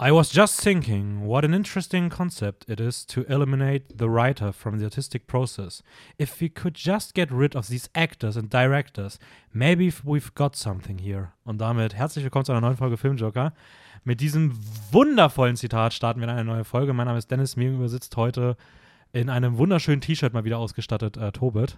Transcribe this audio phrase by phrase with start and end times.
[0.00, 4.78] I was just thinking what an interesting concept it is to eliminate the writer from
[4.78, 5.82] the artistic process.
[6.18, 9.18] If we could just get rid of these actors and directors,
[9.52, 11.32] maybe we've got something here.
[11.44, 13.52] Und damit herzlich willkommen zu einer neuen Folge Filmjoker.
[14.04, 14.52] Mit diesem
[14.92, 16.92] wundervollen Zitat starten wir in eine neue Folge.
[16.92, 18.56] Mein Name ist Dennis, mir übersitzt heute
[19.12, 21.76] in einem wunderschönen T-Shirt mal wieder ausgestattet äh, Tobit.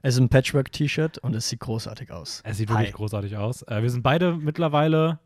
[0.00, 2.40] Es ist ein Patchwork-T-Shirt und es sieht großartig aus.
[2.42, 2.94] Es sieht wirklich Hi.
[2.94, 3.60] großartig aus.
[3.64, 5.18] Äh, wir sind beide mittlerweile,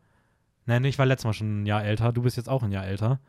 [0.65, 2.85] nein, ich war letztes Mal schon ein Jahr älter, du bist jetzt auch ein Jahr
[2.85, 3.19] älter.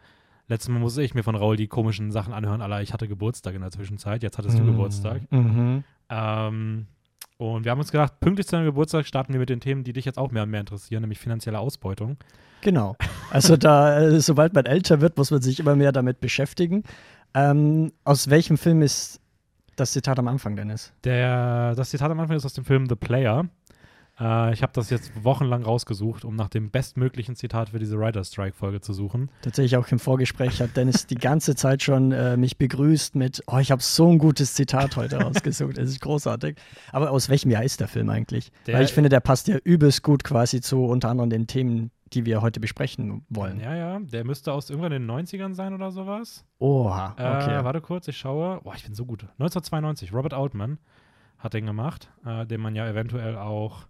[0.48, 3.54] Letztes Mal musste ich mir von Raul die komischen Sachen anhören, aller ich hatte Geburtstag
[3.54, 4.66] in der Zwischenzeit, jetzt hattest du Mm.
[4.66, 5.22] Geburtstag.
[5.32, 5.84] Mhm.
[6.08, 6.86] Ähm,
[7.38, 9.92] und wir haben uns gedacht, pünktlich zu deinem Geburtstag starten wir mit den Themen, die
[9.92, 12.16] dich jetzt auch mehr und mehr interessieren, nämlich finanzielle Ausbeutung.
[12.62, 12.96] Genau.
[13.30, 16.84] Also da, äh, sobald man älter wird, muss man sich immer mehr damit beschäftigen.
[17.34, 19.20] Ähm, aus welchem Film ist
[19.74, 20.92] das Zitat am Anfang, Dennis?
[21.04, 23.46] Der, das Zitat am Anfang ist aus dem Film The Player.
[24.18, 28.24] Äh, ich habe das jetzt wochenlang rausgesucht, um nach dem bestmöglichen Zitat für diese Writer
[28.24, 29.30] Strike-Folge zu suchen.
[29.42, 33.58] Tatsächlich auch im Vorgespräch hat Dennis die ganze Zeit schon äh, mich begrüßt mit, oh,
[33.58, 35.78] ich habe so ein gutes Zitat heute ausgesucht.
[35.78, 36.56] Es ist großartig.
[36.92, 38.50] Aber aus welchem Jahr ist der Film eigentlich?
[38.66, 41.90] Der- Weil ich finde, der passt ja übelst gut quasi zu unter anderem den Themen,
[42.12, 43.58] die wir heute besprechen wollen.
[43.60, 46.44] Ja, ja, der müsste aus irgendwann in den 90ern sein oder sowas.
[46.58, 47.58] Oha, okay.
[47.58, 48.60] Äh, warte kurz, ich schaue.
[48.62, 49.22] Boah, ich bin so gut.
[49.38, 50.78] 1992, Robert Altman
[51.38, 53.88] hat den gemacht, äh, den man ja eventuell auch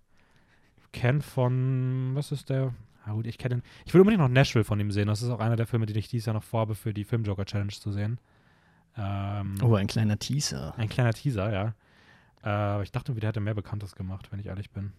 [0.96, 2.74] kennt von, was ist der?
[3.04, 3.62] Ah, gut, ich kenne ihn.
[3.84, 5.06] Ich will unbedingt noch Nashville von ihm sehen.
[5.06, 7.44] Das ist auch einer der Filme, die ich dieses Jahr noch vorhabe, für die Filmjoker
[7.44, 8.18] Challenge zu sehen.
[8.96, 10.74] Ähm, oh, ein kleiner Teaser.
[10.76, 11.74] Ein kleiner Teaser, ja.
[12.42, 14.92] Äh, aber ich dachte, der hätte mehr Bekanntes gemacht, wenn ich ehrlich bin.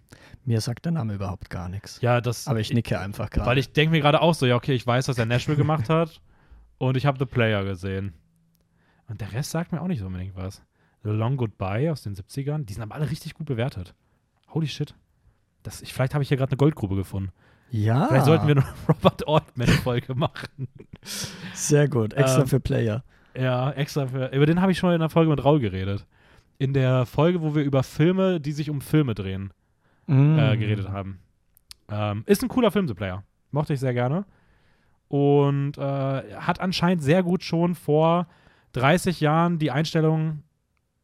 [0.45, 1.99] Mir sagt der Name überhaupt gar nichts.
[2.01, 2.47] Ja, das.
[2.47, 3.49] Aber ich nicke einfach gerade.
[3.49, 5.89] Weil ich denke mir gerade auch so, ja, okay, ich weiß, dass er Nashville gemacht
[5.89, 6.21] hat
[6.77, 8.13] und ich habe The Player gesehen.
[9.07, 10.61] Und der Rest sagt mir auch nicht so unbedingt was.
[11.03, 13.95] The Long Goodbye aus den 70ern, die sind aber alle richtig gut bewertet.
[14.49, 14.93] Holy shit.
[15.67, 17.31] Das, ich, vielleicht habe ich hier gerade eine Goldgrube gefunden.
[17.71, 18.07] Ja.
[18.07, 20.69] Vielleicht sollten wir eine Robert Altman-Folge machen.
[21.53, 22.13] Sehr gut.
[22.13, 23.03] Extra Ähm, für Player.
[23.37, 24.27] Ja, extra für.
[24.33, 26.05] Über den habe ich schon in der Folge mit Raul geredet.
[26.57, 29.51] In der Folge, wo wir über Filme, die sich um Filme drehen,
[30.07, 30.39] Mm.
[30.39, 31.19] äh, geredet haben.
[31.91, 33.23] Ähm, ist ein cooler Film, The Player.
[33.51, 34.23] Mochte ich sehr gerne.
[35.09, 38.27] Und äh, hat anscheinend sehr gut schon vor
[38.71, 40.43] 30 Jahren die Einstellung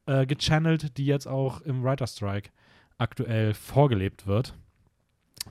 [0.06, 2.50] äh, gechannelt, die jetzt auch im Writer Strike
[2.98, 4.56] aktuell vorgelebt wird.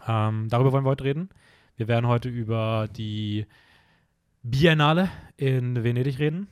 [0.06, 1.28] Ähm, darüber wollen wir heute reden.
[1.76, 3.46] Wir werden heute über die
[4.42, 6.48] Biennale in Venedig reden.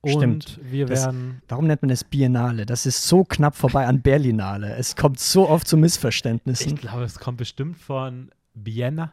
[0.00, 0.60] Und Stimmt.
[0.62, 1.42] wir Das- werden.
[1.48, 2.66] Warum nennt man es Biennale?
[2.66, 4.74] Das ist so knapp vorbei an Berlinale.
[4.76, 6.76] Es kommt so oft zu Ich Missverständnissen.
[6.76, 9.12] glaube, es kommt bestimmt von Bienna.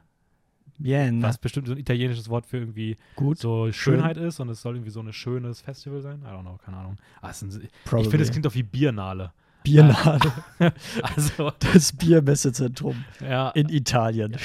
[0.77, 1.23] Biennale.
[1.23, 3.37] was bestimmt so ein italienisches Wort für irgendwie Gut.
[3.37, 3.95] so schön.
[3.95, 6.21] Schönheit ist und es soll irgendwie so ein schönes Festival sein.
[6.21, 6.97] I don't know, keine Ahnung.
[7.21, 7.69] Ah, es sind, ich
[8.09, 9.31] finde, es klingt doch wie Biennale.
[9.65, 10.31] Biennale.
[11.03, 14.37] Also, Das Biermessezentrum ja, in Italien.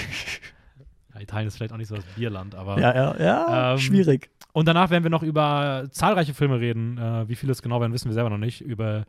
[1.15, 2.81] ja, Italien ist vielleicht auch nicht so das Bierland, aber.
[2.81, 3.73] Ja, ja, ja.
[3.73, 4.29] Ähm, schwierig.
[4.53, 6.99] Und danach werden wir noch über zahlreiche Filme reden.
[6.99, 8.61] Äh, wie viele es genau werden, wissen wir selber noch nicht.
[8.61, 9.05] Über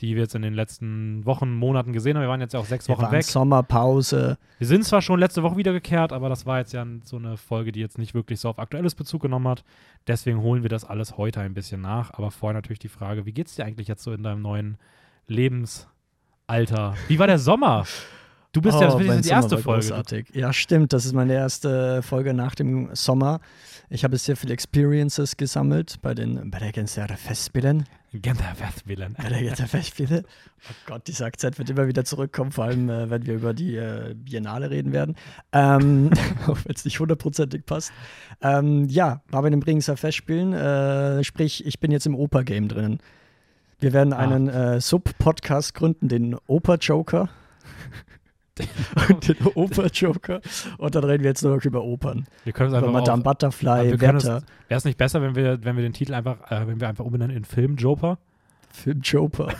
[0.00, 2.22] die wir jetzt in den letzten Wochen, Monaten gesehen haben.
[2.22, 3.24] Wir waren jetzt ja auch sechs Wir Wochen waren weg.
[3.24, 4.36] Sommerpause.
[4.58, 7.72] Wir sind zwar schon letzte Woche wiedergekehrt, aber das war jetzt ja so eine Folge,
[7.72, 9.64] die jetzt nicht wirklich so auf aktuelles Bezug genommen hat.
[10.06, 12.12] Deswegen holen wir das alles heute ein bisschen nach.
[12.12, 14.76] Aber vorher natürlich die Frage, wie geht's dir eigentlich jetzt so in deinem neuen
[15.28, 16.94] Lebensalter?
[17.08, 17.84] Wie war der Sommer?
[18.52, 19.86] Du bist ja, das Oh, ist die erste Folge.
[19.86, 20.28] Großartig.
[20.32, 20.94] Ja, stimmt.
[20.94, 23.40] Das ist meine erste Folge nach dem Sommer.
[23.90, 27.84] Ich habe sehr viele Experiences gesammelt bei den Gänseer Festspielen.
[28.14, 29.14] Gänsehaftwillen.
[29.18, 30.22] Bei der Gänseer Festspiele.
[30.70, 33.76] Oh Gott, dieser Akzent wird immer wieder zurückkommen, vor allem äh, wenn wir über die
[33.76, 35.16] äh, Biennale reden werden.
[35.52, 36.10] Ähm,
[36.46, 37.92] auch wenn es nicht hundertprozentig passt.
[38.40, 40.54] Ähm, ja, war bei den Bregenzer Festspielen.
[40.54, 43.00] Äh, sprich, ich bin jetzt im Oper-Game drinnen.
[43.78, 44.18] Wir werden Ah.
[44.18, 47.28] einen äh, Sub-Podcast gründen, den Oper-Joker.
[49.10, 50.40] und den Oper-Joker.
[50.78, 52.26] Und dann reden wir jetzt nur noch über Opern.
[52.44, 55.62] Wir können es Über einfach Madame auch, aber Butterfly, Wäre es nicht besser, wenn wir,
[55.62, 58.18] wenn wir den Titel einfach, äh, wenn wir einfach umbenennen in Film Joker?
[58.70, 59.48] Film Joker.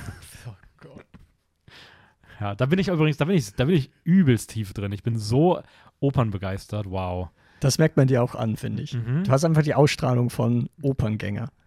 [2.38, 4.92] Ja, da bin ich übrigens, da bin ich, da bin ich übelst tief drin.
[4.92, 5.62] Ich bin so
[6.00, 6.84] opernbegeistert.
[6.90, 7.28] Wow.
[7.60, 8.92] Das merkt man dir auch an, finde ich.
[8.92, 9.24] Mhm.
[9.24, 11.48] Du hast einfach die Ausstrahlung von Operngänger.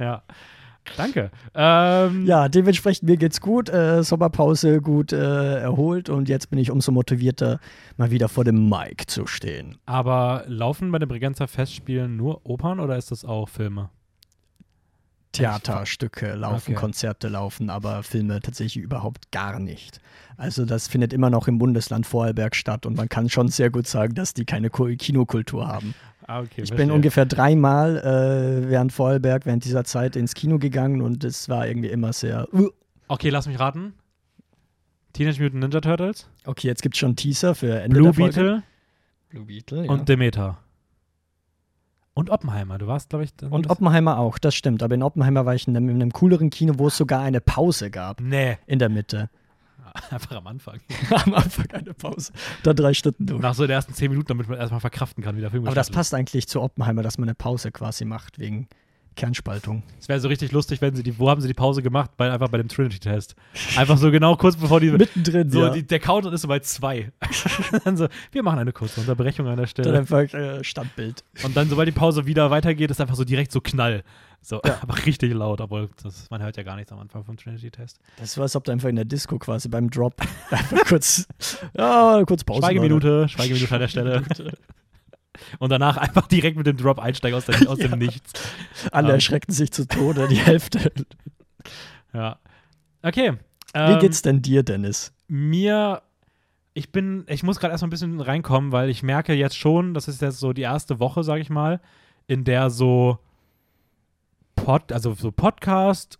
[0.00, 0.24] Ja.
[0.96, 1.30] Danke.
[1.54, 3.68] Ähm, Ja, dementsprechend, mir geht's gut.
[3.68, 7.60] Äh, Sommerpause gut äh, erholt und jetzt bin ich umso motivierter,
[7.96, 9.78] mal wieder vor dem Mic zu stehen.
[9.86, 13.90] Aber laufen bei den Bregenzer Festspielen nur Opern oder ist das auch Filme?
[15.32, 16.74] Theaterstücke laufen, Okay.
[16.74, 20.00] Konzerte laufen, aber Filme tatsächlich überhaupt gar nicht.
[20.36, 23.86] Also das findet immer noch im Bundesland Vorarlberg statt und man kann schon sehr gut
[23.86, 25.94] sagen, dass die keine Kinokultur haben.
[26.26, 26.62] Ah, okay.
[26.62, 31.48] Ich bin ungefähr dreimal äh, während Vorarlberg während dieser Zeit ins Kino gegangen und es
[31.48, 32.48] war irgendwie immer sehr.
[32.52, 32.70] Uh.
[33.08, 33.92] Okay, lass mich raten.
[35.12, 38.32] Teenage Mutant Ninja Turtles, Okay, jetzt gibt es schon Teaser für Ende Blue der Folge.
[38.34, 38.62] Beetle,
[39.28, 39.90] Blue Beetle, ja.
[39.92, 40.58] und Demeter.
[42.14, 42.78] Und Oppenheimer.
[42.78, 43.34] Du warst, glaube ich.
[43.36, 44.82] dann- Und Oppenheimer auch, das stimmt.
[44.82, 47.40] Aber in Oppenheimer war ich in einem, in einem cooleren Kino, wo es sogar eine
[47.40, 48.20] Pause gab.
[48.20, 49.30] Nee, In der Mitte.
[50.10, 50.80] einfach am Anfang.
[51.10, 52.32] Am Anfang eine Pause.
[52.64, 53.40] Dann drei Stunden durch.
[53.40, 55.74] Nach so den ersten zehn Minuten, damit man erstmal verkraften kann, wie der Film Aber
[55.74, 58.68] das passt eigentlich zu Oppenheimer, dass man eine Pause quasi macht, wegen
[59.16, 59.82] Kernspaltung.
[60.00, 62.10] Es wäre so richtig lustig, wenn sie die, wo haben sie die Pause gemacht?
[62.16, 63.34] Bei, einfach bei dem Trinity-Test.
[63.76, 65.70] Einfach so genau kurz bevor die, Mittendrin, so, ja.
[65.70, 67.12] die, der Countdown ist so bei zwei.
[67.84, 69.98] dann so, wir machen eine kurze Unterbrechung an der Dann Stelle.
[69.98, 71.24] einfach äh, Standbild.
[71.42, 74.02] Und dann, sobald die Pause wieder weitergeht, ist einfach so direkt so Knall.
[74.40, 77.98] So, aber richtig laut, obwohl das, man hört ja gar nichts am Anfang vom Trinity-Test.
[78.18, 80.20] Das war, als ob du einfach in der Disco quasi beim Drop
[80.50, 81.26] einfach kurz,
[81.76, 82.60] ja, kurz Pause.
[82.60, 84.22] Schweigeminute, Schweigeminute an der Stelle.
[85.58, 88.32] Und danach einfach direkt mit dem Drop einsteigen aus, der, aus dem Nichts.
[88.92, 89.14] Alle Ähm.
[89.14, 90.92] erschreckten sich zu Tode, die Hälfte.
[92.12, 92.38] Ja.
[93.02, 93.32] Okay.
[93.72, 95.12] Wie ähm, geht's denn dir, Dennis?
[95.28, 96.02] mir,
[96.74, 100.08] ich bin, ich muss gerade erstmal ein bisschen reinkommen, weil ich merke jetzt schon, das
[100.08, 101.80] ist jetzt so die erste Woche, sage ich mal,
[102.26, 103.18] in der so
[104.56, 106.18] Pod, also so Podcast,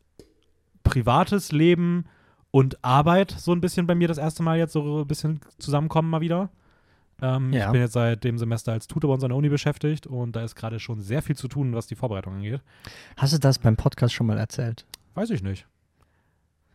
[0.82, 2.06] privates Leben
[2.50, 6.10] und Arbeit so ein bisschen bei mir das erste Mal jetzt so ein bisschen zusammenkommen
[6.10, 6.50] mal wieder.
[7.22, 7.66] Ähm, Ja.
[7.66, 10.34] Ich bin jetzt seit dem Semester als Tutor bei uns an der Uni beschäftigt und
[10.36, 12.60] da ist gerade schon sehr viel zu tun, was die Vorbereitung angeht.
[13.16, 14.84] Hast du das beim Podcast schon mal erzählt?
[15.14, 15.66] Weiß ich nicht.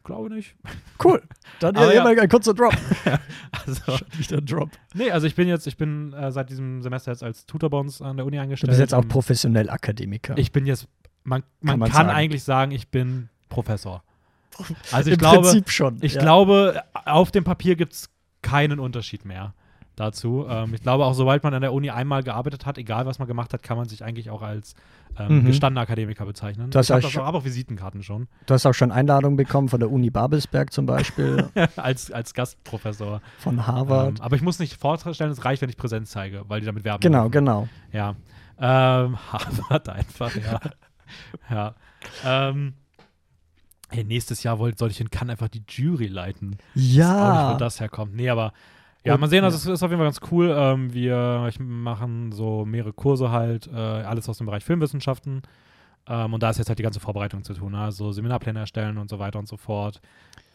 [0.04, 0.56] Glaube nicht.
[1.04, 1.22] Cool.
[1.60, 2.04] Dann ja.
[2.04, 2.74] mal ein kurzer Drop.
[3.66, 4.70] Also, Wieder ein Drop.
[4.96, 7.78] Nee, also ich bin jetzt, ich bin äh, seit diesem Semester jetzt als Tutor bei
[7.78, 8.70] uns an der Uni Du eingestellt.
[8.70, 10.36] bist jetzt auch professionell Akademiker.
[10.38, 10.88] Ich bin jetzt,
[11.24, 12.10] man, man Kann kann, sagen.
[12.10, 14.04] eigentlich sagen, ich bin Professor.
[14.92, 15.98] Also ich Im glaube, Prinzip schon.
[16.02, 16.22] ich ja.
[16.22, 18.10] glaube, auf dem Papier gibt es
[18.42, 19.54] keinen Unterschied mehr
[20.00, 20.46] dazu.
[20.50, 23.28] Ähm, ich glaube auch, sobald man an der Uni einmal gearbeitet hat, egal was man
[23.28, 24.76] gemacht hat, kann man sich eigentlich auch als
[25.18, 25.46] ähm, Mhm.
[25.48, 26.70] gestandener Akademiker bezeichnen.
[26.72, 29.36] Du hast ich habe auch das schon- auch, Visitenkarten schon, Du hast auch schon Einladungen
[29.38, 33.22] bekommen von der Uni Babelsberg zum Beispiel, als, als Gastprofessor.
[33.40, 34.20] von Harvard.
[34.20, 36.84] Ähm, aber ich muss nicht vorstellen, es reicht, wenn ich Präsenz zeige, weil die damit
[36.86, 37.02] werben.
[37.02, 37.32] genau, dürfen.
[37.46, 37.68] genau.
[37.92, 38.16] Ja.
[38.60, 40.60] Ähm, Harvard einfach, ja.
[41.50, 41.76] ja.
[42.26, 42.74] Ähm,
[43.90, 46.54] hey, nächstes Jahr wollt, soll ich in Cannes einfach die Jury leiten.
[46.54, 47.54] Auch nicht, Ja.
[47.54, 48.16] wo das herkommt.
[48.16, 48.54] Nee, aber
[49.04, 49.74] ja, Und- mal sehen, also ja.
[49.74, 50.54] es ist auf jeden Fall ganz cool.
[50.58, 55.42] Ähm, wir machen so mehrere Kurse halt, äh, alles aus dem Bereich Filmwissenschaften.
[56.08, 57.72] Ähm, und da ist jetzt halt die ganze Vorbereitung zu tun.
[57.74, 57.80] ne?
[57.82, 60.02] Also Seminarpläne erstellen und so weiter und so fort.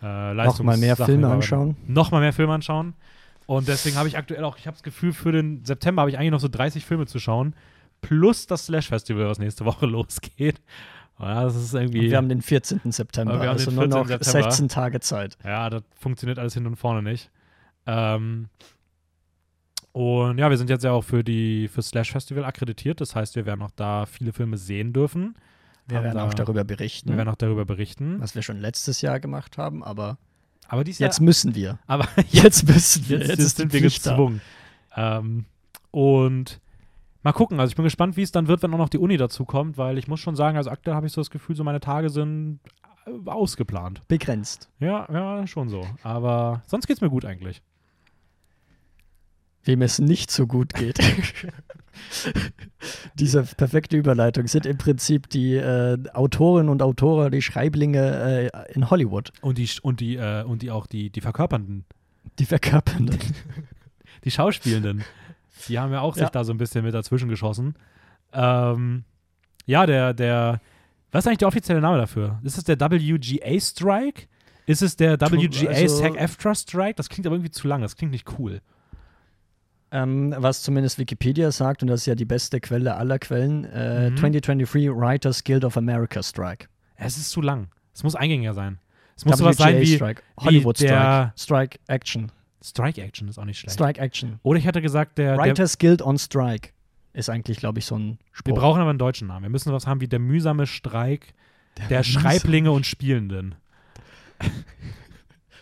[0.02, 1.76] Äh, Noch mal mehr Filme anschauen.
[1.86, 2.94] Noch mal mehr Filme anschauen.
[3.46, 6.18] Und deswegen habe ich aktuell auch, ich habe das Gefühl, für den September habe ich
[6.18, 7.54] eigentlich noch so 30 Filme zu schauen.
[8.00, 10.60] Plus das Slash-Festival, was nächste Woche losgeht.
[11.20, 12.10] Ja, das ist Und irgendwie.
[12.10, 12.80] wir haben den 14.
[12.90, 14.00] September, wir haben also den nur 14.
[14.00, 14.50] noch September.
[14.50, 15.38] 16 Tage Zeit.
[15.44, 17.30] Ja, das funktioniert alles hin und vorne nicht.
[17.86, 18.48] Ähm,
[19.92, 23.00] und ja, wir sind jetzt ja auch für die für Slash Festival akkreditiert.
[23.00, 25.36] Das heißt, wir werden auch da viele Filme sehen dürfen.
[25.86, 28.20] Wir Haben werden da- auch darüber berichten, Wir werden auch darüber berichten.
[28.20, 30.16] was wir schon letztes Jahr gemacht haben, aber
[30.68, 31.78] Aber dies jetzt Jahr, müssen wir.
[31.86, 33.18] aber Jetzt müssen wir.
[33.18, 34.40] jetzt, Jetzt, jetzt sind wir gezwungen.
[34.96, 35.44] Ähm,
[35.90, 36.60] und
[37.22, 37.60] mal gucken.
[37.60, 39.76] Also ich bin gespannt, wie es dann wird, wenn auch noch die Uni dazu kommt,
[39.78, 42.08] weil ich muss schon sagen, also aktuell habe ich so das Gefühl, so meine Tage
[42.10, 42.58] sind
[43.06, 44.02] äh, ausgeplant.
[44.08, 44.70] Begrenzt.
[44.80, 45.86] Ja, ja, schon so.
[46.02, 47.62] Aber sonst geht's mir gut eigentlich.
[49.64, 50.98] Wem es nicht so gut geht.
[53.14, 58.90] Diese perfekte Überleitung sind im Prinzip die äh, Autoren und Autoren, die Schreiblinge äh, in
[58.90, 59.32] Hollywood.
[59.40, 61.84] Und die und die äh, und die auch die die verkörpernden
[62.38, 63.18] Die verkörpern dann.
[64.24, 65.04] die Schauspielenden,
[65.68, 66.24] die haben ja auch Ja.
[66.24, 67.74] sich da so ein bisschen mit dazwischen geschossen.
[68.32, 69.04] Ähm,
[69.66, 70.60] ja, der, der,
[71.12, 72.40] was ist eigentlich der offizielle Name dafür?
[72.42, 74.26] Ist es der WGA Strike?
[74.66, 76.94] Ist es der WGA also- SAG-AFTRA Strike?
[76.96, 78.60] Das klingt aber irgendwie zu lang, das klingt nicht cool.
[79.94, 84.10] Ähm, was zumindest Wikipedia sagt, und das ist ja die beste Quelle aller Quellen, äh,
[84.10, 84.16] Mhm.
[84.16, 86.66] 2023 Writers Guild of America Strike.
[86.96, 87.68] Es ist zu lang.
[87.94, 88.78] Es muss eingängiger sein.
[89.16, 90.22] Es muss sowas sein wie Strike.
[90.40, 91.76] Hollywood wie der- Strike.
[91.76, 92.32] Strike Action.
[92.62, 93.74] Strike Action ist auch nicht schlecht.
[93.74, 94.40] Strike Action.
[94.42, 96.70] Oder ich hätte gesagt, der, der Writers Guild on Strike
[97.12, 98.54] ist eigentlich, glaube ich, so ein wir Spruch.
[98.56, 99.44] brauchen aber einen deutschen Namen.
[99.44, 101.34] Wir müssen was haben wie der mühsame Streik
[101.88, 103.54] der Schreiblinge und Spielenden.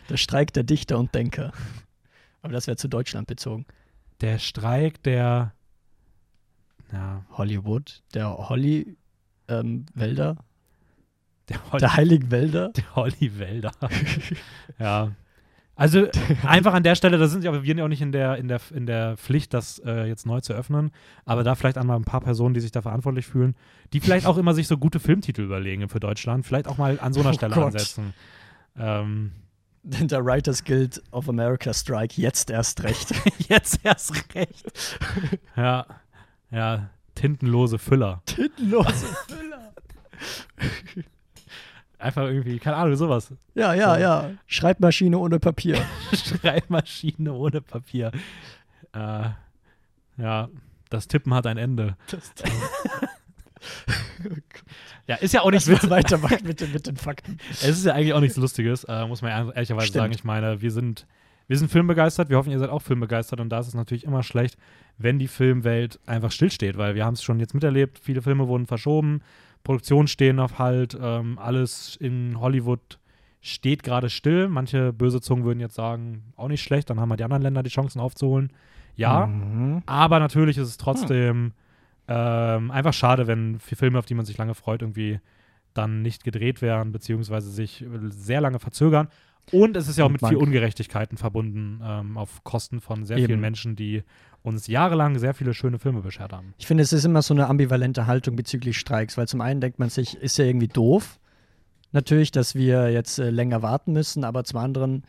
[0.08, 1.52] Der Streik der Dichter und Denker.
[2.42, 3.66] Aber das wäre zu Deutschland bezogen.
[4.21, 5.52] Der Streik der.
[6.92, 8.97] Ja, Hollywood, der Holly
[9.49, 10.37] ähm, Wälder,
[11.49, 12.69] der, Holly, der Heiligen Wälder.
[12.71, 13.73] der Holly Wälder.
[14.78, 15.12] ja.
[15.75, 16.07] Also
[16.47, 19.16] einfach an der Stelle, da sind wir auch nicht in der, in der, in der
[19.16, 20.90] Pflicht, das äh, jetzt neu zu öffnen,
[21.25, 23.57] aber da vielleicht einmal ein paar Personen, die sich da verantwortlich fühlen,
[23.95, 27.14] die vielleicht auch immer sich so gute Filmtitel überlegen für Deutschland, vielleicht auch mal an
[27.14, 27.64] so einer Oh Stelle Gott.
[27.64, 28.12] ansetzen.
[28.78, 29.33] Ähm,
[29.84, 33.12] Der Writers Guild of America Strike, jetzt erst recht.
[33.48, 34.98] jetzt erst recht.
[35.56, 35.86] ja,
[36.50, 38.22] ja, tintenlose Füller.
[38.26, 39.72] Titellose Füller.
[41.98, 43.32] Einfach irgendwie, keine Ahnung, sowas.
[43.54, 44.00] Ja, ja, So.
[44.00, 44.30] ja.
[44.46, 45.76] Schreibmaschine ohne Papier.
[46.12, 48.10] Schreibmaschine ohne Papier.
[48.92, 49.30] Äh,
[50.16, 50.48] Ja,
[50.90, 51.96] das Tippen hat ein Ende.
[52.10, 52.32] Das,
[55.09, 57.38] Ja, ist ja auch nicht Lass mal weitermachen mit den, mit den Fakten.
[57.50, 60.00] Es ist ja eigentlich auch nichts Lustiges, äh, muss man ehrlicherweise Stimmt.
[60.02, 60.12] sagen.
[60.12, 61.07] Ich meine, wir sind,
[61.49, 64.23] wir sind filmbegeistert, wir hoffen, ihr seid auch filmbegeistert und da ist es natürlich immer
[64.23, 64.57] schlecht,
[64.99, 68.66] wenn die Filmwelt einfach stillsteht, weil wir haben es schon jetzt miterlebt, viele Filme wurden
[68.66, 69.23] verschoben,
[69.64, 72.99] Produktionen stehen auf Halt, ähm, alles in Hollywood
[73.40, 74.47] steht gerade still.
[74.49, 77.62] Manche böse Zungen würden jetzt sagen, auch nicht schlecht, dann haben wir die anderen Länder
[77.64, 78.52] die Chancen aufzuholen.
[78.95, 79.83] Ja, Mhm.
[79.87, 81.52] aber natürlich ist es trotzdem
[82.09, 85.21] ähm, einfach schade, wenn Filme, auf die man sich lange freut, irgendwie
[85.75, 89.09] dann nicht gedreht werden, beziehungsweise sich sehr lange verzögern.
[89.50, 93.26] Und es ist ja auch mit viel Ungerechtigkeiten verbunden, ähm, auf Kosten von sehr Eben.
[93.26, 94.04] vielen Menschen, die
[94.42, 96.54] uns jahrelang sehr viele schöne Filme beschert haben.
[96.59, 99.78] Ich finde, es ist immer so eine ambivalente Haltung bezüglich Streiks, weil zum einen denkt
[99.78, 101.18] man sich, ist ja irgendwie doof,
[101.92, 105.04] natürlich, dass wir jetzt äh, länger warten müssen, aber zum anderen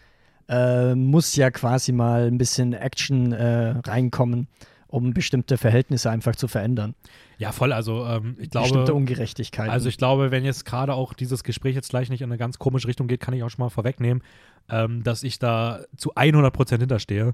[0.50, 4.48] äh, muss ja quasi mal ein bisschen Action äh, reinkommen,
[4.94, 6.94] um bestimmte Verhältnisse einfach zu verändern.
[7.40, 7.74] Ja, voll.
[7.74, 9.72] Also ähm, ich bestimmte glaube, Ungerechtigkeiten.
[9.72, 12.60] also ich glaube, wenn jetzt gerade auch dieses Gespräch jetzt gleich nicht in eine ganz
[12.60, 14.22] komische Richtung geht, kann ich auch schon mal vorwegnehmen,
[14.70, 17.34] ähm, dass ich da zu 100% hinterstehe.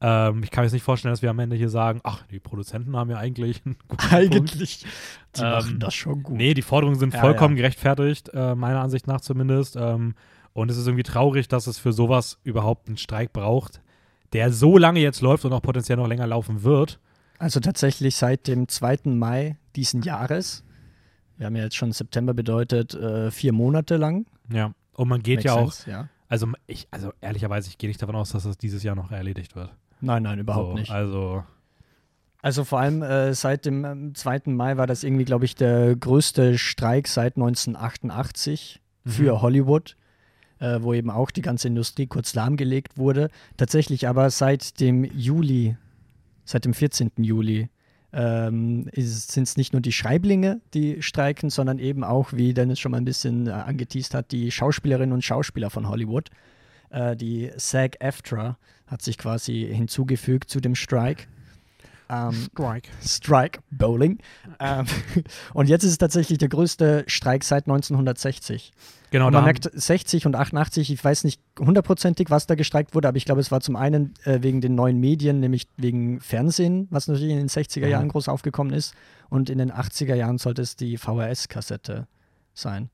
[0.00, 2.38] Ähm, ich kann mir jetzt nicht vorstellen, dass wir am Ende hier sagen, ach, die
[2.38, 4.14] Produzenten haben ja eigentlich einen guten Punkt.
[4.14, 4.86] eigentlich,
[5.34, 6.36] die Ähm, machen das schon gut.
[6.36, 9.74] Nee, die Forderungen sind Ja, vollkommen gerechtfertigt, äh, meiner Ansicht nach zumindest.
[9.74, 10.14] Ähm,
[10.52, 13.80] und es ist irgendwie traurig, dass es für sowas überhaupt einen Streik braucht,
[14.32, 16.98] der so lange jetzt läuft und auch potenziell noch länger laufen wird.
[17.38, 19.00] Also tatsächlich seit dem 2.
[19.04, 20.64] Mai diesen Jahres,
[21.36, 24.26] wir haben ja jetzt schon September bedeutet, äh, vier Monate lang.
[24.52, 24.72] Ja.
[24.94, 26.08] Und man geht Makes ja auch, sense, ja.
[26.28, 29.56] also ich, also ehrlicherweise, ich gehe nicht davon aus, dass das dieses Jahr noch erledigt
[29.56, 29.74] wird.
[30.00, 30.90] Nein, nein, überhaupt so, nicht.
[30.90, 31.42] Also,
[32.42, 34.42] Also vor allem äh, seit dem ähm, 2.
[34.46, 39.42] Mai war das irgendwie, glaube ich, der größte Streik seit 1988 für Mhm.
[39.42, 39.96] Hollywood,
[40.62, 43.30] äh, wo eben auch die ganze Industrie kurz lahmgelegt wurde.
[43.56, 45.76] Tatsächlich aber seit dem Juli,
[46.44, 47.10] seit dem 14.
[47.18, 47.68] Juli,
[48.12, 52.92] ähm, sind es nicht nur die Schreiblinge, die streiken, sondern eben auch, wie Dennis schon
[52.92, 56.28] mal ein bisschen äh, angeteased hat, die Schauspielerinnen und Schauspieler von Hollywood.
[56.90, 61.24] Äh, die SAG-AFTRA hat sich quasi hinzugefügt zu dem Strike.
[62.08, 62.88] Ähm, Strike.
[63.04, 64.18] Strike Bowling.
[64.60, 64.86] Ähm,
[65.54, 68.72] und jetzt ist es tatsächlich der größte Streik seit 1960.
[69.10, 73.08] Genau, und man merkt 60 und 88, ich weiß nicht hundertprozentig, was da gestreikt wurde,
[73.08, 76.86] aber ich glaube, es war zum einen äh, wegen den neuen Medien, nämlich wegen Fernsehen,
[76.90, 78.10] was natürlich in den 60er Jahren Mhm.
[78.12, 78.94] groß aufgekommen ist.
[79.28, 82.06] Und in den 80er Jahren sollte es die VHS-Kassette
[82.54, 82.90] sein.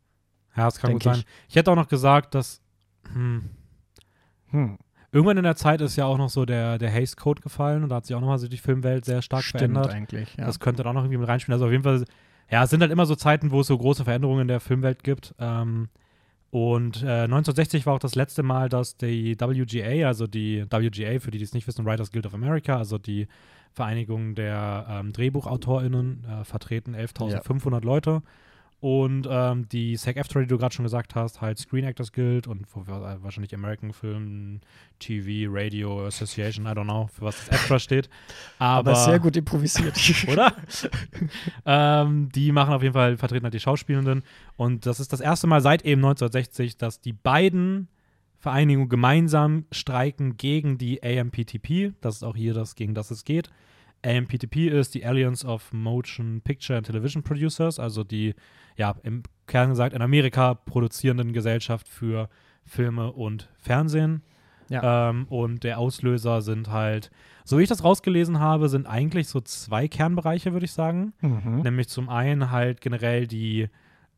[0.57, 1.17] ja, das kann gut sein.
[1.19, 1.27] ich.
[1.49, 2.61] Ich hätte auch noch gesagt, dass
[3.13, 3.51] hm,
[4.51, 4.79] Hm.
[5.13, 7.89] Irgendwann in der Zeit ist ja auch noch so der, der Haze Code gefallen und
[7.89, 9.91] da hat sich auch nochmal so die Filmwelt sehr stark Stimmt verändert.
[9.91, 10.37] eigentlich.
[10.37, 10.47] Ja.
[10.47, 11.55] Das könnte da auch noch irgendwie mit reinspielen.
[11.55, 12.05] Also auf jeden Fall,
[12.51, 15.03] ja, es sind halt immer so Zeiten, wo es so große Veränderungen in der Filmwelt
[15.03, 15.35] gibt.
[15.39, 15.89] Ähm,
[16.51, 21.31] und äh, 1960 war auch das letzte Mal, dass die WGA, also die WGA, für
[21.31, 23.29] die, die es nicht wissen, Writers Guild of America, also die
[23.73, 28.23] Vereinigung der ähm, DrehbuchautorInnen, äh, vertreten 11.500 Leute.
[28.81, 32.65] Und ähm, die SAG-AFTRA, die du gerade schon gesagt hast, halt Screen Actors Guild und
[32.75, 34.61] wahrscheinlich American Film,
[35.01, 38.09] TV, Radio Association, I don't know, für was das AFTRA steht.
[38.61, 39.99] aber, Aber, sehr gut improvisiert.
[40.29, 40.55] oder?
[41.67, 44.23] ähm, die machen auf jeden Fall, vertreten halt die Schauspielenden.
[44.57, 47.89] Und das ist das erste Mal seit eben 1960, dass die beiden
[48.39, 51.95] Vereinigungen gemeinsam streiken gegen die AMPTP.
[52.01, 53.51] Das ist auch hier das, gegen das es geht.
[54.05, 58.35] AMPTP ist die Alliance of Motion Picture and Television Producers, also die,
[58.77, 62.29] ja, im Kern gesagt, in Amerika produzierenden Gesellschaft für
[62.65, 64.23] Filme und Fernsehen.
[64.69, 65.11] Ja.
[65.11, 67.11] Ähm, und der Auslöser sind halt,
[67.45, 71.15] so wie ich das rausgelesen habe, sind eigentlich so zwei Kernbereiche, würde ich sagen.
[71.23, 71.63] Mhm.
[71.63, 73.69] Nämlich zum einen halt generell die,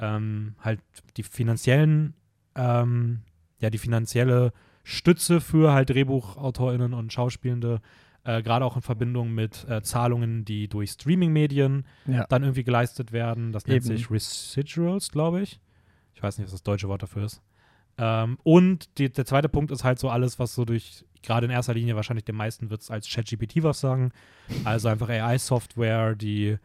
[0.01, 0.81] ähm, halt
[1.17, 2.15] die finanziellen,
[2.57, 3.21] ähm,
[3.61, 7.81] ja, die finanzielle Stütze für halt DrehbuchautorInnen und Schauspielende,
[8.25, 12.27] äh, gerade auch in Verbindung mit äh, Zahlungen, die durch Streaming-Medien Ja.
[12.29, 13.53] dann irgendwie geleistet werden.
[13.53, 13.97] Das nennt Eben.
[13.97, 15.61] sich Residuals, glaube ich.
[16.15, 17.41] Ich weiß nicht, was das deutsche Wort dafür ist.
[17.99, 21.51] Ähm, und die, der zweite Punkt ist halt so alles, was so durch, gerade in
[21.51, 24.13] erster Linie wahrscheinlich den meisten wird es als ChatGPT was sagen.
[24.65, 26.57] Also einfach AI-Software, die,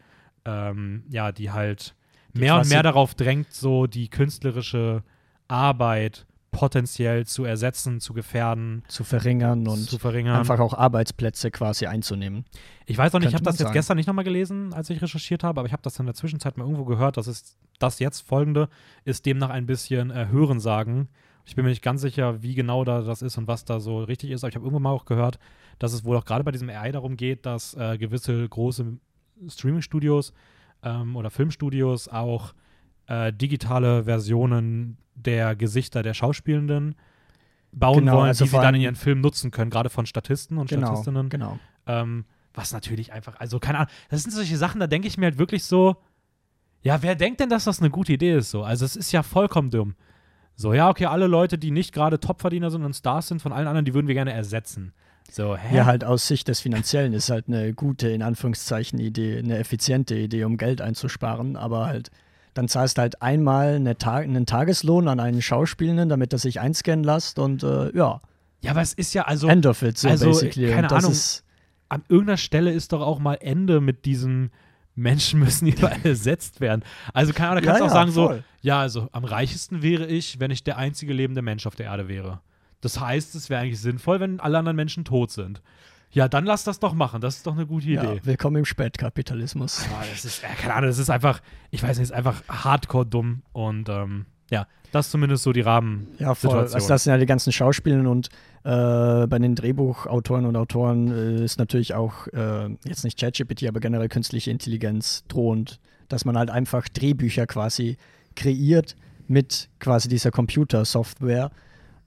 [0.45, 1.95] ähm, ja, die halt
[2.33, 5.03] Die mehr und mehr darauf drängt, so die künstlerische
[5.47, 10.37] Arbeit potenziell zu ersetzen, zu gefährden, Zu verringern und zu verringern.
[10.37, 12.45] einfach auch Arbeitsplätze quasi einzunehmen.
[12.85, 13.73] Ich weiß noch nicht, ich habe das jetzt sagen.
[13.73, 16.57] gestern nicht nochmal gelesen, als ich recherchiert habe, aber ich habe das in der Zwischenzeit
[16.57, 18.69] mal irgendwo gehört, dass es das jetzt folgende
[19.03, 21.09] ist demnach ein bisschen äh, Hörensagen.
[21.45, 23.99] Ich bin mir nicht ganz sicher, wie genau da das ist und was da so
[24.03, 25.39] richtig ist, aber ich habe irgendwann mal auch gehört,
[25.77, 28.97] dass es wohl auch gerade bei diesem AI darum geht, dass äh, gewisse große
[29.49, 30.31] Streaming-Studios
[30.83, 32.53] ähm, oder Filmstudios auch
[33.07, 36.95] äh, digitale Versionen der Gesichter der Schauspielenden
[37.71, 40.57] bauen Genau, wollen, also die sie dann in ihren Filmen nutzen können, gerade von Statisten
[40.57, 41.59] und Genau, Statistinnen genau.
[41.87, 45.25] ähm, Was natürlich einfach, also keine Ahnung, das sind solche Sachen, da denke ich mir
[45.25, 45.97] halt wirklich so,
[46.81, 48.63] ja, wer denkt denn, dass das eine gute Idee ist so?
[48.63, 49.95] Also es ist ja vollkommen dumm.
[50.55, 53.67] So, ja, okay, alle Leute, die nicht gerade Topverdiener sind und Stars sind von allen
[53.67, 54.93] anderen, die würden wir gerne ersetzen.
[55.29, 55.75] So, hä?
[55.75, 60.15] Ja, halt aus Sicht des Finanziellen ist halt eine gute, in Anführungszeichen, Idee, eine effiziente
[60.15, 62.11] Idee, um Geld einzusparen, aber halt,
[62.55, 66.59] dann zahlst du halt einmal eine Ta einen Tageslohn an einen Schauspielenden, damit er sich
[66.59, 68.21] einscannen lässt und äh, ja.
[68.61, 69.47] Ja, aber es ist ja also.
[69.47, 70.71] End of it, so also, basically.
[70.71, 71.11] Keine Ahnung.
[71.11, 71.43] Ist,
[71.89, 74.49] an irgendeiner Stelle ist doch auch mal Ende mit diesem
[74.95, 76.83] Menschen müssen überall ersetzt werden.
[77.13, 78.43] Also keine Ahnung, da kannst du Ja, auch ja, sagen so, voll.
[78.61, 82.07] ja, also am reichesten wäre ich, wenn ich der einzige lebende Mensch auf der Erde
[82.07, 82.39] wäre.
[82.81, 85.61] Das heißt, es wäre eigentlich sinnvoll, wenn alle anderen Menschen tot sind.
[86.15, 87.19] Ja, dann lass das doch machen.
[87.19, 87.95] Das ist doch eine gute Idee.
[87.95, 89.85] ja, willkommen im Spätkapitalismus.
[89.93, 91.41] Ah, das ist, äh, keine Ahnung, das ist einfach,
[91.71, 95.59] ich weiß nicht, ist einfach hardcore dumm und ähm, ja, das ist zumindest so die
[95.59, 96.07] Rahmen.
[96.17, 96.57] Ja, voll.
[96.57, 98.29] Also das sind ja die ganzen Schauspieler und
[98.63, 103.81] äh, bei den Drehbuchautoren und Autoren äh, ist natürlich auch äh, jetzt nicht ChatGPT, aber
[103.81, 107.97] generell künstliche Intelligenz drohend, dass man halt einfach Drehbücher quasi
[108.37, 108.95] kreiert
[109.27, 111.51] mit quasi dieser Computersoftware.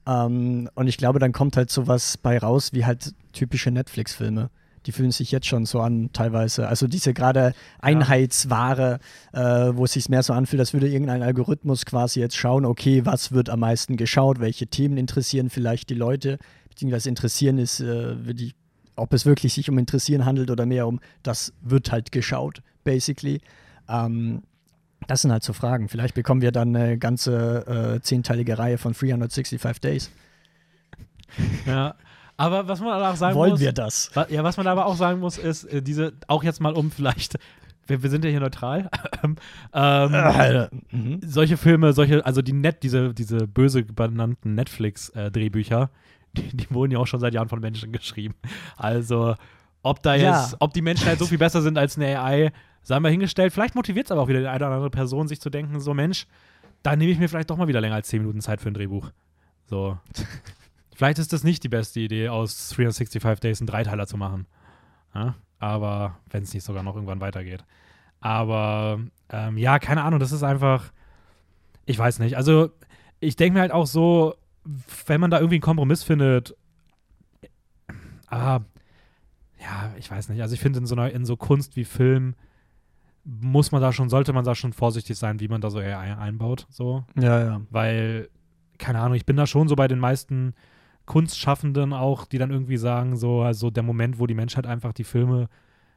[0.09, 4.49] Ähm, und ich glaube, dann kommt halt sowas bei raus wie halt typische Netflix-Filme.
[4.85, 6.67] Die fühlen sich jetzt schon so an, teilweise.
[6.67, 8.99] Also diese gerade Einheitsware,
[9.33, 13.05] äh, wo es sich mehr so anfühlt, als würde irgendein Algorithmus quasi jetzt schauen, okay,
[13.05, 16.39] was wird am meisten geschaut, welche Themen interessieren vielleicht die Leute,
[16.69, 18.53] beziehungsweise interessieren ist, äh, die,
[18.95, 23.41] ob es wirklich sich um Interessieren handelt oder mehr um, das wird halt geschaut, basically.
[23.89, 24.43] Ähm,
[25.07, 25.89] das sind halt so Fragen.
[25.89, 30.11] Vielleicht bekommen wir dann eine ganze äh, zehnteilige Reihe von 365 Days.
[31.65, 31.95] Ja.
[32.37, 33.59] Aber was man auch sagen Wollen muss.
[33.59, 34.11] wir das?
[34.15, 36.89] Wa- Ja, was man aber auch sagen muss, ist, äh, diese, auch jetzt mal um
[36.89, 37.37] vielleicht,
[37.87, 38.89] wir, wir sind ja hier neutral,
[39.23, 39.35] ähm,
[39.73, 41.19] Äh, mhm.
[41.25, 45.89] solche Filme, solche, also die Net, diese, diese böse benannten Netflix-Drehbücher,
[46.37, 48.35] die, die wurden ja auch schon seit Jahren von Menschen geschrieben.
[48.77, 49.35] Also,
[49.83, 50.39] ob da Ja.
[50.41, 52.51] jetzt, ob die Menschen halt so viel besser sind als eine AI,
[52.83, 53.53] sei mal hingestellt.
[53.53, 55.93] Vielleicht motiviert es aber auch wieder die eine oder andere Person, sich zu denken, so
[55.93, 56.27] Mensch,
[56.83, 58.73] da nehme ich mir vielleicht doch mal wieder länger als 10 Minuten Zeit für ein
[58.73, 59.11] Drehbuch.
[59.65, 59.97] So.
[60.95, 64.47] vielleicht ist das nicht die beste Idee, aus 365 Days einen Dreiteiler zu machen.
[65.13, 65.35] Ja?
[65.59, 67.63] Aber wenn es nicht sogar noch irgendwann weitergeht.
[68.21, 70.91] Aber ähm, ja, keine Ahnung, das ist einfach,
[71.85, 72.37] ich weiß nicht.
[72.37, 72.71] Also
[73.19, 74.35] ich denke mir halt auch so,
[75.05, 76.55] wenn man da irgendwie einen Kompromiss findet,
[78.27, 78.61] ah,
[79.59, 80.41] ja, ich weiß nicht.
[80.41, 82.35] Also ich finde in so einer, in so Kunst wie Film
[83.23, 86.17] muss man da schon, sollte man da schon vorsichtig sein, wie man da so AI
[86.17, 87.03] einbaut, so.
[87.19, 87.61] Ja, ja.
[87.69, 88.29] Weil,
[88.77, 90.53] keine Ahnung, ich bin da schon so bei den meisten
[91.05, 95.03] Kunstschaffenden auch, die dann irgendwie sagen, so, also der Moment, wo die Menschheit einfach die
[95.03, 95.49] Filme,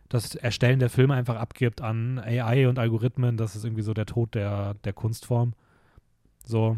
[0.08, 4.06] das Erstellen der Filme einfach abgibt an AI und Algorithmen, das ist irgendwie so der
[4.06, 5.54] Tod der, der Kunstform.
[6.44, 6.76] So.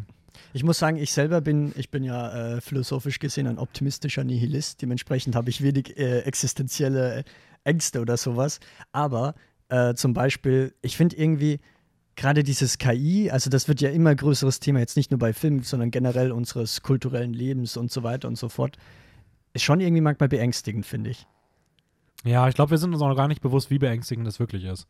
[0.52, 4.82] Ich muss sagen, ich selber bin, ich bin ja äh, philosophisch gesehen ein optimistischer Nihilist.
[4.82, 7.24] Dementsprechend habe ich wenig äh, existenzielle
[7.62, 8.60] Ängste oder sowas.
[8.92, 9.34] Aber
[9.74, 11.58] äh, zum Beispiel, ich finde irgendwie
[12.14, 15.64] gerade dieses KI, also das wird ja immer größeres Thema, jetzt nicht nur bei Filmen,
[15.64, 18.76] sondern generell unseres kulturellen Lebens und so weiter und so fort,
[19.52, 21.26] ist schon irgendwie manchmal beängstigend, finde ich.
[22.24, 24.64] Ja, ich glaube, wir sind uns auch noch gar nicht bewusst, wie beängstigend das wirklich
[24.64, 24.86] ist.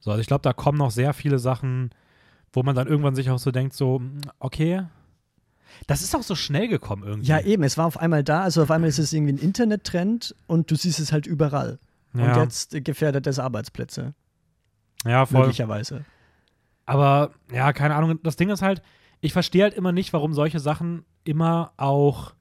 [0.00, 1.90] So, also ich glaube, da kommen noch sehr viele Sachen,
[2.52, 4.82] wo man dann irgendwann sich auch so denkt, so, mm, okay,
[5.86, 7.28] das ist auch so schnell gekommen irgendwie.
[7.28, 10.34] Ja, eben, es war auf einmal da, also auf einmal ist es irgendwie ein Internettrend
[10.48, 11.78] und du siehst es halt überall.
[12.14, 14.14] Und ja, jetzt äh, gefährdet es Arbeitsplätze,
[15.04, 15.40] ja voll.
[15.40, 16.04] möglicherweise.
[16.84, 18.18] Aber ja, keine Ahnung.
[18.22, 18.82] Das Ding ist halt,
[19.20, 22.34] ich verstehe halt immer nicht, warum solche Sachen immer auch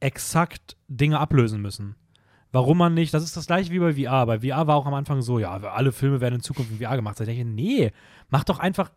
[0.00, 1.94] exakt Dinge ablösen müssen.
[2.50, 4.26] Warum man nicht, das ist das gleiche wie bei VR.
[4.26, 6.96] Bei VR war auch am Anfang so, ja, alle Filme werden in Zukunft in VR
[6.96, 7.18] gemacht.
[7.18, 7.92] Da denke ich, nee,
[8.28, 8.90] mach doch einfach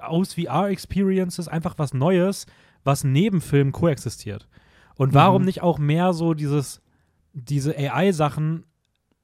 [0.00, 2.46] aus VR-Experiences einfach was Neues,
[2.82, 4.48] was neben Filmen koexistiert.
[4.96, 5.46] Und warum Mhm.
[5.46, 6.82] nicht auch mehr so dieses,
[7.34, 8.64] diese AI-Sachen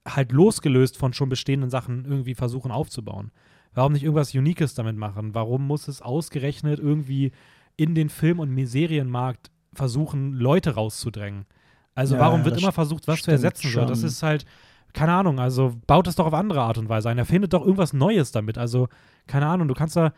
[0.06, 3.30] halt losgelöst von schon bestehenden Sachen irgendwie versuchen aufzubauen?
[3.72, 5.34] Warum nicht irgendwas Uniques damit machen?
[5.34, 7.32] Warum muss es ausgerechnet irgendwie
[7.76, 11.46] in den Film- und Serienmarkt versuchen, Leute rauszudrängen?
[11.94, 13.70] Also Ja, warum wird immer versucht, was zu ersetzen?
[13.70, 13.84] So?
[13.84, 14.44] Das ist halt,
[14.92, 17.18] keine Ahnung, also baut es doch auf andere Art und Weise ein.
[17.18, 18.58] Erfindet doch irgendwas Neues damit.
[18.58, 18.88] Also,
[19.26, 20.12] keine Ahnung, du kannst da,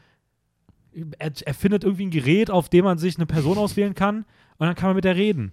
[1.18, 4.24] er, erfindet irgendwie ein Gerät, auf dem man sich eine Person auswählen kann
[4.58, 5.52] und dann kann man mit der reden.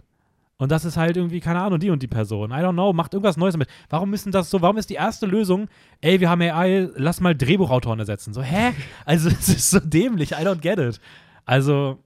[0.59, 2.51] Und das ist halt irgendwie, keine Ahnung, die und die Person.
[2.51, 3.69] I don't know, macht irgendwas Neues damit.
[3.89, 5.69] Warum müssen das so, warum ist die erste Lösung,
[6.01, 8.33] ey, wir haben AI, lass mal Drehbuchautoren ersetzen.
[8.33, 8.73] So, hä?
[9.05, 10.99] Also, es ist so dämlich, I don't get it.
[11.45, 11.97] Also,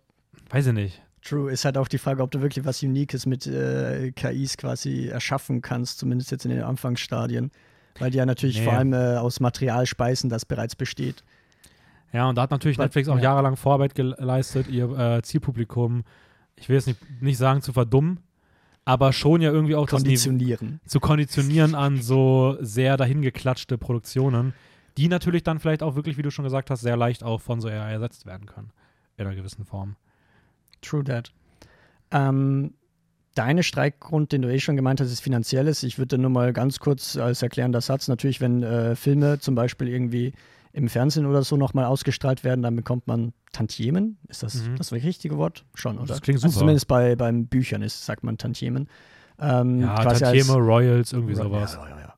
[0.52, 1.02] weiß ich nicht.
[1.24, 5.08] True, ist halt auch die Frage, ob du wirklich was Uniques mit äh, KIs quasi
[5.08, 7.50] erschaffen kannst, zumindest jetzt in den Anfangsstadien.
[7.98, 8.66] Weil die ja natürlich Nee.
[8.66, 11.24] vor allem äh, aus Material speisen, das bereits besteht.
[12.12, 13.24] Ja, und da hat natürlich But- Netflix auch ja.
[13.24, 16.04] jahrelang Vorarbeit geleistet, ihr äh, Zielpublikum,
[16.56, 18.20] ich will jetzt nicht, nicht sagen zu verdummen,
[18.86, 20.82] aber schon ja irgendwie auch das Konditionieren.
[20.86, 24.54] zu konditionieren an so sehr dahingeklatschte Produktionen,
[24.98, 27.62] die natürlich dann vielleicht auch wirklich, wie du schon gesagt hast, sehr leicht auch von
[27.62, 28.72] so AI ersetzt werden können.
[29.18, 29.96] In einer gewissen Form.
[30.82, 31.32] True that.
[32.12, 32.74] Ähm,
[33.36, 35.84] deine Streikgrund, den du eh schon gemeint hast, ist finanzielles.
[35.84, 39.88] Ich würde nur mal ganz kurz als erklärender Satz, natürlich, wenn äh, Filme zum Beispiel
[39.88, 40.34] irgendwie
[40.74, 44.18] im Fernsehen oder so nochmal ausgestrahlt werden, dann bekommt man Tantiemen.
[44.28, 44.76] Ist das Mhm.
[44.78, 45.64] das richtige Wort?
[45.76, 46.08] Schon, oder?
[46.08, 46.60] Das klingt Also super.
[46.62, 48.88] zumindest bei beim Büchern ist, sagt man Tantiemen.
[49.40, 51.74] Ähm, Ja, Tantieme, Royals, irgendwie sowas.
[51.76, 52.14] Ja, ja, ja.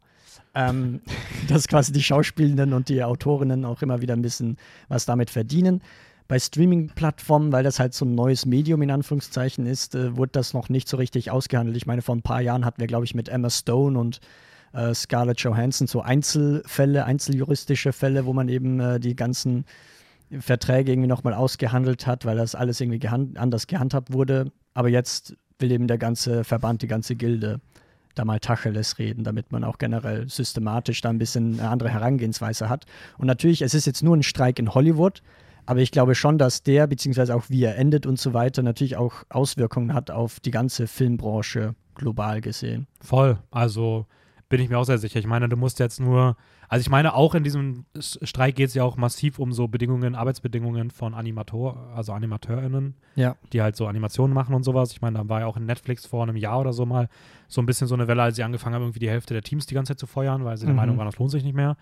[0.70, 1.02] Ähm,
[1.50, 4.56] dass quasi die Schauspielenden und die Autorinnen auch immer wieder ein bisschen
[4.88, 5.82] was damit verdienen.
[6.30, 10.54] Bei Streaming-Plattformen, weil das halt so ein neues Medium in Anführungszeichen ist, äh, wurde das
[10.54, 11.76] noch nicht so richtig ausgehandelt.
[11.78, 14.22] Ich meine, vor ein paar Jahren hatten wir, glaube ich, mit Emma Stone und
[14.76, 19.66] äh, Scarlett Johansson so Einzelfälle, einzeljuristische Fälle, wo man eben äh, die ganzen
[20.40, 24.52] Verträge irgendwie nochmal ausgehandelt hat, weil das alles irgendwie gehan anders gehandhabt wurde.
[24.74, 27.62] Aber jetzt will eben der ganze Verband, die ganze Gilde
[28.16, 32.70] da mal Tacheles reden, damit man auch generell systematisch da ein bisschen eine andere Herangehensweise
[32.70, 32.86] hat.
[33.18, 35.22] Und natürlich, es ist jetzt nur ein Streik in Hollywood,
[35.66, 38.98] aber ich glaube schon, dass der, beziehungsweise auch wie er endet und so weiter, natürlich
[38.98, 42.88] auch Auswirkungen hat auf die ganze Filmbranche global gesehen.
[43.02, 43.38] Voll.
[43.52, 44.06] Also
[44.50, 45.20] bin ich mir auch sehr sicher.
[45.20, 46.36] Ich meine, du musst jetzt nur,
[46.70, 50.14] also ich meine, auch in diesem Streik geht es ja auch massiv um so Bedingungen,
[50.16, 53.36] Arbeitsbedingungen von Animator, also AnimateurInnen, Ja.
[53.54, 54.92] die halt so Animationen machen und sowas.
[54.92, 57.10] Ich meine, da war ja auch in Netflix vor einem Jahr oder so mal
[57.48, 59.66] so ein bisschen so eine Welle, als sie angefangen haben, irgendwie die Hälfte der Teams
[59.66, 60.80] die ganze Zeit zu feuern, weil sie der Mhm.
[60.80, 61.76] Meinung waren, das lohnt sich nicht mehr.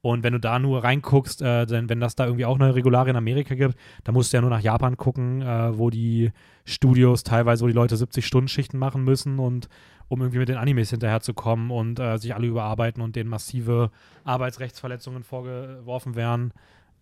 [0.00, 3.14] Und wenn du da nur reinguckst, äh, denn, wenn das da irgendwie auch neue Regularien
[3.14, 6.30] in Amerika gibt, dann musst du ja nur nach Japan gucken, äh, wo die
[6.64, 9.68] Studios teilweise, wo die Leute 70-Stunden-Schichten machen müssen und
[10.06, 13.90] um irgendwie mit den Animes hinterherzukommen und äh, sich alle überarbeiten und denen massive
[14.24, 16.52] Arbeitsrechtsverletzungen vorgeworfen werden.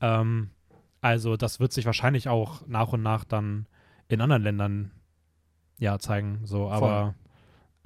[0.01, 0.51] Ähm,
[1.01, 3.67] also das wird sich wahrscheinlich auch nach und nach dann
[4.09, 4.91] in anderen Ländern
[5.79, 6.41] ja zeigen.
[6.45, 7.15] So, aber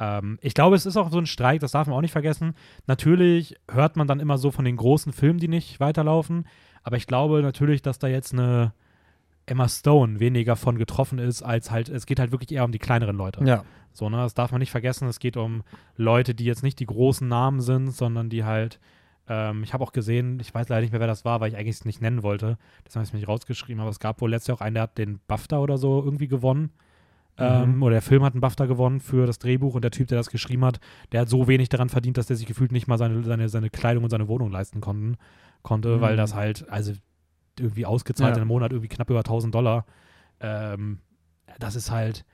[0.01, 2.55] ähm, ich glaube, es ist auch so ein Streik, das darf man auch nicht vergessen.
[2.87, 6.47] Natürlich hört man dann immer so von den großen Filmen, die nicht weiterlaufen.
[6.83, 8.73] Aber ich glaube natürlich, dass da jetzt eine
[9.45, 12.79] Emma Stone weniger von getroffen ist, als halt, es geht halt wirklich eher um die
[12.79, 13.45] kleineren Leute.
[13.45, 13.65] Ja.
[13.93, 15.07] So, ne, das darf man nicht vergessen.
[15.09, 15.63] Es geht um
[15.97, 18.81] Leute, die jetzt nicht die großen Namen sind, sondern die halt,
[19.29, 21.57] ähm, ich habe auch gesehen, ich weiß leider nicht mehr, wer das war, weil ich
[21.57, 22.57] eigentlich es nicht nennen wollte.
[22.85, 24.85] Das habe ich mir nicht rausgeschrieben, aber es gab wohl letztes Jahr auch einen, der
[24.85, 26.71] hat den BAFTA oder so irgendwie gewonnen.
[27.41, 27.83] Ähm, Mhm.
[27.83, 30.31] oder der Film hat einen BAFTA gewonnen für das Drehbuch und der Typ, der das
[30.31, 30.79] geschrieben hat,
[31.13, 33.71] der hat so wenig daran verdient, dass der sich gefühlt nicht mal seine, seine, seine
[33.71, 35.17] Kleidung und seine Wohnung leisten konnten,
[35.63, 36.01] konnte, Mhm.
[36.01, 36.93] weil das halt, also
[37.59, 38.37] irgendwie ausgezahlt Ja.
[38.37, 39.85] in einem Monat irgendwie knapp über 1000 Dollar.
[40.41, 40.99] Ähm,
[41.59, 42.25] das ist halt,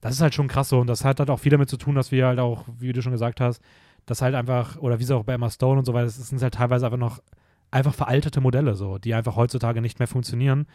[0.00, 1.94] das ist halt schon krass so und das hat halt auch viel damit zu tun,
[1.94, 3.60] dass wir halt auch, wie du schon gesagt hast,
[4.04, 6.40] dass halt einfach, oder wie es auch bei Emma Stone und so weiter, das sind
[6.42, 7.20] halt teilweise einfach noch
[7.72, 10.66] einfach veraltete Modelle so, die einfach heutzutage nicht mehr funktionieren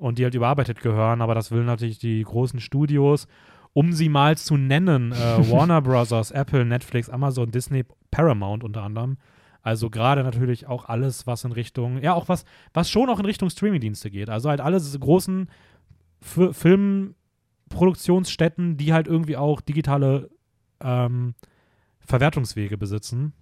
[0.00, 3.28] und die halt überarbeitet gehören, aber das will natürlich die großen Studios,
[3.72, 5.14] um sie mal zu nennen, äh,
[5.50, 9.18] Warner Brothers, Apple, Netflix, Amazon, Disney, Paramount unter anderem.
[9.62, 13.26] Also gerade natürlich auch alles, was in Richtung, ja auch was, was schon auch in
[13.26, 14.30] Richtung Streamingdienste geht.
[14.30, 15.50] Also halt alle großen
[16.22, 20.30] F Filmproduktionsstätten, die halt irgendwie auch digitale
[20.82, 21.34] ähm,
[21.98, 23.34] Verwertungswege besitzen,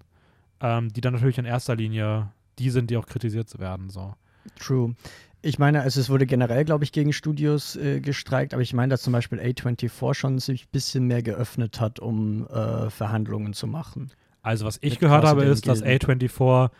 [0.60, 3.90] ähm, die dann natürlich in erster Linie die sind, die auch kritisiert werden.
[3.90, 4.14] So.
[4.58, 4.94] True.
[5.40, 8.90] Ich meine, also es wurde generell, glaube ich, gegen Studios äh, gestreikt, aber ich meine,
[8.90, 13.68] dass zum Beispiel A24 schon sich ein bisschen mehr geöffnet hat, um äh, Verhandlungen zu
[13.68, 14.10] machen.
[14.42, 16.28] Also was ich Mit gehört habe, ist, dass Gilden.
[16.28, 16.70] A24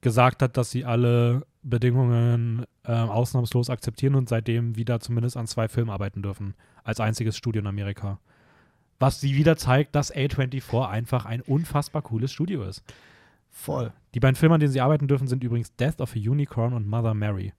[0.00, 5.68] gesagt hat, dass sie alle Bedingungen äh, ausnahmslos akzeptieren und seitdem wieder zumindest an zwei
[5.68, 6.54] Filmen arbeiten dürfen.
[6.84, 8.18] Als einziges Studio in Amerika.
[8.98, 12.82] Was sie wieder zeigt, dass A24 einfach ein unfassbar cooles Studio ist.
[13.58, 13.92] Voll.
[14.14, 16.86] Die beiden Filme, an denen sie arbeiten dürfen, sind übrigens Death of a Unicorn und
[16.86, 17.52] Mother Mary.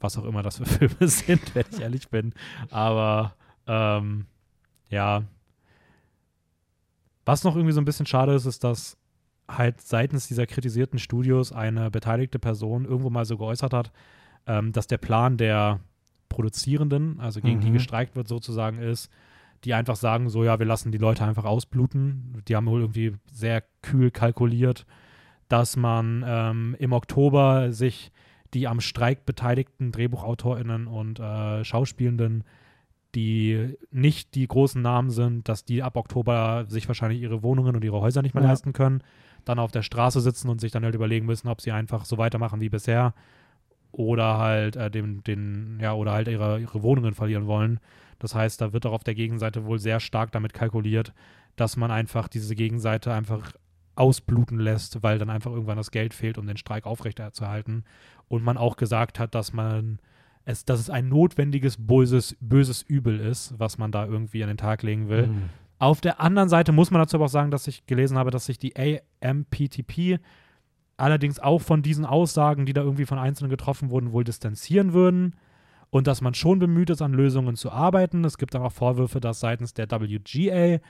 [0.00, 2.34] Was auch immer das für Filme sind, wenn ich ehrlich bin.
[2.70, 3.34] Aber
[3.66, 4.26] ähm,
[4.90, 5.22] ja.
[7.24, 8.98] Was noch irgendwie so ein bisschen schade ist, ist, dass
[9.48, 13.92] halt seitens dieser kritisierten Studios eine beteiligte Person irgendwo mal so geäußert hat,
[14.46, 15.80] ähm, dass der Plan der
[16.28, 17.74] Produzierenden, also gegen die Mhm.
[17.74, 19.08] gestreikt wird, sozusagen ist,
[19.64, 22.42] die einfach sagen, so ja, wir lassen die Leute einfach ausbluten.
[22.48, 24.86] Die haben wohl irgendwie sehr kühl kalkuliert,
[25.48, 28.10] dass man ähm, im Oktober sich
[28.54, 32.44] die am Streik beteiligten DrehbuchautorInnen und äh, Schauspielenden,
[33.14, 37.84] die nicht die großen Namen sind, dass die ab Oktober sich wahrscheinlich ihre Wohnungen und
[37.84, 38.50] ihre Häuser nicht mehr Ja.
[38.50, 39.02] leisten können,
[39.44, 42.18] dann auf der Straße sitzen und sich dann halt überlegen müssen, ob sie einfach so
[42.18, 43.14] weitermachen wie bisher
[43.90, 47.80] oder halt äh, dem, den, ja, oder halt ihre, ihre Wohnungen verlieren wollen.
[48.22, 51.12] Das heißt, da wird auch auf der Gegenseite wohl sehr stark damit kalkuliert,
[51.56, 53.52] dass man einfach diese Gegenseite einfach
[53.96, 57.82] ausbluten lässt, weil dann einfach irgendwann das Geld fehlt, um den Streik aufrechterzuhalten.
[58.28, 59.98] Und man auch gesagt hat, dass man
[60.44, 64.56] es, dass es ein notwendiges böses, böses Übel ist, was man da irgendwie an den
[64.56, 65.26] Tag legen will.
[65.26, 65.42] Mhm.
[65.80, 68.46] Auf der anderen Seite muss man dazu aber auch sagen, dass ich gelesen habe, dass
[68.46, 68.74] sich die
[69.20, 70.20] AMPTP
[70.96, 75.34] allerdings auch von diesen Aussagen, die da irgendwie von Einzelnen getroffen wurden, wohl distanzieren würden
[75.92, 78.24] und dass man schon bemüht ist, an Lösungen zu arbeiten.
[78.24, 80.80] Es gibt aber auch Vorwürfe, dass seitens der WGA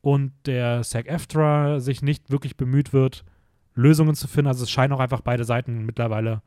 [0.00, 3.26] und der SAG-AFTRA sich nicht wirklich bemüht wird,
[3.74, 4.48] Lösungen zu finden.
[4.48, 6.40] Also es scheinen auch einfach beide Seiten mittlerweile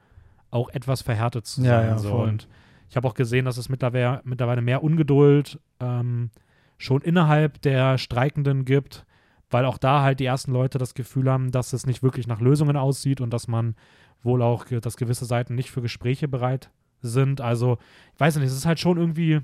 [0.50, 1.70] auch etwas verhärtet zu sein.
[1.70, 2.16] Ja, ja, so.
[2.16, 2.48] Und
[2.90, 6.32] ich habe auch gesehen, dass es mittlerweile, mittlerweile mehr Ungeduld ähm,
[6.80, 9.06] schon innerhalb der Streikenden gibt,
[9.52, 12.42] weil auch da halt die ersten Leute das Gefühl haben, dass es nicht wirklich nach
[12.42, 13.76] Lösungen aussieht und dass man
[14.24, 17.42] wohl auch, dass gewisse Seiten nicht für Gespräche bereit sind.
[17.42, 17.78] Also,
[18.14, 19.42] ich weiß nicht, es ist halt schon irgendwie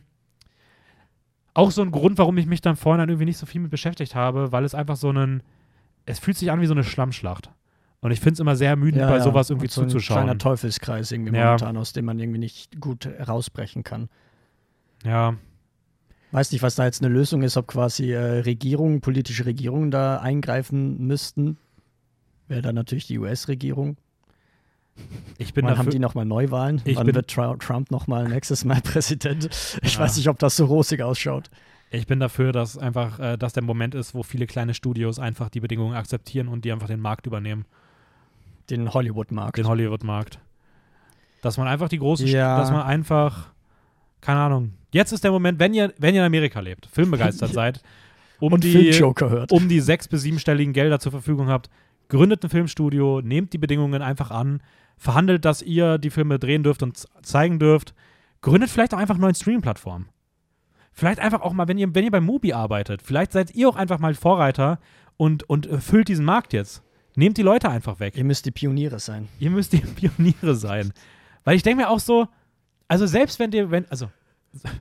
[1.54, 4.14] auch so ein Grund, warum ich mich dann vorhin irgendwie nicht so viel mit beschäftigt
[4.16, 5.42] habe, weil es einfach so ein,
[6.06, 7.50] es fühlt sich an wie so eine Schlammschlacht.
[8.00, 10.24] Und ich finde es immer sehr ermüdend, bei sowas irgendwie so Ein zuzuschauen.
[10.26, 11.46] kleiner Teufelskreis irgendwie Ja.
[11.46, 14.10] momentan, aus dem man irgendwie nicht gut rausbrechen kann.
[15.04, 15.36] Ja,
[16.32, 20.18] Weiß nicht, was da jetzt eine Lösung ist, ob quasi äh, Regierungen, politische Regierungen da
[20.20, 21.58] eingreifen müssten.
[22.50, 23.96] Wäre dann natürlich die US-Regierung.
[25.38, 26.82] Ich bin Wann haben dafür, die nochmal Neuwahlen?
[26.86, 29.50] Ich Wann bin- wird Trump nochmal nächstes Mal Präsident?
[29.82, 30.00] Ich Ja.
[30.02, 31.50] weiß nicht, ob das so rosig ausschaut.
[31.90, 35.50] ich bin dafür, dass einfach, äh, dass der Moment ist, wo viele kleine Studios einfach
[35.50, 37.66] die Bedingungen akzeptieren und die einfach den Markt übernehmen,
[38.70, 39.58] Den Hollywood-Markt.
[39.58, 40.40] den Hollywood-Markt.
[41.42, 42.58] Dass man einfach die großen, Ja.
[42.60, 43.52] dass man einfach,
[44.22, 47.82] keine Ahnung, jetzt ist der Moment, wenn ihr, wenn ihr in Amerika lebt, filmbegeistert seid,
[48.40, 49.02] um und die,
[49.50, 51.70] um die sechs- bis siebenstelligen Gelder zur Verfügung habt,
[52.10, 54.62] gründet ein Filmstudio, nehmt die Bedingungen einfach an,
[54.98, 57.94] verhandelt, dass ihr die Filme drehen dürft und zeigen dürft,
[58.42, 60.10] gründet vielleicht auch einfach neuen Streaming-Plattformen.
[60.92, 63.76] Vielleicht einfach auch mal, wenn ihr, wenn ihr bei Mubi arbeitet, vielleicht seid ihr auch
[63.76, 64.80] einfach mal Vorreiter
[65.16, 66.82] und, und äh, füllt diesen Markt jetzt.
[67.16, 68.16] Nehmt die Leute einfach weg.
[68.18, 69.28] Ihr müsst die Pioniere sein.
[69.40, 70.94] Ihr müsst die Pioniere sein.
[71.44, 72.28] Weil ich denke mir auch so,
[72.88, 74.10] also selbst wenn dir, wenn, also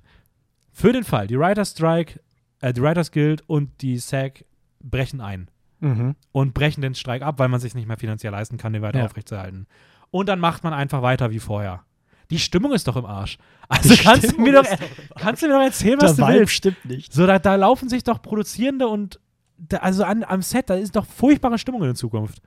[0.73, 2.21] für den Fall, die Writers Strike,
[2.61, 4.45] äh, die Writers Guild und die SAG
[4.81, 5.49] brechen ein
[5.81, 6.15] Mhm.
[6.33, 9.01] und brechen den Streik ab, weil man sich nicht mehr finanziell leisten kann, den weiter
[9.01, 9.05] Ja.
[9.05, 9.67] aufrechtzuerhalten.
[10.11, 11.83] Und dann macht man einfach weiter wie vorher.
[12.31, 13.39] Die Stimmung ist doch im Arsch.
[13.69, 14.79] Also Die kannst du, mir doch, ist
[15.17, 16.53] kannst du mir doch erzählen, Der was du Vibe willst.
[16.55, 17.13] stimmt nicht.
[17.13, 19.21] So, da, da laufen sich doch Produzierende und
[19.59, 22.41] da, also an, am Set, da ist doch furchtbare Stimmung in Zukunft.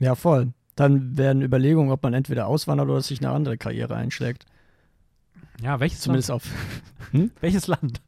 [0.00, 0.52] Ja, voll.
[0.76, 4.46] Dann werden Überlegungen, ob man entweder auswandert oder sich eine andere Karriere einschlägt.
[5.62, 6.42] Ja, welches Zumindest Land?
[6.42, 6.48] auf
[7.40, 8.00] Welches Land?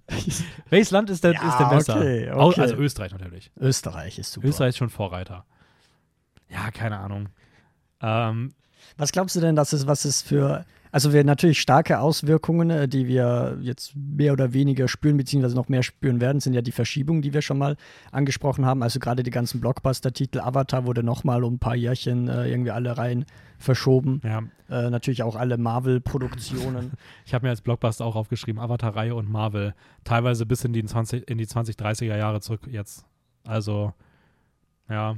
[0.69, 1.97] Welches Land ist denn, Ja, ist denn besser?
[1.97, 2.61] okay, okay.
[2.61, 3.53] Also Österreich natürlich.
[3.57, 4.49] Österreich ist super.
[4.49, 5.45] Österreich ist schon Vorreiter.
[6.49, 7.29] Ja, keine Ahnung.
[8.01, 8.53] Ähm,
[8.97, 12.89] Was glaubst du denn, dass es, was es für, also wir natürlich starke Auswirkungen, äh,
[12.89, 16.73] die wir jetzt mehr oder weniger spüren, beziehungsweise noch mehr spüren werden, sind ja die
[16.73, 17.77] Verschiebungen, die wir schon mal
[18.11, 18.83] angesprochen haben.
[18.83, 20.41] Also gerade die ganzen Blockbuster-Titel.
[20.41, 23.27] Avatar wurde nochmal um ein paar Jährchen äh, irgendwie alle rein
[23.59, 24.21] verschoben.
[24.25, 26.93] ja, Äh, natürlich auch alle Marvel-Produktionen.
[27.27, 29.75] ich habe mir als Blockbuster auch aufgeschrieben, Avatar-Reihe und Marvel.
[30.05, 33.05] Teilweise bis in die 20, in die 20, 30er Jahre zurück jetzt.
[33.45, 33.93] Also,
[34.89, 35.17] ja.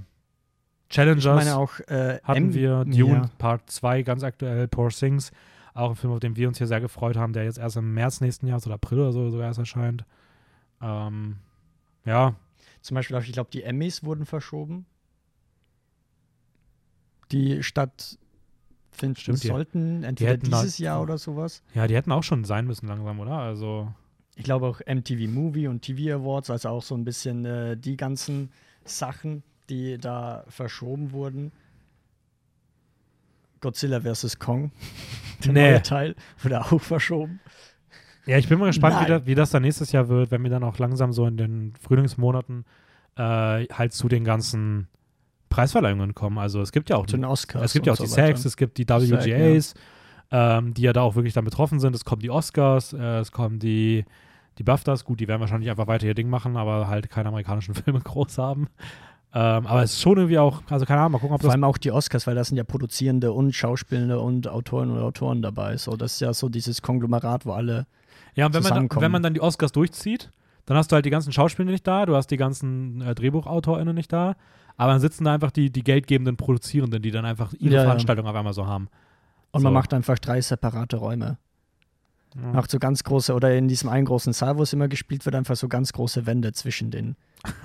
[0.91, 3.31] Challengers ich meine auch, äh, hatten M- wir, Dune Ja.
[3.39, 5.31] Part 2 ganz aktuell, Poor Things,
[5.75, 7.93] auch ein Film, auf den wir uns hier sehr gefreut haben, der jetzt erst im
[7.95, 10.05] März nächsten Jahres oder April oder so sogar erst erscheint.
[10.81, 11.37] Ähm,
[12.05, 12.35] ja,
[12.81, 14.87] Zum Beispiel, ich glaube, die Emmys wurden verschoben.
[17.33, 21.63] Die stattfinden Stimmt, sollten, entweder hätten da- dieses Jahr oder sowas.
[21.75, 23.33] ja, die hätten auch schon sein müssen langsam, oder?
[23.39, 23.93] Also,
[24.37, 27.97] Ich glaube auch MTV Movie und TV Awards, also auch so ein bisschen äh, die
[27.97, 28.51] ganzen
[28.85, 31.53] Sachen, die da verschoben wurden.
[33.61, 34.39] Godzilla vs.
[34.39, 34.71] Kong,
[35.45, 35.71] der Nee.
[35.73, 37.41] neue Teil, wurde auch verschoben.
[38.27, 39.21] Ja, ich bin mal gespannt, wie, Nein.
[39.21, 41.73] da, wie das dann nächstes Jahr wird, wenn wir dann auch langsam so in den
[41.81, 42.65] Frühlingsmonaten
[43.17, 43.23] äh,
[43.67, 44.87] halt zu den ganzen
[45.49, 46.39] Preisverleihungen kommen.
[46.39, 47.65] Also es gibt ja auch Zu die, den Oscars.
[47.65, 48.27] es gibt ja auch die so weiter.
[48.29, 49.75] SAGs, es gibt die WGAs,
[50.31, 51.97] ähm, die ja da auch wirklich dann betroffen sind.
[51.97, 54.05] Es kommen die Oscars, äh, es kommen die,
[54.59, 55.07] die BAFTAs.
[55.07, 58.37] Gut, die werden wahrscheinlich einfach weiter ihr Ding machen, aber halt keine amerikanischen Filme groß
[58.37, 58.69] haben.
[59.35, 61.55] Ähm, aber es ist schon irgendwie auch, also keine Ahnung, mal gucken, ob Vor das
[61.55, 65.43] allem auch die Oscars, weil da sind ja Produzierende und Schauspielende und Autoren und Autoren
[65.43, 65.77] dabei.
[65.77, 67.87] So, das ist ja so dieses Konglomerat, wo alle.
[68.35, 69.03] Ja, und wenn man, da, zusammenkommen.
[69.03, 70.31] wenn man dann die Oscars durchzieht,
[70.65, 73.95] dann hast du halt die ganzen Schauspieler nicht da, du hast die ganzen äh, DrehbuchautorInnen
[73.95, 74.35] nicht da,
[74.77, 77.85] aber dann sitzen da einfach die, die geldgebenden Produzierenden, die dann einfach ihre Ja, ja.
[77.87, 78.89] Veranstaltung auf einmal so haben.
[79.51, 79.75] Und man So.
[79.75, 81.39] macht einfach drei separate Räume.
[82.35, 82.53] Ja.
[82.53, 85.35] Macht so ganz große, oder in diesem einen großen Saal, wo es immer gespielt wird,
[85.35, 87.17] einfach so ganz große Wände zwischen den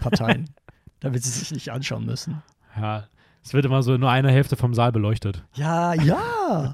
[0.02, 0.50] Parteien.
[1.04, 2.42] damit sie sich nicht anschauen müssen.
[2.76, 3.08] Ja,
[3.44, 5.44] es wird immer so nur eine Hälfte vom Saal beleuchtet.
[5.54, 6.74] Ja, ja.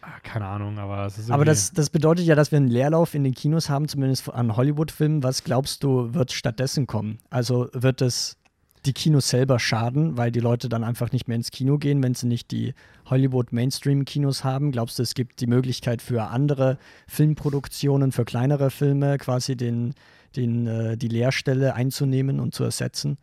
[0.00, 3.14] Ah, keine Ahnung, aber es ist Aber das, das bedeutet ja, dass wir einen Leerlauf
[3.14, 5.22] in den Kinos haben, zumindest an Hollywood-Filmen.
[5.22, 7.18] Was glaubst du, wird stattdessen kommen?
[7.30, 8.38] Also wird es
[8.86, 12.14] die Kinos selber schaden, weil die Leute dann einfach nicht mehr ins Kino gehen, wenn
[12.14, 12.74] sie nicht die
[13.06, 14.72] Hollywood-Mainstream-Kinos haben?
[14.72, 19.94] Glaubst du, es gibt die Möglichkeit für andere Filmproduktionen, für kleinere Filme quasi den,
[20.36, 23.18] den, äh, die Leerstelle einzunehmen und zu ersetzen?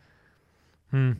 [0.89, 1.17] Hm.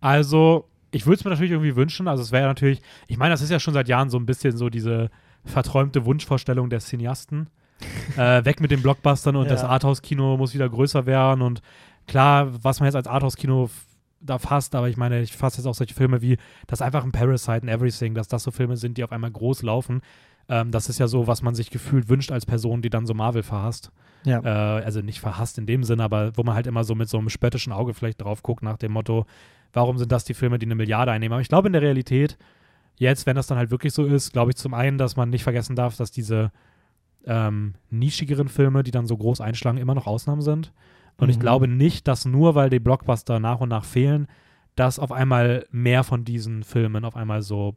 [0.00, 2.08] Also, ich würde es mir natürlich irgendwie wünschen.
[2.08, 4.56] Also, es wäre natürlich, ich meine, das ist ja schon seit Jahren so ein bisschen
[4.56, 5.10] so diese
[5.44, 7.48] verträumte Wunschvorstellung der Cineasten.
[8.16, 9.50] äh, weg mit den Blockbustern und Ja.
[9.50, 11.42] das Arthouse-Kino muss wieder größer werden.
[11.42, 11.60] Und
[12.06, 13.68] klar, was man jetzt als Arthouse-Kino
[14.20, 17.12] da fasst, aber ich meine, ich fasse jetzt auch solche Filme wie das einfach ein
[17.12, 20.00] Parasite and Everything, dass das so Filme sind, die auf einmal groß laufen.
[20.48, 23.14] Ähm, das ist ja so, was man sich gefühlt wünscht als Person, die dann so
[23.14, 23.90] Marvel verhasst.
[24.24, 24.40] Ja.
[24.40, 27.18] Äh, also nicht verhasst in dem Sinne, aber wo man halt immer so mit so
[27.18, 29.26] einem spöttischen Auge vielleicht drauf guckt, nach dem Motto,
[29.72, 31.32] warum sind das die Filme, die eine Milliarde einnehmen?
[31.34, 32.36] Aber ich glaube in der Realität,
[32.96, 35.42] jetzt, wenn das dann halt wirklich so ist, glaube ich zum einen, dass man nicht
[35.44, 36.52] vergessen darf, dass diese
[37.26, 40.72] ähm, nischigeren Filme, die dann so groß einschlagen, immer noch Ausnahmen sind.
[41.16, 41.40] Und ich Mhm.
[41.40, 44.26] glaube nicht, dass nur weil die Blockbuster nach und nach fehlen,
[44.76, 47.76] dass auf einmal mehr von diesen Filmen auf einmal so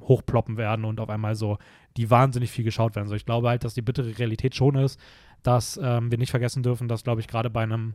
[0.00, 1.58] hochploppen werden und auf einmal so
[1.96, 3.08] die wahnsinnig viel geschaut werden.
[3.08, 4.98] So, ich glaube halt, dass die bittere Realität schon ist,
[5.42, 7.94] dass ähm, wir nicht vergessen dürfen, dass, glaube ich, gerade bei einem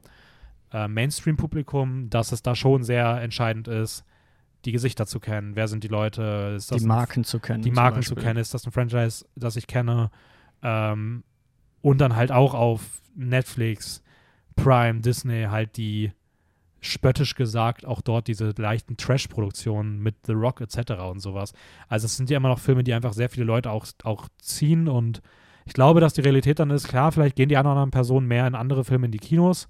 [0.71, 4.05] äh, Mainstream-Publikum, dass es da schon sehr entscheidend ist,
[4.65, 5.55] die Gesichter zu kennen.
[5.55, 6.53] Wer sind die Leute?
[6.55, 7.63] Ist das Die ein Marken zu kennen.
[7.63, 8.39] die Marken zu kennen.
[8.39, 10.12] Ist das ein Franchise, das ich kenne?
[10.62, 11.23] Ähm,
[11.81, 14.03] und dann halt auch auf Netflix,
[14.55, 16.12] Prime, Disney halt die
[16.81, 20.93] spöttisch gesagt auch dort diese leichten Trash-Produktionen mit The Rock etc.
[21.09, 21.53] und sowas.
[21.87, 24.87] Also es sind ja immer noch Filme, die einfach sehr viele Leute auch, auch ziehen
[24.87, 25.21] und
[25.65, 28.55] ich glaube, dass die Realität dann ist, klar, vielleicht gehen die anderen Personen mehr in
[28.55, 29.67] andere Filme in die Kinos,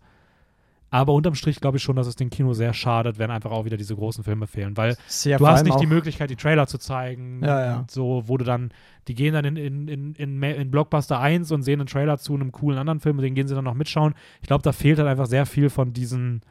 [0.91, 3.65] aber unterm Strich glaube ich schon, dass es den Kino sehr schadet, wenn einfach auch
[3.65, 6.77] wieder diese großen Filme fehlen, weil Sehr du hast nicht die Möglichkeit, die Trailer zu
[6.77, 7.41] zeigen.
[7.43, 7.85] Ja, ja.
[7.89, 8.71] So, wo du dann,
[9.07, 12.33] die gehen dann in, in, in, in, in Blockbuster 1 und sehen einen Trailer zu
[12.33, 14.15] einem coolen anderen Film, den gehen sie dann noch mitschauen.
[14.41, 16.41] Ich glaube, da fehlt halt einfach sehr viel von diesen,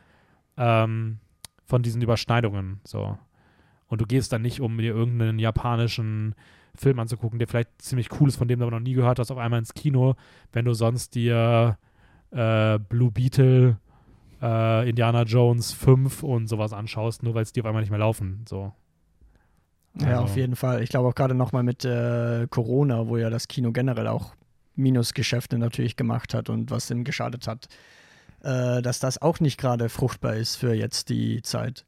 [0.59, 1.19] ähm,
[1.65, 2.81] von diesen Überschneidungen.
[2.85, 3.17] So.
[3.87, 6.35] Und du gehst dann nicht, um dir irgendeinen japanischen
[6.75, 9.31] Film anzugucken, der vielleicht ziemlich cool ist, von dem du aber noch nie gehört hast,
[9.31, 10.15] auf einmal ins Kino,
[10.53, 11.79] wenn du sonst dir
[12.31, 13.79] äh, Blue Beetle,
[14.43, 17.99] äh, Indiana Jones 5 und sowas anschaust, nur weil es die auf einmal nicht mehr
[17.99, 18.45] laufen.
[18.49, 18.73] So.
[20.01, 20.83] Ja, Also- auf jeden Fall.
[20.83, 24.35] Ich glaube auch gerade nochmal mit äh, Corona, wo ja das Kino generell auch
[24.77, 27.67] Minusgeschäfte natürlich gemacht hat und was ihm geschadet hat,
[28.43, 31.85] äh, dass das auch nicht gerade fruchtbar ist für jetzt die Zeit.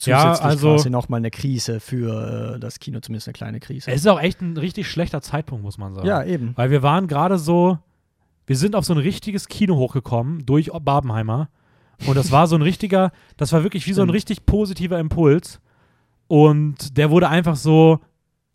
[0.00, 3.90] Ja, Zusätzlich also- quasi nochmal eine Krise für äh, das Kino, zumindest eine kleine Krise.
[3.90, 6.06] Es ist auch echt ein richtig schlechter Zeitpunkt, muss man sagen.
[6.06, 6.52] ja, eben.
[6.56, 7.78] Weil wir waren gerade so,
[8.46, 11.48] wir sind auf so ein richtiges Kino hochgekommen durch Barbenheimer.
[12.06, 15.60] Und das war so ein richtiger, das war wirklich wie so ein richtig positiver Impuls.
[16.28, 17.98] Und der wurde einfach so,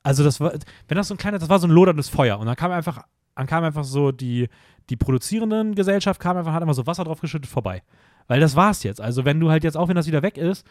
[0.02, 0.54] also das war,
[0.88, 2.40] wenn das so ein kleiner, das war so ein loderndes Feuer.
[2.40, 3.04] Und dann kam einfach,
[3.36, 4.48] dann kam einfach so die,
[4.90, 7.84] die produzierenden Gesellschaft kam einfach, hat einfach so Wasser drauf geschüttet, vorbei.
[8.28, 9.02] Weil das war's jetzt.
[9.02, 10.66] Also wenn du halt jetzt, auch wenn das wieder weg ist,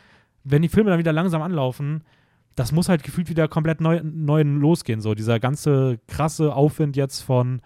[0.44, 2.04] wenn die Filme dann wieder langsam anlaufen,
[2.54, 5.00] das muss halt gefühlt wieder komplett neu, neu losgehen.
[5.00, 7.62] So dieser ganze krasse Aufwind jetzt von,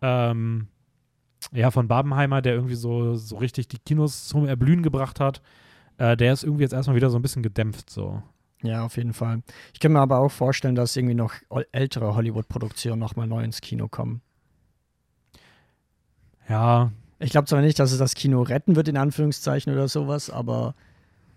[0.00, 0.68] ähm,
[1.52, 5.42] ja, von Babenheimer, der irgendwie so, so richtig die Kinos zum Erblühen gebracht hat,
[5.98, 7.90] äh, der ist irgendwie jetzt erstmal wieder so ein bisschen gedämpft.
[7.90, 8.22] So.
[8.62, 9.42] Ja, auf jeden Fall.
[9.74, 11.34] Ich kann mir aber auch vorstellen, dass irgendwie noch
[11.72, 14.22] ältere Hollywood-Produktionen nochmal neu ins Kino kommen.
[16.52, 20.28] Ja, Ich glaube zwar nicht, dass es das Kino retten wird, in Anführungszeichen oder sowas,
[20.28, 20.74] aber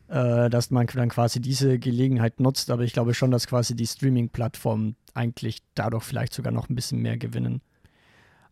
[0.07, 2.69] äh, dass man dann quasi diese Gelegenheit nutzt.
[2.71, 7.01] Aber ich glaube schon, dass quasi die Streaming-Plattformen eigentlich dadurch vielleicht sogar noch ein bisschen
[7.01, 7.61] mehr gewinnen.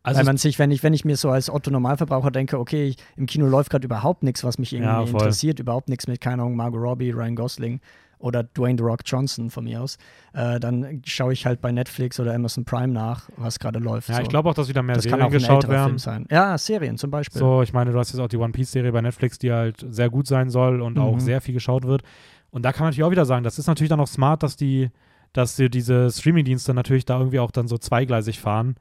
[0.03, 2.97] also Weil man sich, wenn ich, wenn ich mir so als Otto-Normalverbraucher denke, okay, ich,
[3.17, 6.43] im Kino läuft gerade überhaupt nichts, was mich irgendwie Ja, interessiert, überhaupt nichts mit, keine
[6.43, 7.81] Ahnung, Margot Robbie, Ryan Gosling
[8.23, 9.97] oder Dwayne The Rock Johnson von mir aus,
[10.33, 14.07] äh, dann schaue ich halt bei Netflix oder Amazon Prime nach, was gerade läuft.
[14.09, 14.21] ja, so.
[14.21, 15.97] ich glaube auch, dass wieder mehr das kann Serien auch ein geschaut werden.
[15.97, 16.25] sein.
[16.31, 17.37] Ja, Serien zum Beispiel.
[17.37, 20.09] So, ich meine, du hast jetzt auch die One Piece-Serie bei Netflix, die halt sehr
[20.09, 21.19] gut sein soll und auch Mhm.
[21.19, 22.01] sehr viel geschaut wird.
[22.49, 24.55] Und da kann man natürlich auch wieder sagen, das ist natürlich dann auch smart, dass
[24.55, 24.89] die,
[25.33, 28.75] dass die, diese Streaming-Dienste natürlich da irgendwie auch dann so zweigleisig fahren,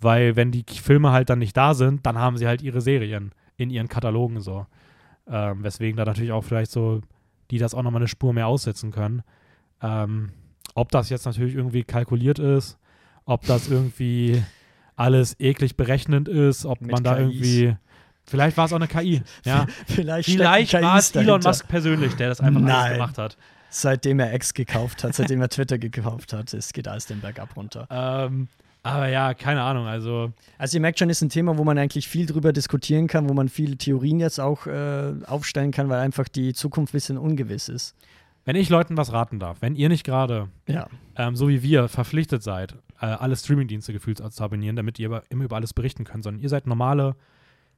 [0.00, 3.32] weil wenn die Filme halt dann nicht da sind, dann haben sie halt ihre Serien
[3.58, 4.66] in ihren Katalogen so.
[5.28, 7.00] Ähm, weswegen da natürlich auch vielleicht so,
[7.50, 9.22] die das auch nochmal eine Spur mehr aussetzen können.
[9.82, 10.30] Ähm,
[10.74, 12.78] ob das jetzt natürlich irgendwie kalkuliert ist,
[13.24, 14.42] ob das irgendwie
[14.96, 17.22] alles eklig berechnend ist, ob Mit man da KIs.
[17.34, 17.76] irgendwie.
[18.24, 19.22] Vielleicht war es auch eine KI.
[19.44, 19.66] Ja.
[19.86, 21.48] Vielleicht, Vielleicht war es Elon dahinter.
[21.50, 22.92] Musk persönlich, der das einfach alles Nein.
[22.94, 23.36] gemacht hat.
[23.68, 27.38] Seitdem er X gekauft hat, seitdem er Twitter gekauft hat, es geht alles den Berg
[27.38, 27.86] ab runter.
[27.90, 28.48] Ähm,
[28.94, 29.86] aber ja, keine Ahnung.
[29.86, 33.28] Also, Also ihr merkt schon, ist ein Thema, wo man eigentlich viel drüber diskutieren kann,
[33.28, 37.18] wo man viele Theorien jetzt auch äh, aufstellen kann, weil einfach die Zukunft ein bisschen
[37.18, 37.94] ungewiss ist.
[38.44, 40.86] wenn ich Leuten was raten darf, wenn ihr nicht gerade, Ja.
[41.16, 45.44] ähm, so wie wir, verpflichtet seid, äh, alle Streamingdienste gefühlt zu abonnieren, damit ihr immer
[45.44, 47.16] über alles berichten könnt, sondern ihr seid normale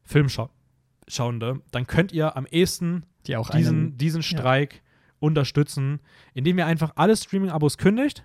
[0.04, 4.82] Filmschauende, dann könnt ihr am ehesten Die diesen, einen, diesen Streik
[5.20, 6.00] unterstützen,
[6.34, 8.24] indem ihr einfach alle Streaming-Abos kündigt.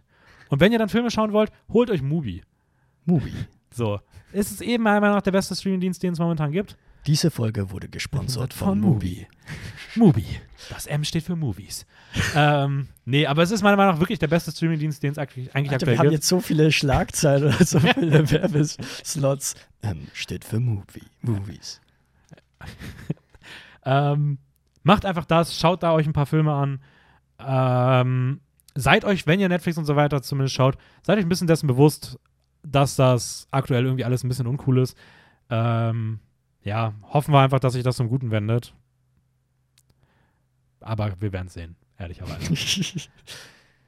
[0.50, 2.44] Und wenn ihr dann Filme schauen wollt, holt euch Mubi.
[3.06, 3.34] Movie.
[3.72, 4.00] So.
[4.32, 6.78] Es ist eben meiner Meinung nach der beste Streaming-Dienst, den es momentan gibt.
[7.06, 9.28] Diese Folge wurde gesponsert von Mubi.
[9.96, 10.26] Mubi.
[10.70, 11.86] Das M steht für Movies.
[12.36, 15.54] ähm, nee, aber es ist meiner Meinung nach wirklich der beste Streamingdienst, den es eigentlich,
[15.54, 16.14] eigentlich Alter, aktuell wir haben gibt.
[16.14, 19.56] jetzt so viele Schlagzeilen oder so viele Werbeslots.
[19.82, 21.04] M steht für Movie.
[21.22, 21.82] Movies.
[23.86, 24.38] Ähm,
[24.84, 26.80] macht einfach das, schaut da euch ein paar Filme an.
[27.40, 28.40] Ähm,
[28.76, 31.68] seid euch, wenn ihr Netflix und so weiter zumindest schaut, seid euch ein bisschen dessen
[31.68, 32.18] bewusst,
[32.64, 34.98] dass das aktuell irgendwie alles ein bisschen uncool ist.
[35.50, 36.20] Ähm,
[36.64, 38.74] ja, hoffen wir einfach, dass sich das zum Guten wendet.
[40.80, 42.54] Aber wir werden es sehen, ehrlicherweise.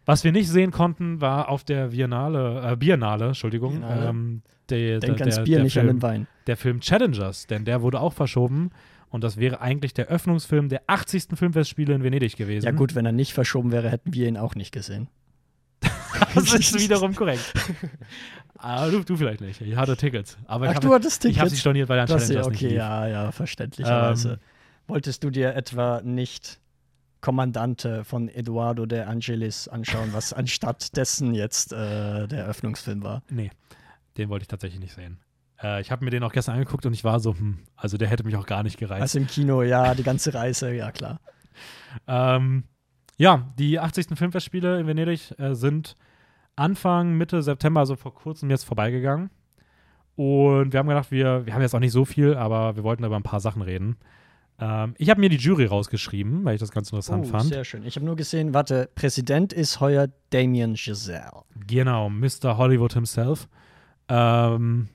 [0.06, 4.08] Was wir nicht sehen konnten, war auf der Biennale, äh, Biennale, Entschuldigung, Biennale.
[4.08, 6.28] ähm, der, Denk der, ans Bier, der nicht Film, an den Wein.
[6.48, 8.72] der Film Challengers, denn der wurde auch verschoben
[9.10, 11.30] und das wäre eigentlich der Öffnungsfilm der 80.
[11.36, 12.66] Filmfestspiele in Venedig gewesen.
[12.66, 15.08] Ja gut, wenn er nicht verschoben wäre, hätten wir ihn auch nicht gesehen.
[16.36, 17.54] Das ist wiederum korrekt.
[18.58, 19.62] ah, du, du vielleicht nicht.
[19.62, 20.38] Ich hatte Tickets.
[20.46, 21.52] Aber Ach, ich du habe hattest ich hab Tickets?
[21.56, 22.78] sie storniert, weil der Das nicht okay, lief.
[22.78, 24.34] ja, ja, verständlicherweise.
[24.34, 24.40] Ähm,
[24.88, 26.60] Wolltest du dir etwa nicht
[27.22, 33.24] Kommandante von Eduardo de Angelis anschauen, was anstatt dessen jetzt äh, der Eröffnungsfilm war?
[33.30, 33.50] Nee,
[34.18, 35.20] den wollte ich tatsächlich nicht sehen.
[35.62, 38.10] Äh, ich habe mir den auch gestern angeguckt und ich war so, hm, also der
[38.10, 39.02] hätte mich auch gar nicht gereizt.
[39.02, 41.20] Also im Kino, ja, die ganze Reise, ja klar.
[42.08, 42.66] Ähm,
[43.18, 44.08] ja, die 80.
[44.16, 45.96] Filmfestspiele in Venedig äh, sind
[46.56, 49.30] Anfang, Mitte September, also vor kurzem jetzt vorbeigegangen.
[50.16, 53.04] Und wir haben gedacht, wir, wir haben jetzt auch nicht so viel, aber wir wollten
[53.04, 53.98] über ein paar Sachen reden.
[54.60, 57.44] Ähm, ich habe mir die Jury rausgeschrieben, weil ich das ganz interessant Oh, fand.
[57.50, 57.86] sehr schön.
[57.86, 61.44] Ich habe nur gesehen, warte, Präsident ist heuer Damien Giselle.
[61.68, 62.56] Genau, Mr.
[62.58, 63.50] Hollywood himself.
[64.08, 64.88] Ähm,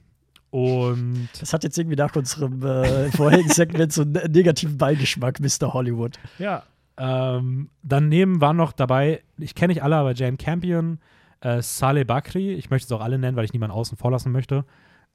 [0.48, 5.74] und Das hat jetzt irgendwie nach unserem äh, vorherigen Segment so einen negativen Beigeschmack, Mr.
[5.74, 6.18] Hollywood.
[6.38, 6.62] ja,
[7.02, 10.98] ähm, daneben waren noch dabei, ich kenne nicht alle, aber Jane Campion,
[11.40, 14.32] äh, Saleh Bakri, ich möchte es auch alle nennen, weil ich niemanden außen vor lassen
[14.32, 14.66] möchte.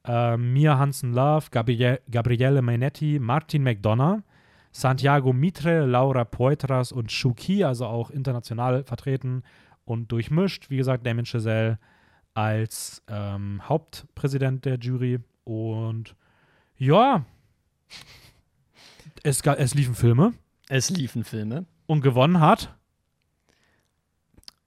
[0.03, 4.23] Äh, Mia Hansen Love, Gabrielle, Gabriele Mainetti, Martin McDonough,
[4.71, 9.43] Santiago Mitre, Laura Poitras und Shuki, also auch international vertreten
[9.83, 10.71] und durchmischt.
[10.71, 11.77] Wie gesagt, Damien Chazelle
[12.33, 15.19] als ähm, Hauptpräsident der Jury.
[15.43, 16.15] Und
[16.77, 17.25] ja,
[19.21, 20.33] es, es liefen Filme
[20.69, 21.65] Es liefen Filme.
[21.87, 22.75] und gewonnen hat.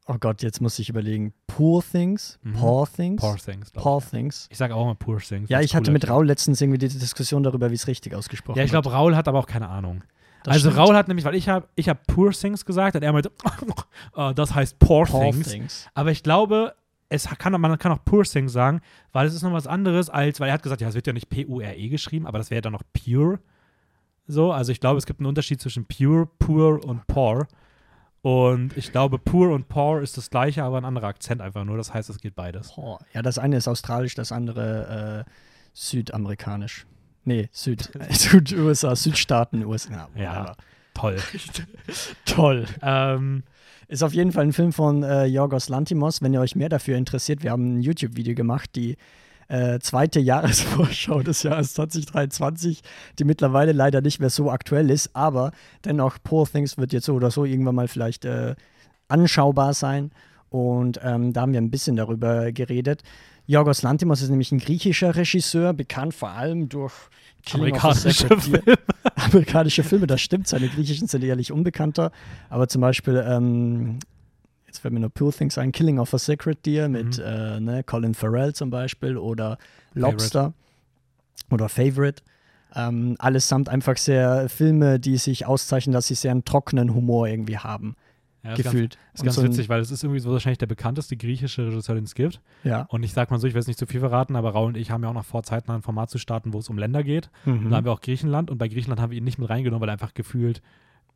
[0.07, 1.35] Oh Gott, jetzt muss ich überlegen.
[1.47, 2.39] Poor Things?
[2.43, 2.55] Mhm.
[2.55, 3.21] Poor Things?
[3.21, 3.71] Poor Things.
[3.73, 4.09] Poor ich.
[4.09, 4.47] Things.
[4.51, 5.51] Ich sage auch immer Poor Things.
[5.51, 6.09] Ja, ich hatte mit.
[6.09, 8.83] Raul letztens irgendwie die Diskussion darüber, wie es richtig ausgesprochen Ja, ich wird.
[8.85, 10.03] glaube, Raul hat aber auch keine Ahnung.
[10.45, 10.83] Das also stimmt.
[10.83, 13.31] Raul hat nämlich, weil ich habe ich hab Poor Things gesagt und er meinte,
[14.17, 15.49] äh, das heißt Poor, Poor Things.
[15.51, 15.87] Things.
[15.93, 16.75] Aber ich glaube,
[17.11, 18.81] es kann, man kann auch Poor Things sagen,
[19.13, 21.13] weil es ist noch was anderes als, weil er hat gesagt, ja, es wird ja
[21.13, 23.41] nicht P-U-R-E geschrieben, aber das wäre dann noch Pure.
[24.29, 27.49] So, also ich glaube, es gibt einen Unterschied zwischen Pure, Poor und Poor.
[28.21, 31.79] Und ich glaube, Poor und Poor ist das gleiche, aber ein anderer Akzent einfach nur.
[31.79, 32.73] Das heißt, es geht beides.
[32.73, 32.99] Poor.
[33.15, 35.31] Ja, das eine ist australisch, das andere äh,
[35.73, 36.87] südamerikanisch.
[37.25, 40.09] Nee, Süd, Süd-USA, Südstaaten, USA.
[40.15, 40.55] Ja.
[40.95, 41.17] Toll.
[42.25, 42.67] Toll.
[42.83, 43.45] ähm,
[43.87, 46.21] Ist auf jeden Fall ein Film von äh, Yorgos Lantimos.
[46.21, 48.97] Wenn ihr euch mehr dafür interessiert, wir haben ein YouTube-Video gemacht, die
[49.49, 52.83] äh, zweite Jahresvorschau des Jahres 2023,
[53.19, 55.53] die mittlerweile leider nicht mehr so aktuell ist, aber
[55.85, 58.55] dennoch Poor Things wird jetzt so oder so irgendwann mal vielleicht äh,
[59.09, 60.11] anschaubar sein.
[60.51, 63.03] Und ähm, da haben wir ein bisschen darüber geredet.
[63.47, 66.93] Yorgos Lantimos ist nämlich ein griechischer Regisseur, bekannt vor allem durch
[67.53, 68.63] amerikanische Filme.
[69.15, 70.49] amerikanische Filme, das stimmt.
[70.49, 72.13] Seine griechischen sind ehrlich unbekannter.
[72.51, 73.99] Aber zum Beispiel, ähm,
[74.69, 77.25] jetzt fällt mir nur Poor Things ein, Killing of a Sacred Deer mit Mhm.
[77.25, 79.59] äh, ne, Colin Farrell zum Beispiel oder
[79.95, 80.53] Lobster
[81.51, 82.23] oder Favorite.
[82.75, 87.57] Ähm, allesamt einfach sehr Filme, die sich auszeichnen, dass sie sehr einen trockenen Humor irgendwie
[87.57, 87.97] haben,
[88.45, 88.99] Ja, ist ganz, gefühlt.
[89.15, 91.95] ist Und ganz so witzig, weil es ist irgendwie so wahrscheinlich der bekannteste griechische Regisseur,
[91.95, 92.43] den es gibt.
[92.65, 92.83] Ja.
[92.91, 94.77] Und ich sag mal so, ich will jetzt nicht zu viel verraten, aber Raul und
[94.77, 97.03] ich haben ja auch noch vor, zeitnah ein Format zu starten, wo es um Länder
[97.03, 97.31] geht.
[97.47, 97.71] Und Mhm.
[97.71, 99.89] da haben wir auch Griechenland und bei Griechenland haben wir ihn nicht mit reingenommen, weil
[99.89, 100.61] er einfach gefühlt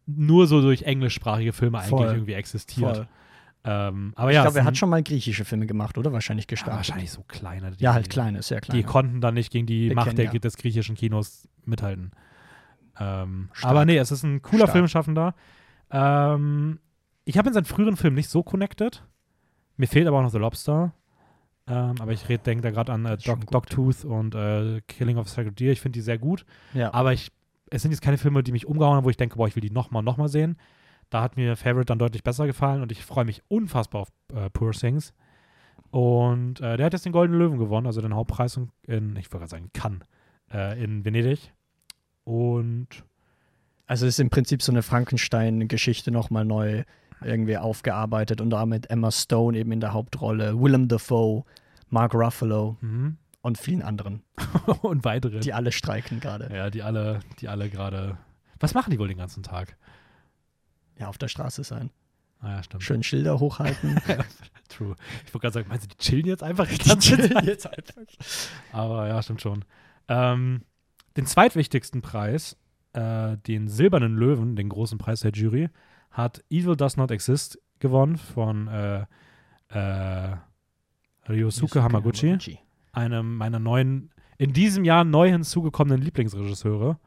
[0.07, 2.07] nur so durch englischsprachige Filme eigentlich Voll.
[2.07, 2.97] irgendwie existiert.
[2.97, 3.09] Voll.
[3.65, 6.13] Ähm, aber Ich ja, glaube, er hat schon mal griechische Filme gemacht, oder?
[6.13, 6.77] Wahrscheinlich ja, gestartet.
[6.79, 7.71] wahrscheinlich so kleine.
[7.73, 8.83] Die, Ja, halt kleine, sehr Die kleine.
[8.85, 10.39] konnten dann nicht gegen die Wir Macht kennen, der, ja.
[10.39, 12.11] des griechischen Kinos mithalten.
[12.99, 14.73] Ähm, aber nee, es ist ein cooler Stark.
[14.73, 15.35] Filmschaffender.
[15.91, 16.81] Ähm,
[17.25, 19.05] ich habe in seinen früheren Filmen nicht so connected.
[19.77, 20.93] Mir fehlt aber auch noch The Lobster.
[21.69, 23.49] Ähm, aber ich denke da gerade an äh, Dog.
[23.51, 25.73] Dogtooth und äh, Killing of a Sacred Deer.
[25.73, 26.45] Ich finde die sehr gut.
[26.75, 26.93] ja.
[26.93, 27.31] Aber ich,
[27.71, 29.61] es sind jetzt keine Filme, die mich umgehauen haben, wo ich denke, boah, ich will
[29.63, 30.57] die nochmal nochmal sehen.
[31.13, 34.49] Da hat mir Favorite dann deutlich besser gefallen und ich freue mich unfassbar auf äh,
[34.49, 35.13] Poor Things.
[35.91, 39.41] Und äh, der hat jetzt den Goldenen Löwen gewonnen, also den Hauptpreis in, ich wollte
[39.41, 40.07] gerade sagen, Cannes,
[40.51, 41.53] äh, in Venedig.
[42.25, 42.89] Und
[43.87, 46.85] Also es ist im Prinzip so eine Frankenstein-Geschichte nochmal neu
[47.23, 51.45] irgendwie aufgearbeitet und damit Emma Stone eben in der Hauptrolle, Willem Dafoe,
[51.91, 52.79] Mark Ruffalo.
[52.81, 53.19] mhm.
[53.43, 54.23] Und vielen anderen,
[54.81, 55.41] und weitere.
[55.41, 56.49] die alle streiken gerade.
[56.57, 58.17] ja, die alle, die alle gerade.
[58.61, 59.77] Was machen die wohl den ganzen Tag?
[61.03, 61.91] Ja, auf der Straße sein.
[62.39, 62.85] Ah ja, stimmt.
[62.85, 63.97] Schön Schilder hochhalten.
[64.69, 64.95] True.
[65.27, 68.03] Ich wollte gerade sagen, meinst du, die chillen jetzt einfach die chillen jetzt einfach.
[68.71, 69.65] Aber ja, stimmt schon.
[70.07, 70.63] Ähm,
[71.17, 72.57] den zweitwichtigsten Preis,
[72.93, 75.71] äh, den Silbernen Löwen, den großen Preis der Jury,
[76.13, 79.05] hat Evil Does Not Exist gewonnen von äh,
[79.71, 80.37] äh,
[81.29, 82.61] Ryosuke Hamaguchi,
[82.93, 87.01] einem meiner neuen, in diesem Jahr neu hinzugekommenen Lieblingsregisseure.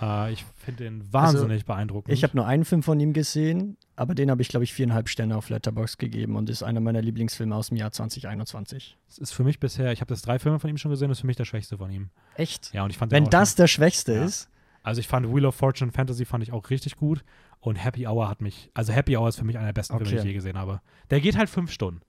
[0.00, 2.12] Äh, ich finde ihn wahnsinnig beeindruckend.
[2.12, 5.08] Ich habe nur einen Film von ihm gesehen, aber den habe ich, glaube ich, viereinhalb
[5.08, 8.96] Sterne auf Letterboxd gegeben und ist einer meiner Lieblingsfilme aus dem Jahr 2021.
[9.08, 11.18] Es ist für mich bisher, ich habe das drei Filme von ihm schon gesehen, das
[11.18, 12.10] ist für mich der schwächste von ihm.
[12.36, 12.72] Echt?
[12.72, 14.24] Ja, und ich fand den Wenn das der Schwächste Ja.
[14.24, 14.48] ist,
[14.82, 17.22] Also ich fand Wheel of Fortune Fantasy fand ich auch richtig gut
[17.60, 20.08] und Happy Hour hat mich, also Happy Hour ist für mich einer der besten Filme,
[20.08, 20.22] die Okay.
[20.22, 20.80] ich je gesehen habe.
[21.10, 22.00] Der geht halt fünf Stunden.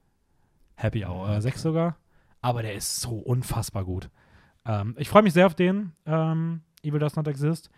[0.75, 1.97] Happy Hour, äh, sechs sogar,
[2.41, 4.09] aber der ist so unfassbar gut.
[4.65, 7.69] Ähm, ich freue mich sehr auf den, ähm, Evil Does Not Exist.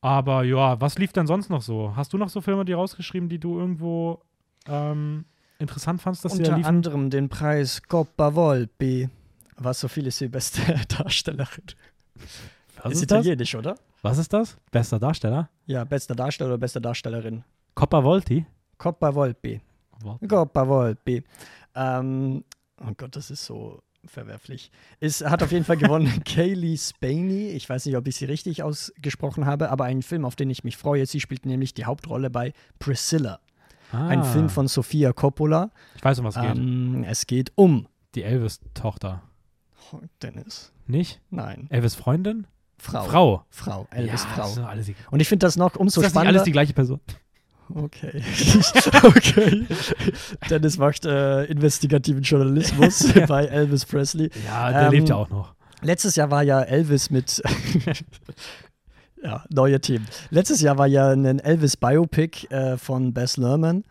[0.00, 1.94] Aber ja, was lief denn sonst noch so?
[1.96, 4.20] Hast du noch so Filme, die rausgeschrieben, die du irgendwo
[4.66, 5.24] ähm,
[5.58, 6.68] interessant fandst, dass sie da unter liefen?
[6.68, 9.08] anderem den Preis Coppa Volpi,
[9.56, 10.60] was so viel ist wie beste
[10.98, 11.64] Darstellerin.
[12.82, 13.20] Was ist ist das?
[13.24, 13.74] italienisch, oder?
[14.02, 14.56] Was ist das?
[14.70, 15.48] Bester Darsteller?
[15.66, 17.42] Ja, bester Darsteller oder beste Darstellerin.
[17.74, 18.46] Coppa Volti?
[18.76, 19.60] Coppa Volpi.
[20.28, 21.24] Coppa Volpi.
[21.74, 22.44] Ähm,
[22.80, 24.70] oh Gott, das ist so verwerflich.
[25.00, 27.48] Es hat auf jeden Fall gewonnen Kaylee Spaney.
[27.50, 30.64] Ich weiß nicht, ob ich sie richtig ausgesprochen habe, aber ein Film, auf den ich
[30.64, 31.06] mich freue.
[31.06, 33.40] Sie spielt nämlich die Hauptrolle bei Priscilla.
[33.92, 35.70] Ein Ah, Film von Sofia Coppola.
[35.96, 36.44] Ich weiß, um was geht.
[36.44, 37.86] Ähm, es geht um.
[38.14, 39.22] Die Elvis-Tochter.
[39.92, 40.72] Oh, Dennis.
[40.86, 41.20] Nicht?
[41.30, 41.66] Nein.
[41.70, 42.46] Elvis Freundin?
[42.76, 43.04] Frau.
[43.04, 43.44] Frau.
[43.50, 43.86] Frau.
[43.90, 44.70] Elvis ja, Frau.
[45.10, 46.28] Und ich finde das noch umso ist das nicht spannender.
[46.40, 47.00] alles die gleiche Person?
[47.74, 48.22] Okay.
[49.04, 49.66] okay.
[50.50, 53.26] Dennis macht äh, investigativen Journalismus Ja.
[53.26, 54.30] bei Elvis Presley.
[54.46, 55.54] Ja, der Ähm, lebt ja auch noch.
[55.82, 57.42] Letztes Jahr war ja Elvis mit.
[59.22, 60.06] ja, neue Themen.
[60.30, 63.84] Letztes Jahr war ja ein Elvis-Biopic äh, von Bess Lerman,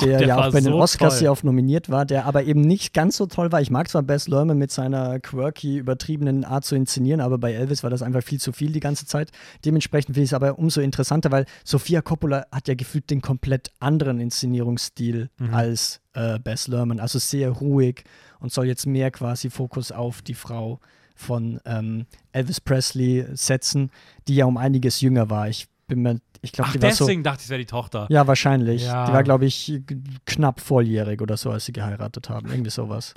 [0.00, 1.24] der, Der ja auch bei den so Oscars toll.
[1.24, 3.60] ja auch nominiert war, der aber eben nicht ganz so toll war.
[3.60, 7.82] Ich mag zwar Bess Lerman mit seiner quirky, übertriebenen Art zu inszenieren, aber bei Elvis
[7.82, 9.30] war das einfach viel zu viel die ganze Zeit.
[9.64, 13.72] Dementsprechend finde ich es aber umso interessanter, weil Sofia Coppola hat ja gefühlt den komplett
[13.78, 15.54] anderen Inszenierungsstil Mhm.
[15.54, 16.98] als äh, Bess Lerman.
[17.00, 18.04] Also sehr ruhig
[18.40, 20.80] und soll jetzt mehr quasi Fokus auf die Frau
[21.14, 23.90] von ähm, Elvis Presley setzen,
[24.28, 25.48] die ja um einiges jünger war.
[25.48, 27.04] Ich bin mir, ich glaube, die war so.
[27.04, 28.06] deswegen dachte ich, es wäre die Tochter.
[28.08, 28.84] Ja, wahrscheinlich.
[28.84, 29.06] Ja.
[29.06, 29.82] Die war, glaube ich,
[30.24, 32.48] knapp volljährig oder so, als sie geheiratet haben.
[32.50, 33.14] Irgendwie sowas.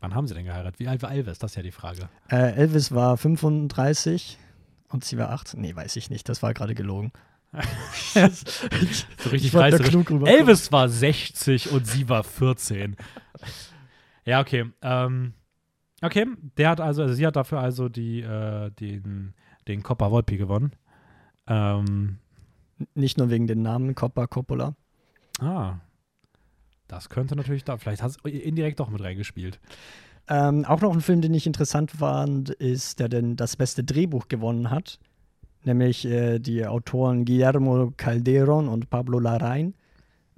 [0.00, 0.78] Wann haben sie denn geheiratet?
[0.78, 1.38] Wie alt war Elvis?
[1.38, 2.08] Das ist ja die Frage.
[2.28, 4.38] Äh, Elvis war 35
[4.88, 5.60] und sie war 18.
[5.60, 6.28] Nee, weiß ich nicht.
[6.28, 7.12] Das war gerade gelogen.
[9.18, 9.52] So richtig
[10.06, 10.26] klug.
[10.26, 12.96] Elvis war 60 und sie war 14.
[14.24, 14.70] ja, okay.
[14.82, 15.32] Ähm,
[16.02, 16.26] okay,
[16.58, 19.34] der hat also, also sie hat dafür also die, äh, den,
[19.68, 20.72] den Coppa Volpi gewonnen.
[21.46, 22.18] Ähm,
[22.94, 24.74] Nicht nur wegen den Namen Coppa Coppola.
[25.40, 25.76] ah.
[26.88, 29.58] Das könnte natürlich da, vielleicht hat es indirekt doch mit reingespielt.
[30.28, 34.28] Ähm, auch noch ein Film, den ich interessant fand, ist, der denn das beste Drehbuch
[34.28, 35.00] gewonnen hat.
[35.64, 39.72] Nämlich äh, die Autoren Guillermo Calderon und Pablo Larraín.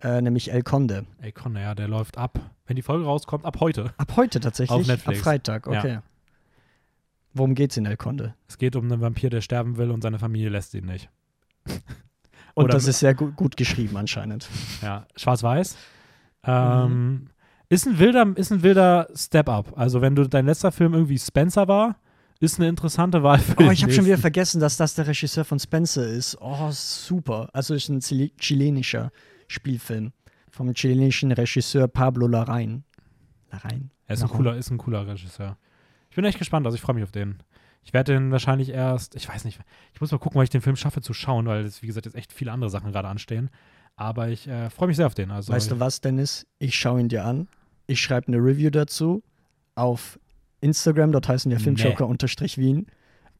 [0.00, 1.04] Äh, nämlich El Conde.
[1.20, 2.38] Ey, Conner, ja, der läuft ab.
[2.66, 3.92] Wenn die Folge rauskommt, ab heute.
[3.98, 4.74] Ab heute tatsächlich?
[4.80, 5.18] Auf Netflix.
[5.18, 5.78] Ab Freitag, Ja.
[5.80, 5.98] okay.
[7.34, 8.34] Worum geht's in El Conde?
[8.48, 11.10] Es geht um einen Vampir, der sterben will und seine Familie lässt ihn nicht.
[12.58, 14.48] Und Oder- das ist sehr gut, gut geschrieben anscheinend.
[14.82, 15.76] Ja, schwarz-weiß.
[16.44, 16.50] Mhm.
[16.52, 17.26] Ähm,
[17.68, 19.72] ist, ein wilder, ist ein wilder Step-Up.
[19.76, 21.96] Also, wenn du dein letzter Film irgendwie Spencer war,
[22.40, 25.44] ist eine interessante Wahl für Oh, ich habe schon wieder vergessen, dass das der Regisseur
[25.44, 26.36] von Spencer ist.
[26.40, 27.48] Oh, super.
[27.52, 29.10] Also ist ein Chile- chilenischer
[29.46, 30.12] Spielfilm
[30.50, 32.82] vom chilenischen Regisseur Pablo Larraín.
[33.52, 33.90] Larraín?
[34.06, 35.56] Er ist ein, cooler, ist ein cooler Regisseur.
[36.10, 37.38] Ich bin echt gespannt, also ich freue mich auf den.
[37.84, 39.60] Ich werde den wahrscheinlich erst, ich weiß nicht,
[39.94, 42.04] ich muss mal gucken, weil ich den Film schaffe zu schauen, weil es, wie gesagt,
[42.06, 43.48] jetzt echt viele andere Sachen gerade anstehen.
[43.96, 45.30] Aber ich äh, freue mich sehr auf den.
[45.30, 46.46] Also, Weißt du was, Dennis?
[46.58, 47.48] Ich schaue ihn dir an.
[47.86, 49.22] Ich schreibe eine Review dazu
[49.74, 50.20] auf
[50.60, 51.12] Instagram.
[51.12, 51.64] Dort heißen wir Nee.
[51.64, 52.86] Filmjoker-Wien.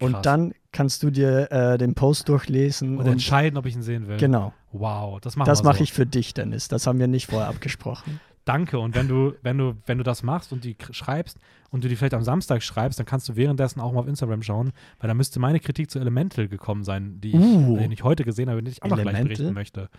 [0.00, 0.22] Und Krass.
[0.22, 2.98] dann kannst du dir äh, den Post durchlesen.
[2.98, 4.16] und Und, entscheiden, ob ich ihn sehen will.
[4.16, 4.52] genau.
[4.70, 5.84] Wow, das machen Das mache so.
[5.84, 6.68] ich für dich, Dennis.
[6.68, 8.20] Das haben wir nicht vorher abgesprochen.
[8.48, 8.78] Danke.
[8.78, 11.38] Und wenn du, wenn du, wenn du das machst und die schreibst
[11.70, 14.42] und du die vielleicht am Samstag schreibst, dann kannst du währenddessen auch mal auf Instagram
[14.42, 17.76] schauen, weil da müsste meine Kritik zu Elemental gekommen sein, die ich, Uh.
[17.76, 19.90] den ich heute gesehen habe, den ich auch noch gleich berichten möchte.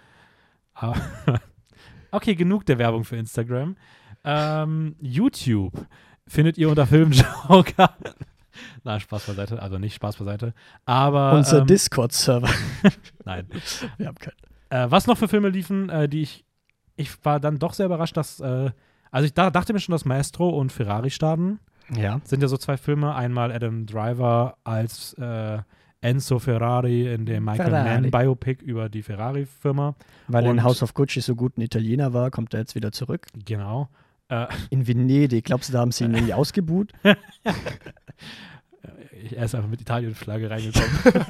[0.74, 0.96] Aber
[2.12, 3.76] okay, genug der Werbung für Instagram.
[4.24, 5.86] Ähm, YouTube
[6.28, 7.96] findet ihr unter Filmjoker.
[8.84, 9.62] Na, Spaß beiseite.
[9.62, 10.56] Also nicht Spaß beiseite.
[10.86, 12.50] Aber Unser ähm, Discord-Server.
[13.26, 13.48] nein.
[13.98, 14.36] wir haben keinen.
[14.70, 16.46] Äh, was noch für Filme liefen, äh, die ich.
[17.00, 18.40] Ich war dann doch sehr überrascht, dass.
[18.40, 18.72] Äh,
[19.12, 21.60] also ich da, dachte mir schon, dass Maestro und Ferrari starten.
[21.96, 22.22] Ja.
[22.24, 23.16] Sind ja so zwei Filme.
[23.16, 25.60] Einmal Adam Driver als äh,
[26.02, 28.02] Enzo Ferrari in dem Michael Ferrari.
[28.02, 29.96] Mann Biopic über die Ferrari-Firma.
[30.28, 32.92] Weil er in House of Gucci so gut ein Italiener war, kommt er jetzt wieder
[32.92, 33.28] zurück.
[33.46, 33.90] Genau.
[34.28, 36.92] Äh, In Venedig, glaubst du, da haben sie ihn irgendwie ausgebuht?
[37.04, 37.16] er
[39.44, 40.90] ist einfach mit Italien-Flagge reingekommen.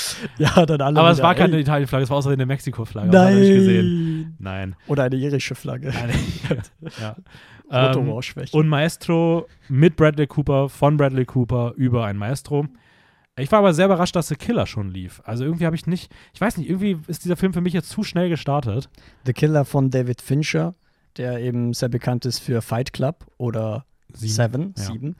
[0.38, 0.98] ja, dann alle.
[1.00, 3.10] Aber es war keine Italien-Flagge, es war außerdem eine Mexiko-Flagge.
[3.10, 4.36] Nein.
[4.38, 4.76] Nein.
[4.86, 5.92] Oder eine irische Flagge.
[7.00, 7.16] Ja.
[7.72, 12.66] Rot Ähm, und Maestro mit Bradley Cooper, von Bradley Cooper über ein Maestro.
[13.38, 15.22] Ich war aber sehr überrascht, dass The Killer schon lief.
[15.24, 17.88] Also irgendwie habe ich nicht, ich weiß nicht, irgendwie ist dieser Film für mich jetzt
[17.88, 18.90] zu schnell gestartet.
[19.24, 20.74] The Killer von David Fincher,
[21.16, 24.84] der eben sehr bekannt ist für Fight Club oder Seven, ja.
[24.84, 25.16] Sieben.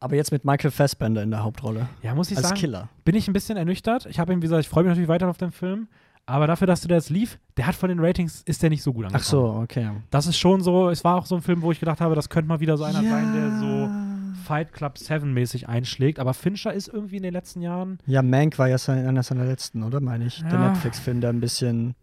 [0.00, 1.88] Aber jetzt mit Michael Fassbender in der Hauptrolle.
[2.02, 2.88] Ja, muss ich als sagen, Killer.
[3.04, 4.06] bin ich ein bisschen ernüchtert.
[4.06, 5.88] Ich habe ihm, wie gesagt, ich freue mich natürlich weiter auf den Film.
[6.26, 8.92] Aber dafür, dass der jetzt lief, der hat von den Ratings, ist der nicht so
[8.92, 9.22] gut angekommen.
[9.24, 9.90] Ach so, okay.
[10.10, 12.28] Das ist schon so, es war auch so ein Film, wo ich gedacht habe, das
[12.28, 16.18] könnte mal wieder so einer sein, der so Fight Club 7 mäßig einschlägt.
[16.18, 19.44] Aber Fincher ist irgendwie in den letzten Jahren, Ja, Mank war ja sein, einer seiner
[19.44, 20.00] letzten, oder?
[20.00, 20.42] Meine ich.
[20.42, 20.68] Der Ja.
[20.70, 21.94] Netflix-Film, der ein bisschen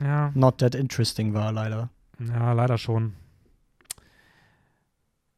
[0.00, 1.90] ja, not that interesting war, leider.
[2.18, 3.12] ja, leider schon.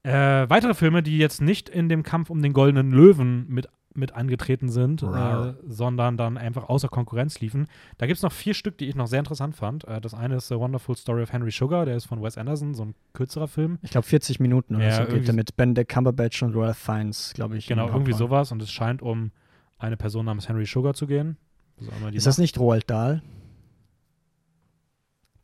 [0.05, 4.15] Äh, weitere Filme, die jetzt nicht in dem Kampf um den Goldenen Löwen mit, mit
[4.15, 7.69] angetreten sind, äh, sondern dann einfach außer Konkurrenz liefen.
[7.99, 9.85] Da gibt es noch vier Stück, die ich noch sehr interessant fand.
[9.85, 12.75] Äh, das eine ist The Wonderful Story of Henry Sugar, der ist von Wes Anderson,
[12.75, 13.79] so ein kürzerer Film.
[13.83, 17.33] Ich glaube, 40 Minuten oder Ja, so geht der mit Benedict Cumberbatch und Ralph Fiennes,
[17.35, 17.67] glaube ich.
[17.69, 18.51] Genau, irgendwie sowas.
[18.51, 19.31] Und es scheint um
[19.79, 21.37] eine Person namens Henry Sugar zu gehen.
[22.13, 23.23] Ist das nicht Roald Dahl?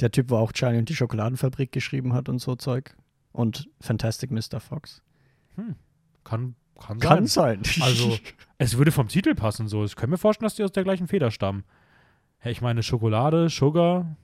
[0.01, 2.97] Der Typ, wo auch Charlie und die Schokoladenfabrik geschrieben hat und so Zeug.
[3.39, 4.59] Und Fantastic Mr.
[4.59, 5.01] Fox.
[6.25, 7.63] Kann, kann, Kann sein.
[7.63, 7.83] sein.
[7.83, 8.19] Also,
[8.59, 9.85] es würde vom Titel passen so.
[9.85, 11.63] Ich könnte mir vorstellen, dass die aus der gleichen Feder stammen.
[12.43, 14.17] Ja, ich meine, Schokolade, Sugar,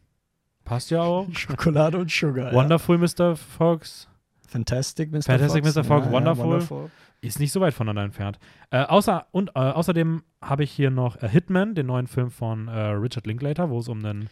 [0.65, 1.29] passt ja auch.
[1.33, 2.53] Schokolade und Sugar.
[2.53, 3.37] Wonderful Mr.
[3.37, 4.09] Fox
[4.43, 4.49] Ja.
[4.49, 5.23] Fantastic Mr.
[5.23, 5.77] Fantastic Fox.
[5.77, 5.85] Mr.
[5.85, 6.91] Fox, Ja, ja, Wonderful.
[7.21, 8.41] ist nicht so weit voneinander entfernt.
[8.71, 12.67] Äh, außer, und äh, außerdem habe ich hier noch äh, Hitman, den neuen Film von
[12.67, 14.29] äh, Richard Linklater, wo es um einen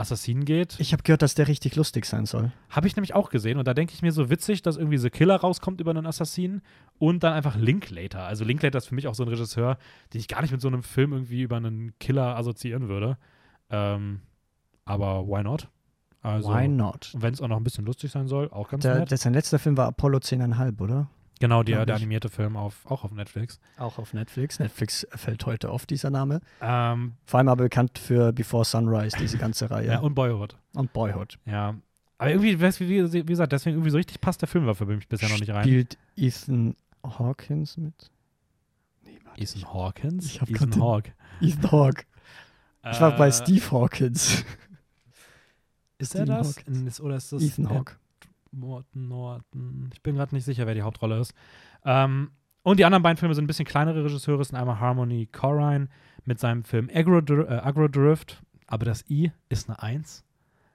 [0.00, 0.76] Assassinen geht.
[0.80, 2.50] Ich habe gehört, dass der richtig lustig sein soll.
[2.68, 5.10] Habe ich nämlich auch gesehen und da denke ich mir so witzig, dass irgendwie The
[5.10, 6.62] Killer rauskommt über einen Assassinen
[6.98, 8.24] und dann einfach Linklater.
[8.24, 9.78] Also Linklater ist für mich auch so ein Regisseur,
[10.12, 13.18] den ich gar nicht mit so einem Film irgendwie über einen Killer assoziieren würde.
[13.70, 14.20] Ähm,
[14.84, 15.68] aber why not?
[16.22, 17.14] Also, Why not?
[17.16, 19.10] Wenn es auch noch ein bisschen lustig sein soll, auch ganz Der, nett.
[19.10, 21.08] der, sein letzter Film war Apollo 10,5, oder?
[21.40, 23.58] Genau, der, der animierte Film auf, auch auf Netflix.
[23.78, 24.60] Auch auf Netflix.
[24.60, 26.40] Netflix fällt heute oft dieser Name.
[26.60, 29.86] Ähm, Vor allem aber bekannt für Before Sunrise, diese ganze Reihe.
[29.88, 29.98] ja.
[29.98, 30.56] und Boyhood.
[30.74, 31.38] und Boyhood.
[31.46, 31.74] Ja.
[32.18, 34.74] Aber irgendwie, weißt du, wie, wie gesagt, deswegen irgendwie so richtig passt der Film war
[34.74, 35.64] für mich bisher noch nicht rein.
[35.64, 38.10] Spielt Ethan Hawkins mit?
[39.02, 39.40] Nee, warte.
[39.42, 40.26] Ethan Hawkins?
[40.26, 41.12] Ich hab Ethan Hawke.
[41.40, 42.04] Ethan Hawke.
[42.92, 44.44] Ich war bei Äh, Steve Hawkins.
[45.98, 46.56] Ist er das?
[46.56, 47.00] Hawkins.
[47.00, 47.96] Oder ist das Ethan Hawke.
[48.52, 49.90] Morton Norton?
[49.92, 51.34] Ich bin gerade nicht sicher, wer die Hauptrolle ist.
[51.84, 52.30] Ähm,
[52.62, 54.44] und die anderen beiden Filme sind ein bisschen kleinere Regisseure.
[54.44, 55.88] Sind einmal Harmony Corrine
[56.24, 58.42] mit seinem Film Agrodr äh, Agrodrift.
[58.66, 60.24] Aber das I ist eine Eins.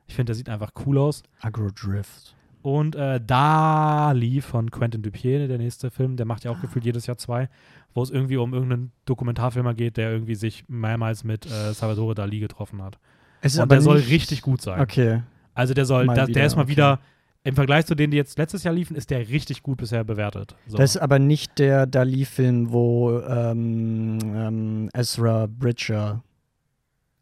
[0.07, 1.23] Ich finde, der sieht einfach cool aus.
[1.41, 2.35] Agrodrift.
[2.61, 7.05] Und äh, Dali von Quentin Dupier, der nächste Film, der macht ja auch gefühlt jedes
[7.05, 7.47] Jahr zwei,
[7.93, 12.39] wo es irgendwie um irgendeinen Dokumentarfilmer geht, der irgendwie sich mehrmals mit äh, Salvatore Dali
[12.39, 12.97] getroffen hat.
[13.41, 14.81] Es ist Und der soll nicht- richtig gut sein.
[14.81, 15.21] Okay.
[15.53, 16.71] Also der soll, Mal da, wieder, der ist mal okay.
[16.71, 16.99] wieder,
[17.45, 20.55] im Vergleich zu denen, die jetzt letztes Jahr liefen, ist der richtig gut bisher bewertet.
[20.65, 20.77] So.
[20.77, 26.23] Das ist aber nicht der Dali-Film, wo ähm, ähm, Ezra Bridger,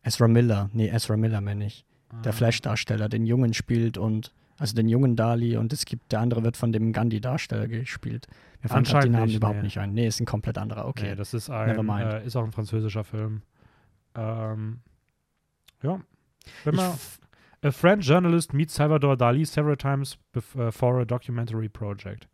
[0.01, 1.85] Ezra Miller, nee, Ezra Miller meine ich,
[2.23, 2.35] der Ah.
[2.35, 6.55] Flash-Darsteller, den Jungen spielt und, also den jungen Dali und es gibt, der andere wird
[6.55, 8.27] von dem Gandhi-Darsteller gespielt.
[8.61, 9.63] Mir fallen gerade die Namen nicht, überhaupt nee.
[9.63, 9.93] nicht ein.
[9.93, 11.09] Nee, ist ein komplett anderer, okay.
[11.09, 12.13] Nee, das ist Never ein, mind.
[12.13, 13.41] äh, ist auch ein französischer Film.
[14.15, 14.79] Ähm,
[15.81, 15.99] ja.
[16.63, 16.93] Wenn man,
[17.63, 22.27] a French journalist meets Salvador Dali several times bef- uh, for a documentary project.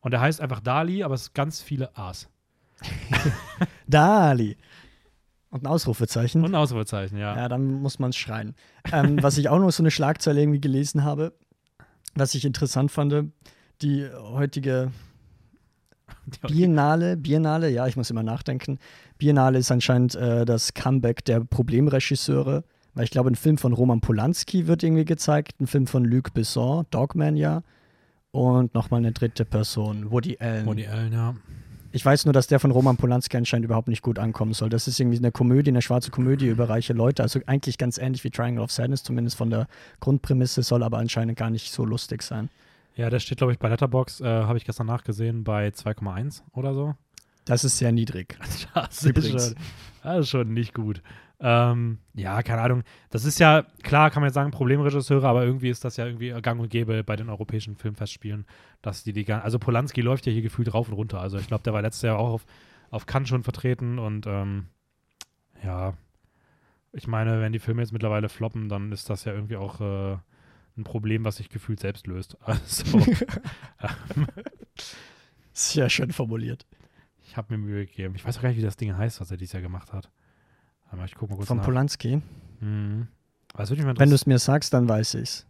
[0.00, 2.28] Und der heißt einfach Dali, aber es ist ganz viele A's.
[3.86, 4.56] Dali.
[5.50, 6.44] Und ein Ausrufezeichen.
[6.44, 7.36] Und ein Ausrufezeichen, ja.
[7.36, 8.54] Ja, dann muss man es schreien.
[8.92, 11.32] ähm, was ich auch noch so eine Schlagzeile irgendwie gelesen habe,
[12.14, 13.32] was ich interessant fand,
[13.82, 14.90] die heutige
[16.46, 18.78] Biennale, Biennale, ja, ich muss immer nachdenken.
[19.18, 22.64] Biennale ist anscheinend äh, das Comeback der Problemregisseure,
[22.96, 26.32] weil ich glaube, ein Film von Roman Polanski wird irgendwie gezeigt, ein Film von Luc
[26.32, 27.62] Besson, Dogman ja,
[28.30, 30.66] und nochmal eine dritte Person, Woody Allen.
[30.66, 31.34] Woody Allen, ja.
[31.92, 34.70] Ich weiß nur, dass der von Roman Polanski anscheinend überhaupt nicht gut ankommen soll.
[34.70, 37.22] Das ist irgendwie eine Komödie, eine schwarze Komödie über reiche Leute.
[37.22, 39.66] Also eigentlich ganz ähnlich wie Triangle of Sadness, zumindest von der
[40.00, 42.48] Grundprämisse, soll aber anscheinend gar nicht so lustig sein.
[42.96, 46.72] Ja, der steht, glaube ich, bei Letterbox, äh, habe ich gestern nachgesehen, bei 2,1 oder
[46.72, 46.94] so.
[47.46, 48.38] Das ist sehr niedrig.
[48.74, 49.54] Das ist, schon,
[50.02, 51.02] das ist schon nicht gut.
[51.38, 52.82] Ähm, ja, keine Ahnung.
[53.10, 56.30] Das ist ja, klar kann man jetzt sagen, Problemregisseure, aber irgendwie ist das ja irgendwie
[56.42, 58.46] gang und gäbe bei den europäischen Filmfestspielen,
[58.82, 61.20] dass die die Also Polanski läuft ja hier gefühlt rauf und runter.
[61.20, 62.46] Also ich glaube, der war letztes Jahr auch auf,
[62.90, 64.66] auf Cannes schon vertreten und ähm,
[65.62, 65.94] ja,
[66.92, 70.18] ich meine, wenn die Filme jetzt mittlerweile floppen, dann ist das ja irgendwie auch äh,
[70.78, 72.36] ein Problem, was sich gefühlt selbst löst.
[72.44, 72.98] Also,
[74.16, 74.26] ähm,
[75.52, 76.66] Sehr schön formuliert.
[77.36, 78.14] Ich habe mir Mühe gegeben.
[78.14, 80.10] Ich weiß auch gar nicht, wie das Ding heißt, was er dieses Jahr gemacht hat.
[80.90, 81.66] Aber ich gucke mal kurz Von nach.
[81.66, 82.22] Polanski.
[82.60, 83.08] Mhm.
[83.58, 85.46] Es mal Wenn du es mir sagst, dann weiß ich's.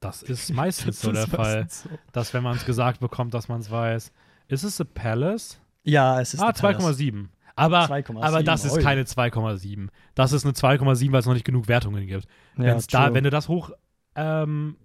[0.00, 1.66] Das ist meistens so der Fall,
[2.12, 4.12] dass wenn man es gesagt bekommt, dass man es weiß.
[4.48, 5.58] Ist es The Palace?
[5.84, 6.98] Ja, es ist ah, der Palace.
[6.98, 7.28] 2,7.
[7.56, 9.88] Aber, 2,7, aber das ist keine 2,7.
[10.14, 12.26] Das ist eine 2,7, weil es noch nicht genug Wertungen gibt.
[12.58, 13.70] Ja, da, wenn du das hoch.
[14.16, 14.76] Ähm,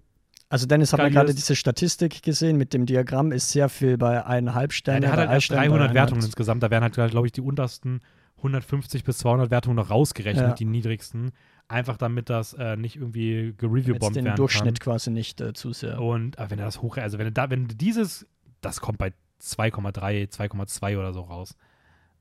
[0.50, 4.26] Also Dennis hat mir gerade diese Statistik gesehen mit dem Diagramm, ist sehr viel bei
[4.26, 5.00] eineinhalb ja, Sternen.
[5.02, 5.94] der hat halt erst Stern, bei 300 eineinhalb.
[5.94, 6.62] Wertungen insgesamt.
[6.62, 8.00] Da werden halt, glaube ich, die untersten
[8.38, 10.54] 150 bis 200 Wertungen noch rausgerechnet, Ja.
[10.54, 11.30] die niedrigsten.
[11.68, 14.92] Einfach damit das äh, nicht irgendwie gereviewbombt den werden Durchschnitt kann.
[14.92, 16.00] quasi nicht äh, zu sehr.
[16.00, 18.26] Und wenn er das hoch, also wenn du da, wenn dieses,
[18.60, 21.56] das kommt bei 2,3, 2,2 oder so raus.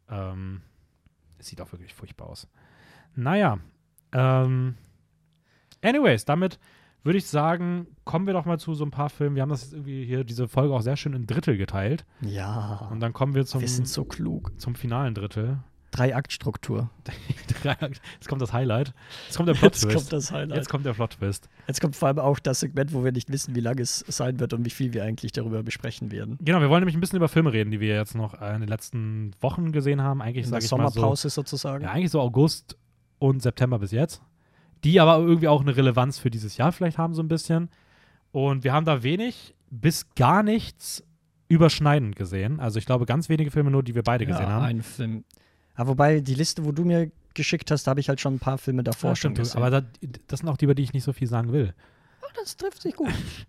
[0.10, 0.62] Ähm,
[1.40, 2.48] es sieht auch wirklich furchtbar aus.
[3.16, 3.58] Naja,
[4.12, 4.76] ähm,
[5.82, 6.60] anyways, damit
[7.04, 9.36] würde ich sagen, kommen wir doch mal zu so ein paar Filmen.
[9.36, 12.06] Wir haben das jetzt irgendwie hier, diese Folge auch sehr schön in Drittel geteilt.
[12.22, 14.52] Ja, Und dann kommen wir zum, wir sind so klug.
[14.60, 15.60] zum finalen Drittel.
[15.92, 16.90] Drei-Akt-Struktur.
[17.64, 18.94] Jetzt kommt das Highlight.
[19.26, 19.96] Jetzt kommt der Jetzt Plot-Twist.
[19.96, 20.58] kommt das Highlight.
[20.58, 21.50] Jetzt kommt der Plot-Twist.
[21.68, 24.40] Jetzt kommt vor allem auch das Segment, wo wir nicht wissen, wie lange es sein
[24.40, 26.38] wird und wie viel wir eigentlich darüber besprechen werden.
[26.42, 28.60] Genau, wir wollen nämlich ein bisschen über Filme reden, die wir jetzt noch äh, in
[28.62, 30.22] den letzten Wochen gesehen haben.
[30.22, 30.94] Eigentlich In der sage ich mal so.
[30.94, 31.84] Sommerpause sozusagen.
[31.84, 32.78] Ja, eigentlich so August
[33.18, 34.22] und September bis jetzt.
[34.84, 37.70] Die aber irgendwie auch eine Relevanz für dieses Jahr vielleicht haben, so ein bisschen.
[38.32, 41.04] Und wir haben da wenig bis gar nichts
[41.48, 42.60] überschneidend gesehen.
[42.60, 44.66] Also ich glaube, ganz wenige Filme nur, die wir beide gesehen ja, haben.
[44.66, 45.24] ein Film.
[45.76, 48.40] Aber wobei die Liste, wo du mir geschickt hast, da habe ich halt schon ein
[48.40, 49.58] paar Filme davor Ja, schon gesehen.
[49.58, 49.88] aber da,
[50.28, 51.74] das sind auch die, über die ich nicht so viel sagen will.
[52.22, 53.10] Oh, das trifft sich gut.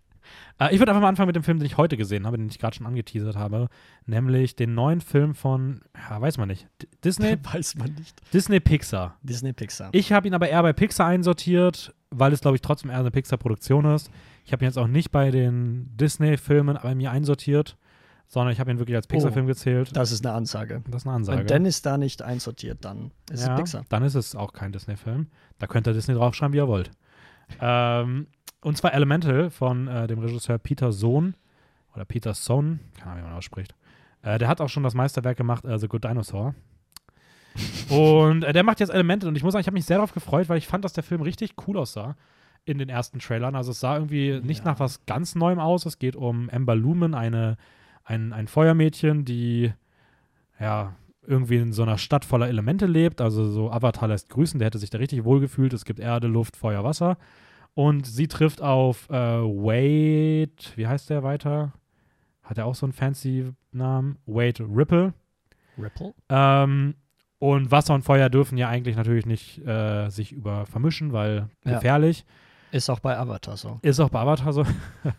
[0.58, 2.48] Äh, ich würde einfach mal anfangen mit dem Film, den ich heute gesehen habe, den
[2.48, 3.68] ich gerade schon angeteasert habe.
[4.06, 8.20] Nämlich den neuen Film von, ja, weiß man nicht, D Disney, Weiß man nicht.
[8.32, 9.16] Disney Pixar.
[9.22, 9.90] Disney Pixar.
[9.92, 13.10] Ich habe ihn aber eher bei Pixar einsortiert, weil es, glaube ich, trotzdem eher eine
[13.10, 14.10] Pixar-Produktion ist.
[14.44, 17.76] Ich habe ihn jetzt auch nicht bei den Disney-Filmen bei mir einsortiert,
[18.26, 19.90] sondern ich habe ihn wirklich als Pixar-Film gezählt.
[19.94, 20.82] Das ist eine Ansage.
[20.88, 21.38] Das ist eine Ansage.
[21.40, 23.84] Wenn Dennis da nicht einsortiert, dann ist ja, es Pixar.
[23.88, 25.28] Dann ist es auch kein Disney-Film.
[25.58, 26.90] Da könnt ihr Disney draufschreiben, wie ihr wollt.
[27.60, 28.26] Ähm,
[28.62, 31.34] und zwar Elemental von äh, dem Regisseur Peter Sohn
[31.94, 33.74] oder Peter Sohn, keine Ahnung, wie man ausspricht.
[34.22, 36.54] Äh, der hat auch schon das Meisterwerk gemacht, äh, The Good Dinosaur.
[37.88, 40.12] und äh, der macht jetzt Elemental und ich muss sagen, ich habe mich sehr darauf
[40.12, 42.16] gefreut, weil ich fand, dass der Film richtig cool aussah
[42.64, 43.56] in den ersten Trailern.
[43.56, 44.72] Also es sah irgendwie nicht Ja.
[44.72, 45.86] nach was ganz Neuem aus.
[45.86, 47.56] Es geht um Amber Lumen, eine,
[48.04, 49.72] ein, ein Feuermädchen, die
[50.60, 50.94] ja
[51.26, 53.20] irgendwie in so einer Stadt voller Elemente lebt.
[53.20, 55.72] Also so Avatar lässt grüßen, der hätte sich da richtig wohlgefühlt.
[55.72, 57.16] Es gibt Erde, Luft, Feuer, Wasser.
[57.74, 61.72] Und sie trifft auf äh, Wade, wie heißt der weiter?
[62.42, 64.18] Hat er auch so einen fancy Namen?
[64.26, 65.14] Wade Ripple.
[65.78, 66.14] Ripple?
[66.28, 66.94] Ähm,
[67.38, 71.74] und Wasser und Feuer dürfen ja eigentlich natürlich nicht äh, sich über vermischen, weil Ja.
[71.74, 72.24] gefährlich.
[72.72, 73.78] Ist auch bei Avatar so.
[73.82, 74.64] Ist auch bei Avatar so.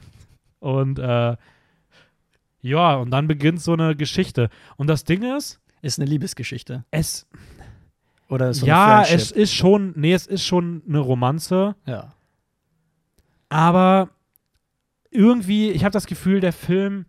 [0.60, 1.36] und äh,
[2.62, 4.49] ja, und dann beginnt so eine Geschichte.
[4.78, 6.86] Und das Ding ist, Ist eine Liebesgeschichte.
[6.91, 7.28] es,
[8.30, 12.14] Oder so ja, es ist schon, nee, es ist schon eine Romanze, Ja.
[13.52, 14.10] Aber
[15.12, 17.06] irgendwie, ich habe das Gefühl, der Film,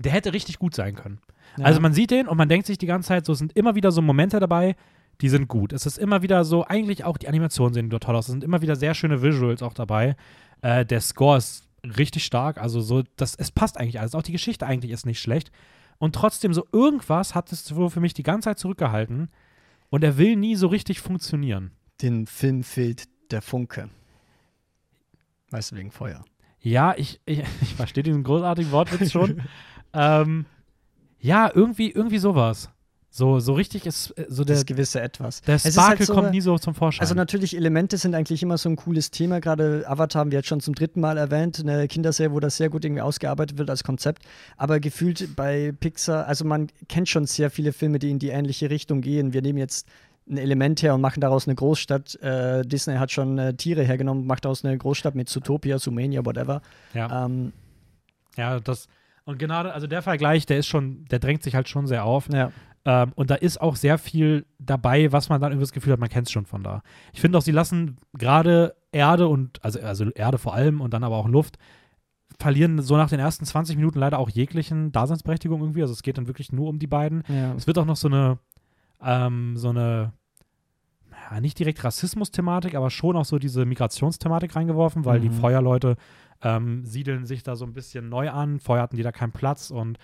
[0.00, 1.20] der hätte richtig gut sein können.
[1.56, 1.64] ja.
[1.64, 3.92] Also man sieht den und man denkt sich die ganze Zeit, so sind immer wieder
[3.92, 4.74] so Momente dabei,
[5.20, 5.72] die sind gut.
[5.72, 8.26] Es ist immer wieder so, eigentlich auch die Animationen sehen dort toll aus.
[8.26, 10.16] Es sind immer wieder sehr schöne Visuals auch dabei.
[10.62, 14.16] Äh, der Score ist richtig stark, also so, das, es passt eigentlich alles.
[14.16, 15.52] Auch die Geschichte eigentlich ist nicht schlecht.
[15.98, 19.30] Und trotzdem, so irgendwas hat es für mich die ganze Zeit zurückgehalten.
[19.90, 21.70] Und er will nie so richtig funktionieren.
[22.02, 23.90] Den Film fehlt der Funke.
[25.54, 26.24] Weißt du, wegen Feuer.
[26.60, 29.40] Ja, ich, ich, ich verstehe diesen großartigen Wortwitz schon.
[29.94, 30.46] ähm,
[31.20, 32.70] ja, irgendwie, irgendwie sowas.
[33.08, 35.42] So, so richtig ist äh, so der, das gewisse Etwas.
[35.42, 37.02] der Sparkle halt so- kommt nie so zum Vorschein.
[37.02, 39.38] Also natürlich, Elemente sind eigentlich immer so ein cooles Thema.
[39.40, 41.60] Gerade Avatar haben wir jetzt schon zum dritten Mal erwähnt.
[41.60, 44.24] Eine Kinderserie, wo das sehr gut irgendwie ausgearbeitet wird als Konzept.
[44.56, 48.68] Aber gefühlt bei Pixar, also man kennt schon sehr viele Filme, die in die ähnliche
[48.70, 49.32] Richtung gehen.
[49.32, 49.86] Wir nehmen jetzt
[50.28, 52.14] ein Element her und machen daraus eine Großstadt.
[52.22, 56.62] Äh, Disney hat schon äh, Tiere hergenommen, macht daraus eine Großstadt mit Zootopia, Sumania, whatever.
[56.94, 57.26] ja.
[57.26, 57.52] Ähm,
[58.36, 58.88] Ja, das.
[59.24, 62.28] Und genau, also der Vergleich, der ist schon, der drängt sich halt schon sehr auf.
[62.32, 62.50] ja.
[62.86, 66.00] Ähm, und da ist auch sehr viel dabei, was man dann irgendwie das Gefühl hat,
[66.00, 66.82] man kennt es schon von da.
[67.14, 71.02] Ich finde auch, sie lassen gerade Erde und, also, also Erde vor allem und dann
[71.02, 71.56] aber auch Luft,
[72.38, 75.82] verlieren so nach den ersten 20 Minuten leider auch jeglichen Daseinsberechtigung irgendwie.
[75.82, 77.22] Also es geht dann wirklich nur um die beiden.
[77.28, 77.54] Ja.
[77.54, 78.38] Es wird auch noch so eine,
[79.04, 80.12] ähm, so eine,
[81.30, 85.34] ja, nicht direkt Rassismus-Thematik, aber schon auch so diese Migrationsthematik reingeworfen, weil die Mhm.
[85.34, 85.96] Feuerleute
[86.42, 88.60] ähm, siedeln sich da so ein bisschen neu an.
[88.60, 89.98] Vorher hatten die da keinen Platz und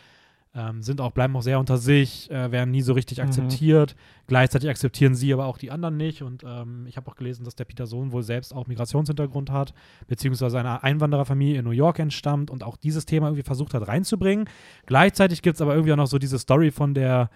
[0.53, 3.25] ähm, sind auch, bleiben auch sehr unter sich, äh, werden nie so richtig Mhm.
[3.25, 3.95] akzeptiert.
[4.27, 6.23] Gleichzeitig akzeptieren sie aber auch die anderen nicht.
[6.23, 9.75] Und ähm, ich habe auch gelesen, dass der Peter Sohn wohl selbst auch Migrationshintergrund hat,
[10.09, 14.49] beziehungsweise einer Einwandererfamilie in New York entstammt und auch dieses Thema irgendwie versucht hat reinzubringen.
[14.87, 17.31] Gleichzeitig gibt es aber irgendwie auch noch so diese Story von der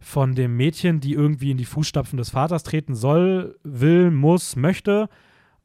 [0.00, 5.08] von dem Mädchen, die irgendwie in die Fußstapfen des Vaters treten soll, will, muss, möchte,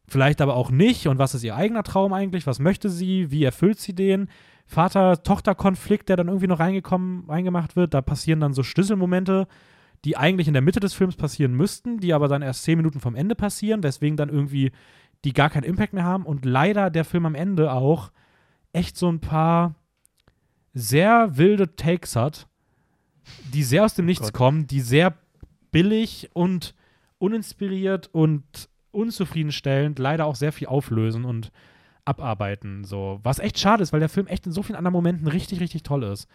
[0.08, 1.08] vielleicht aber auch nicht.
[1.08, 2.46] Und was ist ihr eigener Traum eigentlich?
[2.46, 3.32] Was möchte sie?
[3.32, 4.28] Wie erfüllt sie den?
[4.68, 7.94] Vater-Tochter-Konflikt, der dann irgendwie noch reingekommen, reingemacht wird.
[7.94, 9.48] Da passieren dann so Schlüsselmomente,
[10.04, 13.00] die eigentlich in der Mitte des Films passieren müssten, die aber dann erst zehn Minuten
[13.00, 14.72] vom Ende passieren, weswegen dann irgendwie
[15.24, 16.26] die gar keinen Impact mehr haben.
[16.26, 18.12] Und leider der Film am Ende auch
[18.74, 19.76] echt so ein paar
[20.74, 22.48] sehr wilde Takes hat,
[23.54, 24.34] die sehr aus dem Nichts Gott.
[24.34, 25.14] kommen, die sehr
[25.72, 26.74] billig und
[27.18, 28.44] uninspiriert und
[28.92, 31.52] unzufriedenstellend leider auch sehr viel auflösen und
[32.06, 32.84] abarbeiten.
[32.84, 33.20] So.
[33.24, 35.84] Was echt schade ist, weil der Film echt in so vielen anderen Momenten richtig, richtig
[35.84, 36.28] toll ist.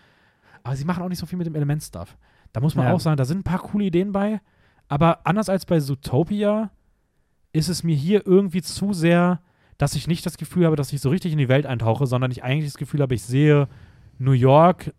[0.62, 2.16] Aber sie machen auch nicht so viel mit dem Element-Stuff.
[2.52, 2.92] Da muss man Ja.
[2.92, 4.40] auch sagen, da sind ein paar coole Ideen bei.
[4.88, 6.70] Aber anders als bei Zootopia
[7.52, 9.40] ist es mir hier irgendwie zu sehr,
[9.78, 12.30] dass ich nicht das Gefühl habe, dass ich so richtig in die Welt eintauche, sondern
[12.30, 13.68] ich eigentlich das Gefühl habe, ich sehe
[14.18, 14.92] New York,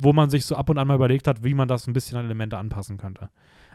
[0.00, 2.18] wo man sich so ab und an mal überlegt hat, wie man das ein bisschen
[2.18, 3.30] an Elemente anpassen könnte.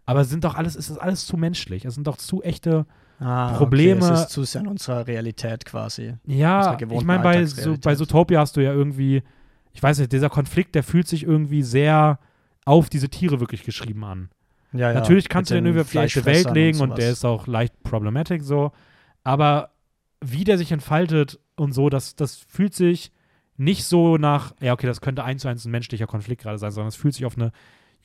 [0.05, 1.85] Aber es sind doch alles, es ist alles zu menschlich.
[1.85, 2.85] Es sind doch zu echte
[3.19, 6.15] Ah, Probleme- Okay, es ist zu sehr in unserer Realität quasi.
[6.25, 9.23] Ja, ich meine, bei, so, bei Zootopia hast du ja irgendwie,
[9.73, 12.17] ich weiß nicht, dieser Konflikt, der fühlt sich irgendwie sehr
[12.63, 14.29] auf diese Tiere wirklich geschrieben an.
[14.71, 16.99] Ja, ja, Natürlich kannst du den irgendwie auf die echte Welt legen und, sowas.
[16.99, 18.71] der ist auch leicht problematic so.
[19.25, 19.71] Aber
[20.21, 23.11] wie der sich entfaltet und so, das, das fühlt sich
[23.59, 26.71] nicht so nach, ja, okay, das könnte eins zu eins ein menschlicher Konflikt gerade sein,
[26.71, 27.51] sondern es fühlt sich auf eine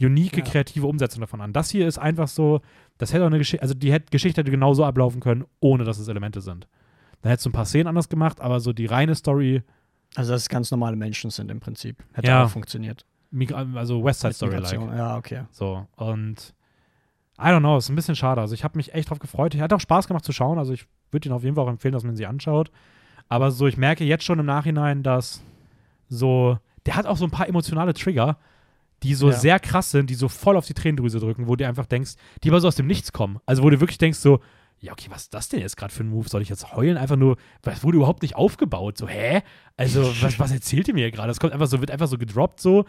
[0.01, 0.45] unique, Ja.
[0.45, 1.53] kreative Umsetzung davon an.
[1.53, 2.61] Das hier ist einfach so,
[2.99, 5.99] das hätte auch eine Geschichte, also die hätte, Geschichte hätte genauso ablaufen können, ohne dass
[5.99, 6.67] es Elemente sind.
[7.23, 9.63] Dann hättest du ein paar Szenen anders gemacht, aber so die reine Story,
[10.17, 12.03] Also, dass es ganz normale Menschen sind im Prinzip.
[12.13, 12.45] Hätte Ja.
[12.45, 13.05] auch funktioniert.
[13.31, 14.73] Migra also West Side Story like.
[14.81, 15.43] Ja, okay.
[15.51, 16.55] So, und
[17.37, 18.41] I don't know, ist ein bisschen schade.
[18.41, 19.55] Also ich habe mich echt drauf gefreut.
[19.57, 20.59] Ich hatte auch Spaß gemacht zu schauen.
[20.59, 22.71] Also ich würde Ihnen auf jeden Fall auch empfehlen, dass man sie anschaut.
[23.29, 25.43] Aber so, ich merke jetzt schon im Nachhinein, dass
[26.09, 28.39] so, der hat auch so ein paar emotionale Trigger,
[29.03, 29.37] die so Ja.
[29.37, 32.13] sehr krass sind, die so voll auf die Tränendrüse drücken, wo du einfach denkst,
[32.43, 33.39] die aber so aus dem Nichts kommen.
[33.47, 34.41] Also wo du wirklich denkst so,
[34.81, 36.29] ja, okay, was ist das denn jetzt gerade für ein Move?
[36.29, 36.97] Soll ich jetzt heulen?
[36.99, 38.99] Einfach nur, was wurde überhaupt nicht aufgebaut?
[38.99, 39.43] So, hä?
[39.77, 41.29] Also, was, was erzählt ihr mir gerade?
[41.29, 42.85] Das kommt einfach so, wird einfach so gedroppt, so,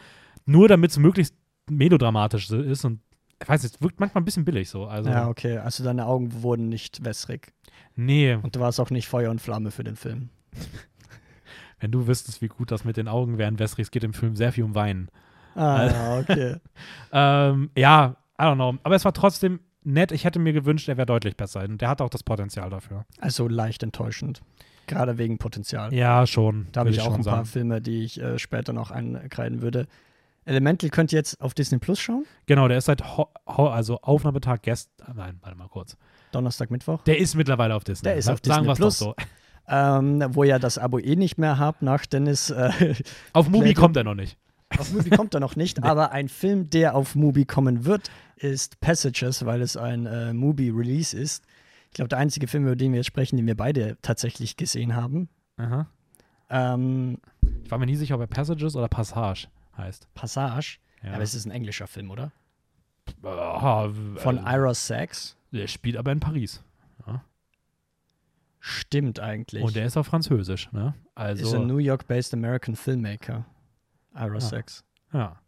[0.45, 1.35] nur damit es möglichst
[1.69, 2.99] melodramatisch ist und
[3.41, 4.85] ich weiß nicht, es wirkt manchmal ein bisschen billig so.
[4.85, 5.57] Also, Ja, okay.
[5.57, 7.53] Also, deine Augen wurden nicht wässrig.
[7.95, 10.29] nee, Und du warst auch nicht Feuer und Flamme für den Film.
[11.79, 14.13] wenn du wüsstest, wie gut das mit den Augen wäre in Westrig, es geht im
[14.13, 15.09] Film sehr viel um Weinen.
[15.55, 16.55] Ah, ja, okay.
[17.11, 18.75] Ähm, ja, I don't know.
[18.83, 20.11] Aber es war trotzdem nett.
[20.11, 21.63] Ich hätte mir gewünscht, er wäre deutlich besser.
[21.63, 23.05] Und der hat auch das Potenzial dafür.
[23.21, 24.41] Also leicht enttäuschend.
[24.87, 25.93] Gerade wegen Potenzial.
[25.93, 26.67] Ja, schon.
[26.71, 27.45] Da habe ich auch ein paar sagen.
[27.45, 29.87] Filme, die ich äh, später noch einkreiden würde.
[30.45, 32.25] Elemental könnt ihr jetzt auf Disney Plus schauen.
[32.45, 35.15] Genau, der ist seit ho ho also Aufnahmetag gestern.
[35.17, 35.97] Nein, warte mal kurz.
[36.31, 37.01] Donnerstag, Mittwoch.
[37.03, 38.03] Der ist mittlerweile auf Disney.
[38.09, 38.99] Der ist auf Sagen Disney Plus.
[38.99, 39.15] Doch so.
[39.67, 42.51] Ähm, wo ihr das Abo eh nicht mehr habt nach Dennis.
[42.51, 42.93] Äh,
[43.33, 44.37] Auf Mubi kommt er noch nicht.
[44.77, 48.79] auf Mubi kommt er noch nicht, aber ein Film, der auf Mubi kommen wird, ist
[48.81, 51.43] Passages, weil es ein äh, Mubi-Release ist.
[51.87, 54.95] Ich glaube, der einzige Film, über den wir jetzt sprechen, den wir beide tatsächlich gesehen
[54.95, 55.29] haben.
[55.57, 55.87] Aha.
[56.49, 57.17] Ähm,
[57.63, 60.07] Ich war mir nie sicher, ob er Passages oder Passage heißt.
[60.13, 60.79] Passage.
[61.03, 61.13] Ja.
[61.13, 62.31] Aber es ist ein englischer Film, oder?
[63.23, 65.37] Ah, Von äh, Ira Sachs.
[65.51, 66.61] Der spielt aber in Paris.
[68.67, 69.61] Stimmt eigentlich.
[69.63, 70.95] Und der ist auf Französisch, ne?
[70.97, 73.45] ist Also, ein New York-based American Filmmaker.
[74.15, 74.39] Ira Ah.
[74.39, 74.83] Sachs.
[75.13, 75.39] ja.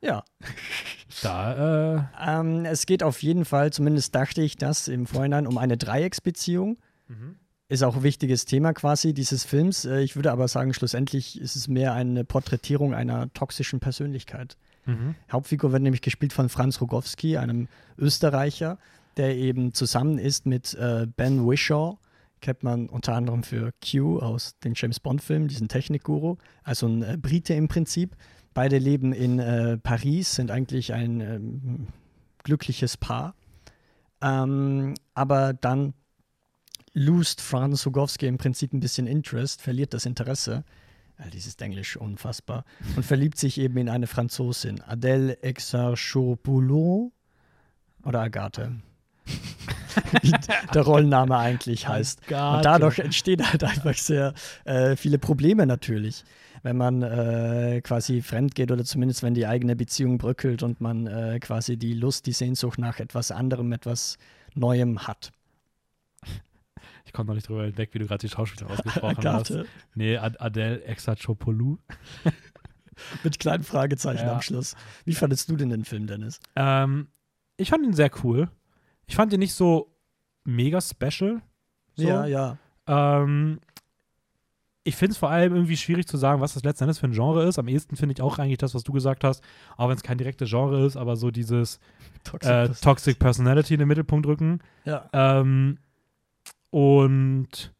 [0.00, 0.24] Ja.
[1.22, 5.56] Da, äh, Ähm, es geht auf jeden Fall, zumindest dachte ich das im Vorhinein, um
[5.56, 6.78] eine Dreiecksbeziehung.
[7.08, 7.36] mhm.
[7.70, 9.84] Ist auch ein wichtiges Thema quasi dieses Films.
[9.84, 14.56] Äh, Ich würde aber sagen, schlussendlich ist es mehr eine Porträtierung einer toxischen Persönlichkeit.
[14.86, 15.14] Mhm.
[15.30, 18.78] Hauptfigur wird nämlich gespielt von Franz Rogowski, einem Österreicher,
[19.18, 21.98] der eben zusammen ist mit äh, Ben Wishaw.
[22.40, 26.36] Kennt man unter anderem für Q aus den James Bond-Filmen, diesen Technikguru.
[26.62, 28.16] Also ein äh, Brite im Prinzip.
[28.54, 31.86] Beide leben in äh, Paris, sind eigentlich ein ähm,
[32.44, 33.34] glückliches Paar.
[34.22, 35.92] Ähm, aber dann
[36.94, 40.64] lost Franz Rogowski im Prinzip ein bisschen Interest, verliert das Interesse.
[41.18, 42.64] Ja, dieses Englisch unfassbar.
[42.94, 47.10] Und verliebt sich eben in eine Franzosin, Adèle Exarchopoulou
[48.04, 48.76] oder Agathe.
[50.22, 50.30] wie
[50.74, 52.26] der Rollenname eigentlich heißt.
[52.28, 54.32] Gott, Und dadurch entstehen halt einfach sehr
[54.64, 56.24] äh, viele Probleme natürlich.
[56.62, 61.06] Wenn man äh, quasi fremd geht oder zumindest wenn die eigene Beziehung bröckelt und man
[61.06, 64.18] äh, quasi die Lust, die Sehnsucht nach etwas anderem, etwas
[64.54, 65.32] Neuem hat.
[67.08, 69.50] Ich komme noch nicht drüber hinweg, wie du gerade die Schauspieler ausgesprochen hast.
[69.50, 69.66] Agathe.
[69.94, 71.78] Nee, Ad Adele Exarchopoulou.
[73.24, 74.34] Mit kleinen Fragezeichen Ja.
[74.34, 74.76] am Schluss.
[75.06, 76.38] Wie fandest du denn den Film, Dennis?
[76.54, 77.08] Ähm,
[77.56, 78.50] ich fand ihn sehr cool.
[79.06, 79.96] Ich fand ihn nicht so
[80.44, 81.40] mega special.
[81.96, 82.06] So.
[82.06, 82.58] Ja, ja.
[82.86, 83.60] Ähm,
[84.84, 87.12] ich finde es vor allem irgendwie schwierig zu sagen, was das letzten Endes für ein
[87.12, 87.58] Genre ist.
[87.58, 89.42] Am ehesten finde ich auch eigentlich das, was du gesagt hast,
[89.78, 91.78] auch wenn es kein direktes Genre ist, aber so dieses
[92.24, 94.60] Toxic äh, Toxic Personality in den Mittelpunkt rücken.
[94.84, 95.08] Ja.
[95.12, 95.78] Ähm,
[96.70, 97.72] und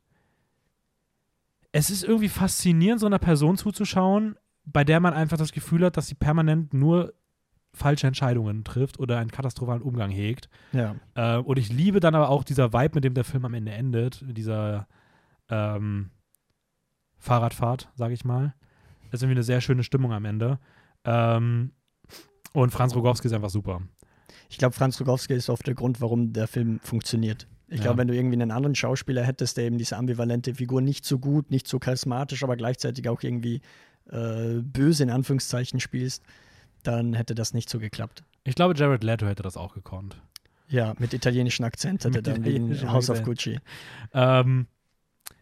[1.73, 5.97] es ist irgendwie faszinierend, so einer Person zuzuschauen, bei der man einfach das Gefühl hat,
[5.97, 7.15] dass sie permanent nur
[7.73, 10.49] falsche Entscheidungen trifft oder einen katastrophalen Umgang hegt.
[10.73, 10.97] ja.
[11.15, 13.73] Äh, und ich liebe dann aber auch dieser Vibe, mit dem der Film am Ende
[13.73, 14.89] endet, dieser
[15.49, 16.11] ähm,
[17.19, 18.55] Fahrradfahrt, sage ich mal.
[19.11, 20.59] Das ist irgendwie eine sehr schöne Stimmung am Ende.
[21.05, 21.73] Ähm,
[22.53, 23.83] und Franz Rogowski ist einfach super.
[24.49, 27.47] Ich glaube, Franz Rogowski ist oft der Grund, warum der Film funktioniert.
[27.69, 27.83] Ich Ja.
[27.85, 31.19] glaube, wenn du irgendwie einen anderen Schauspieler hättest, der eben diese ambivalente Figur nicht so
[31.19, 33.61] gut, nicht so charismatisch, aber gleichzeitig auch irgendwie
[34.11, 36.23] äh, böse in Anführungszeichen spielst,
[36.83, 38.23] dann hätte das nicht so geklappt.
[38.45, 40.17] Ich glaube, Jared Leto hätte das auch gekonnt.
[40.69, 43.23] Ja, mit italienischen Akzent hätte dann italienischem House of.
[43.23, 43.59] Gucci.
[44.15, 44.67] Ähm,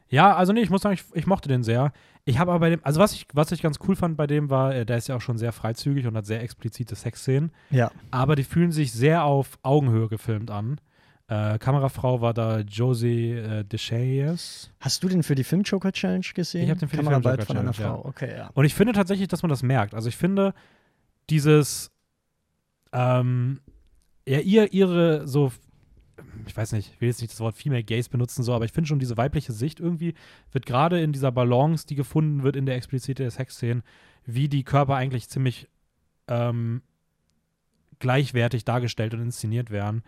[0.09, 1.93] ja, also nee, ich muss sagen, ich, ich mochte den sehr.
[2.25, 4.51] Ich habe aber bei dem, also was ich, was ich ganz cool fand bei dem
[4.51, 7.91] war, äh, der ist ja auch schon sehr freizügig und hat sehr explizite Sexszenen, Ja,
[8.11, 10.81] aber die fühlen sich sehr auf Augenhöhe gefilmt an.
[11.29, 14.71] Äh, Kamerafrau war da Josie äh, Deschayes.
[14.79, 16.65] Hast du den für die Film-Joker Challenge gesehen?
[16.65, 18.09] Ich hab den für die Kameraarbeit Film-Joker von einer Challenge, Frau.
[18.09, 18.51] Okay, ja.
[18.55, 19.95] Und ich finde tatsächlich, dass man das merkt.
[19.95, 20.55] Also ich finde,
[21.29, 21.91] dieses,
[22.93, 23.61] ähm,
[24.27, 25.53] ja, ihr, ihre so,
[26.47, 28.73] ich weiß nicht, ich will jetzt nicht das Wort Female Gaze benutzen, so, aber ich
[28.73, 30.15] finde schon diese weibliche Sicht irgendwie
[30.53, 33.83] wird gerade in dieser Balance, die gefunden wird in der Explizität der Sexszenen,
[34.25, 35.69] wie die Körper eigentlich ziemlich
[36.29, 36.83] ähm,
[37.99, 40.03] gleichwertig dargestellt und inszeniert werden,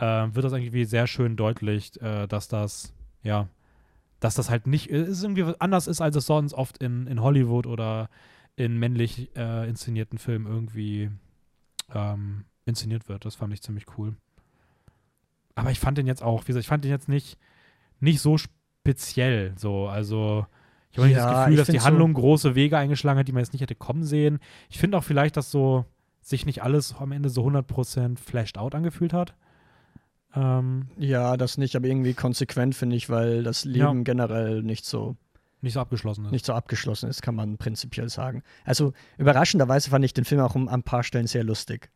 [0.00, 2.92] wird das irgendwie sehr schön deutlich, äh, dass das,
[3.22, 3.48] ja,
[4.20, 7.20] dass das halt nicht, es ist irgendwie anders ist, als es sonst oft in, in
[7.22, 8.08] Hollywood oder
[8.56, 11.10] in männlich äh, inszenierten Filmen irgendwie
[11.94, 13.24] ähm, inszeniert wird.
[13.24, 14.14] Das fand ich ziemlich cool.
[15.54, 17.38] Aber ich fand den jetzt auch, wie gesagt, ich fand den jetzt nicht,
[18.00, 19.54] nicht so speziell.
[19.56, 20.46] So, also
[20.90, 23.28] ich habe nicht Ja, das Gefühl, dass die find so- Handlung große Wege eingeschlagen hat,
[23.28, 24.38] die man jetzt nicht hätte kommen sehen.
[24.68, 25.84] Ich finde auch vielleicht, dass so
[26.22, 29.34] sich nicht alles am Ende so 100% flashed out angefühlt hat.
[30.34, 35.16] Ähm, Ja, das nicht, aber irgendwie konsequent finde ich, weil das Leben generell nicht so,
[35.60, 36.30] nicht so abgeschlossen ist.
[36.30, 38.42] nicht so abgeschlossen ist, kann man prinzipiell sagen.
[38.64, 41.90] Also überraschenderweise fand ich den Film auch um ein paar Stellen sehr lustig.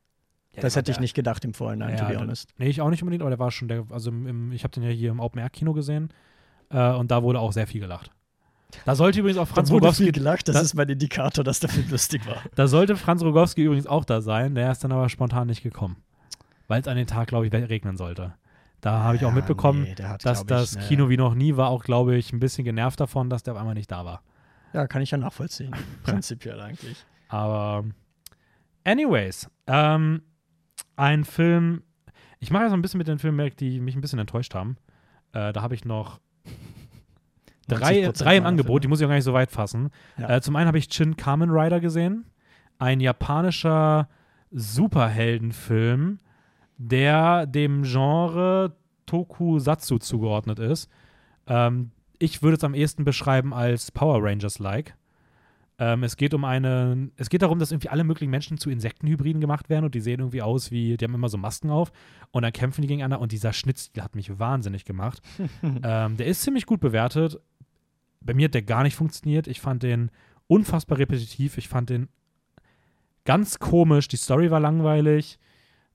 [0.55, 2.51] Ja, das hätte ich nicht gedacht im Vorhinein, Ja, to be honest.
[2.59, 4.73] Nee, ich auch nicht unbedingt, aber der war schon der, also im, im, ich habe
[4.73, 6.11] den ja hier im Open Air Kino gesehen
[6.71, 8.11] äh, und da wurde auch sehr viel gelacht.
[8.85, 11.43] Da sollte übrigens auch Franz da wurde Rogowski, viel gelacht, das das- ist mein Indikator,
[11.45, 12.37] dass der Film lustig war.
[12.57, 15.97] da sollte Franz Rogowski übrigens auch da sein, der ist dann aber spontan nicht gekommen,
[16.69, 18.35] weil es an den Tag, glaube ich, regnen sollte.
[18.81, 21.35] Da habe ich auch Ja, mitbekommen, nee, hat, dass ich, das ne- Kino wie noch
[21.35, 24.05] nie war, auch, glaube ich, ein bisschen genervt davon, dass der auf einmal nicht da
[24.05, 24.23] war.
[24.75, 25.75] Ja, kann ich ja nachvollziehen.
[26.03, 27.05] Prinzipiell eigentlich.
[27.29, 27.85] Aber
[28.85, 30.23] anyways, ähm,
[30.97, 31.83] ein Film,
[32.41, 34.55] ich mache ja so ein bisschen mit den Filmen, weg, die mich ein bisschen enttäuscht
[34.55, 34.77] haben.
[35.33, 36.21] Äh, da habe ich noch
[37.69, 38.91] drei, 90% drei im Angebot, die Filme.
[38.93, 39.91] muss ich auch gar nicht so weit fassen.
[40.19, 40.29] Ja.
[40.37, 42.27] Äh, zum einen habe ich Shin Kamen Rider gesehen,
[42.79, 44.09] ein japanischer
[44.51, 46.19] Superheldenfilm,
[46.77, 50.91] der dem Genre Tokusatsu zugeordnet ist.
[51.47, 54.97] Ähm, ich würde es am ehesten beschreiben als Power Rangers-like.
[55.79, 59.41] Ähm, es geht um eine, es geht darum, dass irgendwie alle möglichen Menschen zu Insektenhybriden
[59.41, 61.91] gemacht werden und die sehen irgendwie aus wie, die haben immer so Masken auf
[62.31, 65.21] und dann kämpfen die gegeneinander und dieser Schnittstil hat mich wahnsinnig gemacht.
[65.63, 67.41] ähm, der ist ziemlich gut bewertet.
[68.21, 69.49] Bei mir hat der gar nicht funktioniert.
[69.49, 70.11] Ich fand den
[70.47, 71.59] unfassbar repetitiv.
[71.59, 72.09] Ich fand den
[73.25, 74.07] ganz komisch.
[74.09, 75.39] Die Story war langweilig.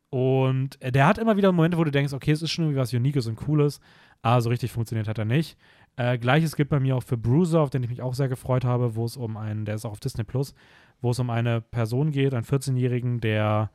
[0.10, 2.94] Und der hat immer wieder Momente, wo du denkst, okay, es ist schon irgendwie was
[2.94, 3.80] Uniques und Cooles,
[4.22, 5.58] aber so richtig funktioniert hat er nicht.
[5.98, 8.66] Äh, Gleiches gilt bei mir auch für Bruiser, auf den ich mich auch sehr gefreut
[8.66, 10.56] habe, wo es um einen, der ist auch auf Disney Plus,
[11.02, 13.70] wo es um eine Person geht, einen 14-Jährigen, der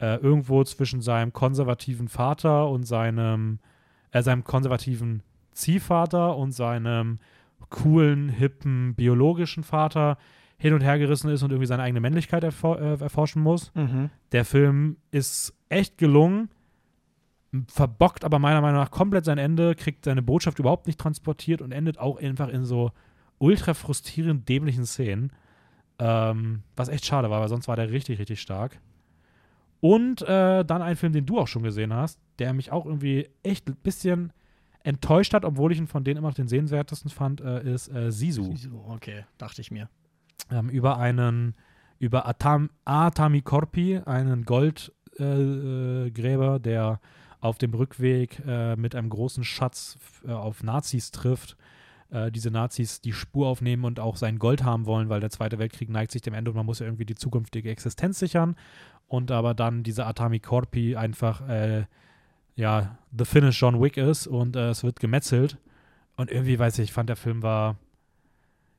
[0.00, 3.58] äh, irgendwo zwischen seinem konservativen Vater und seinem,
[4.12, 5.22] äh, seinem konservativen
[5.52, 7.18] Ziehvater und seinem
[7.68, 10.18] coolen, hippen, biologischen Vater
[10.56, 13.72] hin und her gerissen ist und irgendwie seine eigene Männlichkeit erfor äh, erforschen muss.
[13.74, 14.10] Mhm.
[14.32, 16.50] Der Film ist echt gelungen,
[17.66, 21.72] verbockt aber meiner Meinung nach komplett sein Ende, kriegt seine Botschaft überhaupt nicht transportiert und
[21.72, 22.92] endet auch einfach in so
[23.38, 25.32] ultra frustrierend dämlichen Szenen.
[25.98, 28.80] Ähm, was echt schade war, weil sonst war der richtig, richtig stark.
[29.80, 33.28] Und äh, dann ein Film, den du auch schon gesehen hast, der mich auch irgendwie
[33.42, 34.32] echt ein bisschen
[34.82, 38.10] enttäuscht hat, obwohl ich ihn von denen immer noch den sehenswertesten fand, äh, ist äh,
[38.10, 38.44] Sisu.
[38.56, 39.88] Sisu, okay, dachte ich mir.
[40.50, 41.54] Ähm, über einen,
[41.98, 44.44] über Atam, Atami Korpi, einen
[45.20, 47.00] Goldgräber, äh, der
[47.40, 51.56] auf dem Rückweg äh, mit einem großen Schatz äh, auf Nazis trifft.
[52.10, 55.58] Äh, diese Nazis die Spur aufnehmen und auch sein Gold haben wollen, weil der Zweite
[55.58, 58.56] Weltkrieg neigt sich dem Ende und man muss ja irgendwie die zukünftige Existenz sichern.
[59.08, 61.42] Und aber dann dieser Atami Korpi einfach
[62.60, 65.56] ja, The Finish John Wick ist und äh, es wird gemetzelt.
[66.16, 67.76] Und irgendwie, weiß ich, ich fand der Film war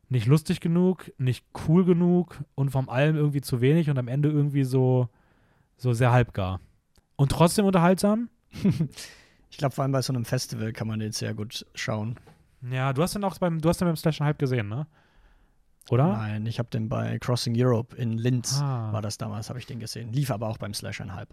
[0.10, 4.30] nicht lustig genug, nicht cool genug und vom allem irgendwie zu wenig und am Ende
[4.30, 5.10] irgendwie so,
[5.82, 6.60] so sehr halbgar.
[7.16, 8.30] Und trotzdem unterhaltsam.
[9.50, 12.18] ich glaube, vor allem bei so einem Festival kann man den sehr gut schauen.
[12.70, 14.86] Ja, du hast den auch beim, du hast den beim Slash Hype gesehen, ne?
[15.90, 16.08] Oder?
[16.08, 18.94] Nein, ich habe den bei Crossing Europe in Linz, ah.
[18.94, 20.14] war das damals, habe ich den gesehen.
[20.14, 21.30] Lief aber auch beim Slash Hype.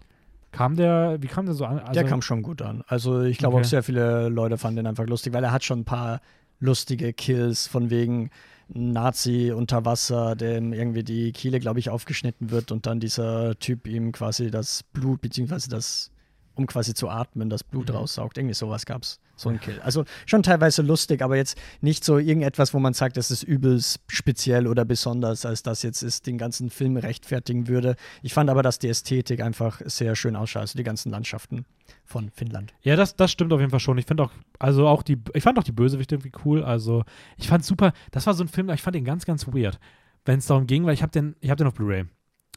[0.51, 1.77] Kam der, wie kam der so an?
[1.77, 2.83] Also der kam schon gut an.
[2.87, 3.65] Also ich glaube okay.
[3.65, 6.21] auch sehr viele Leute fanden den einfach lustig, weil er hat schon ein paar
[6.59, 8.29] lustige Kills von wegen
[8.67, 13.87] Nazi unter Wasser, dem irgendwie die Kehle, glaube ich, aufgeschnitten wird und dann dieser Typ
[13.87, 16.11] ihm quasi das Blut, beziehungsweise das
[16.55, 17.95] um quasi zu atmen, das Blut mhm.
[17.95, 18.37] raussaugt.
[18.37, 19.19] Irgendwie sowas gab es.
[19.39, 19.79] So ein Kill.
[19.79, 24.01] Also schon teilweise lustig, aber jetzt nicht so irgendetwas, wo man sagt, das ist übelst
[24.07, 27.95] speziell oder besonders, als das jetzt ist, den ganzen Film rechtfertigen würde.
[28.21, 31.65] Ich fand aber, dass die Ästhetik einfach sehr schön ausschaut, also die ganzen Landschaften
[32.03, 32.73] von Finnland.
[32.81, 33.97] Ja, das, das stimmt auf jeden Fall schon.
[33.97, 36.61] Ich finde auch, also auch die, ich fand auch die Bösewichte irgendwie cool.
[36.61, 37.05] Also
[37.37, 39.79] ich fand super, das war so ein Film, ich fand den ganz, ganz weird,
[40.25, 42.03] wenn es darum ging, weil ich habe den, ich habe den auf Blu-ray.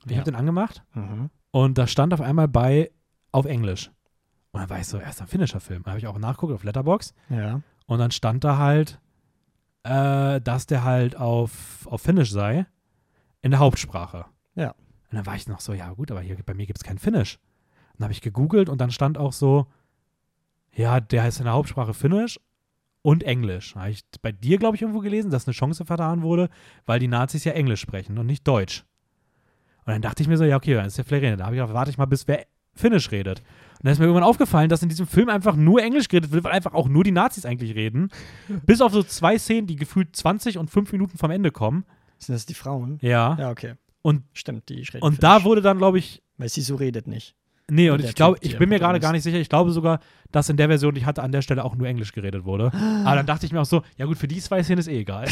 [0.04, 0.16] Ich ja.
[0.16, 1.30] habe den angemacht mhm.
[1.52, 2.90] und da stand auf einmal bei
[3.30, 3.92] auf Englisch.
[4.52, 5.82] Und dann war ich so, erst ein finnischer Film.
[5.82, 7.14] Dann habe ich auch nachgeguckt auf Letterbox.
[7.30, 7.62] Ja.
[7.86, 9.00] Und dann stand da halt,
[9.82, 12.66] äh, dass der halt auf, auf Finnisch sei,
[13.40, 14.26] in der Hauptsprache.
[14.54, 14.70] Ja.
[14.70, 16.98] Und dann war ich noch so, ja gut, aber hier bei mir gibt es kein
[16.98, 17.38] Finnisch.
[17.92, 19.66] Und dann habe ich gegoogelt und dann stand auch so,
[20.74, 22.38] ja, der heißt in der Hauptsprache Finnisch
[23.02, 23.74] und Englisch.
[23.74, 26.48] Da habe ich bei dir, glaube ich, irgendwo gelesen, dass eine Chance vertan wurde,
[26.86, 28.84] weil die Nazis ja Englisch sprechen und nicht Deutsch.
[29.84, 31.60] Und dann dachte ich mir so, ja, okay, dann ist der vielleicht Da habe ich
[31.60, 33.42] gedacht, warte ich mal, bis wer Finnisch redet.
[33.82, 36.44] Und dann ist mir irgendwann aufgefallen, dass in diesem Film einfach nur Englisch geredet wird,
[36.44, 38.10] weil einfach auch nur die Nazis eigentlich reden.
[38.64, 41.84] Bis auf so zwei Szenen, die gefühlt 20 und 5 Minuten vom Ende kommen.
[42.18, 42.98] Sind das die Frauen?
[43.02, 43.36] Ja.
[43.40, 43.74] Ja, okay.
[44.00, 46.22] Und, Stimmt, die reden Und da wurde dann, glaube ich.
[46.38, 47.34] Weil sie so redet nicht.
[47.68, 49.38] Nee, und ich glaube, ich bin mir gerade gar nicht sicher.
[49.38, 51.86] Ich glaube sogar, dass in der Version, die ich hatte, an der Stelle auch nur
[51.88, 52.70] Englisch geredet wurde.
[53.04, 55.00] Aber dann dachte ich mir auch so, ja gut, für die zwei Szenen ist eh
[55.00, 55.26] egal.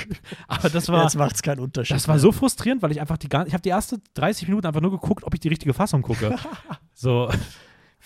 [0.48, 1.04] Aber das war.
[1.04, 1.96] Jetzt macht es keinen Unterschied.
[1.96, 3.48] Das war so frustrierend, weil ich einfach die ganze.
[3.48, 6.36] Ich habe die ersten 30 Minuten einfach nur geguckt, ob ich die richtige Fassung gucke.
[6.94, 7.30] so.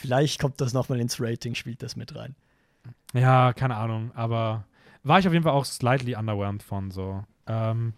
[0.01, 2.34] Vielleicht kommt das nochmal ins Rating, spielt das mit rein.
[3.12, 4.12] Ja, keine Ahnung.
[4.14, 4.64] Aber
[5.03, 7.22] war ich auf jeden Fall auch slightly underwhelmed von so.
[7.46, 7.92] Ähm,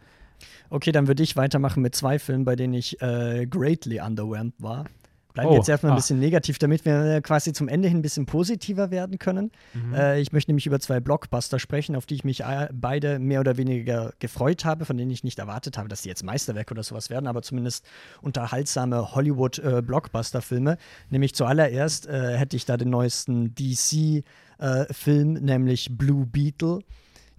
[0.71, 4.87] okay, dann würde ich weitermachen mit zwei Filmen, bei denen ich äh, greatly underwhelmed war.
[5.33, 5.97] Bleiben oh, wir jetzt erstmal ein ah.
[5.97, 9.51] bisschen negativ, damit wir quasi zum Ende hin ein bisschen positiver werden können.
[9.73, 9.95] Mhm.
[9.95, 13.41] Äh, ich möchte nämlich über zwei Blockbuster sprechen, auf die ich mich äh, beide mehr
[13.41, 16.83] oder weniger gefreut habe, von denen ich nicht erwartet habe, dass sie jetzt Meisterwerke oder
[16.83, 17.85] sowas werden, aber zumindest
[18.21, 20.73] unterhaltsame Hollywood-Blockbuster-Filme.
[20.73, 20.77] Äh,
[21.11, 26.81] nämlich zuallererst äh, hätte ich da den neuesten DC-Film, äh, nämlich Blue Beetle.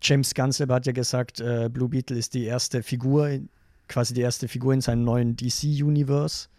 [0.01, 3.39] James Gunn selber hat ja gesagt, äh, Blue Beetle ist die erste Figur,
[3.87, 6.49] quasi die erste Figur in seinem neuen DC-Universe.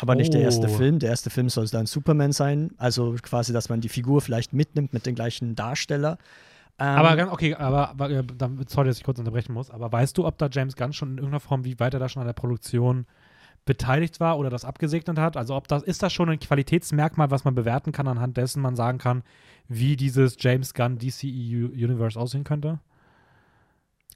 [0.00, 0.70] Aber nicht der erste oh.
[0.70, 0.98] Film.
[0.98, 2.70] Der erste Film soll dann Superman sein.
[2.78, 6.18] Also quasi, dass man die Figur vielleicht mitnimmt mit dem gleichen Darsteller.
[6.80, 8.24] Ähm, aber okay, aber, aber
[8.66, 11.18] sorry, dass ich kurz unterbrechen muss, aber weißt du, ob da James Gunn schon in
[11.18, 13.04] irgendeiner Form, wie weit er da schon an der Produktion
[13.66, 15.36] beteiligt war oder das abgesegnet hat?
[15.36, 18.76] Also ob das, ist das schon ein Qualitätsmerkmal, was man bewerten kann, anhand dessen man
[18.76, 19.22] sagen kann,
[19.68, 22.80] wie dieses James Gunn DCEU Universe aussehen könnte?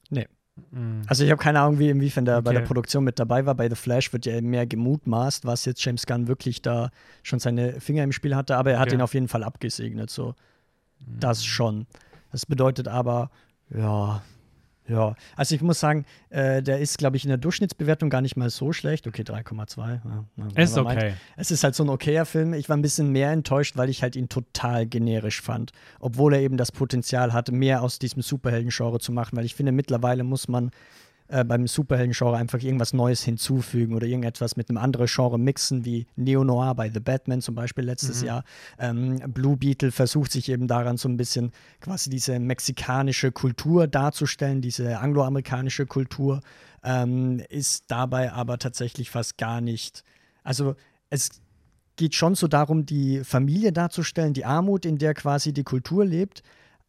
[0.09, 0.27] Nee.
[0.71, 1.03] Mhm.
[1.07, 2.45] Also ich habe keine Ahnung, wie inwiefern der okay.
[2.45, 3.55] bei der Produktion mit dabei war.
[3.55, 6.91] Bei The Flash wird ja mehr gemutmaßt, was jetzt James Gunn wirklich da
[7.23, 8.97] schon seine Finger im Spiel hatte, aber er hat okay.
[8.97, 10.11] ihn auf jeden Fall abgesegnet.
[10.11, 10.35] So,
[11.01, 11.21] mhm.
[11.21, 11.87] das schon.
[12.31, 13.31] Das bedeutet aber,
[13.71, 14.23] ja,
[14.87, 18.37] ja, also ich muss sagen, äh, der ist, glaube ich, in der Durchschnittsbewertung gar nicht
[18.37, 19.07] mal so schlecht.
[19.07, 20.01] Okay, 3,2.
[20.05, 20.95] Ja, ist okay.
[20.95, 21.17] Meint.
[21.37, 22.53] Es ist halt so ein okayer Film.
[22.53, 25.73] Ich war ein bisschen mehr enttäuscht, weil ich halt ihn total generisch fand.
[26.01, 29.39] Obwohl er eben das Potenzial hatte, mehr aus diesem Superhelden-Genre zu machen.
[29.39, 30.71] Weil ich finde, mittlerweile muss man
[31.29, 36.07] äh, beim Superhelden-Genre einfach irgendwas Neues hinzufügen oder irgendetwas mit einem anderen Genre mixen, wie
[36.17, 38.27] Neo-Noir bei The Batman zum Beispiel letztes mhm.
[38.27, 38.45] Jahr.
[38.79, 44.61] Ähm, Blue Beetle versucht sich eben daran so ein bisschen quasi diese mexikanische Kultur darzustellen,
[44.61, 46.41] diese angloamerikanische Kultur,
[46.83, 50.05] ähm, ist dabei aber tatsächlich fast gar nicht.
[50.43, 50.77] Also
[51.09, 51.41] es
[51.97, 56.43] geht schon so darum, die Familie darzustellen, die Armut, in der quasi die Kultur lebt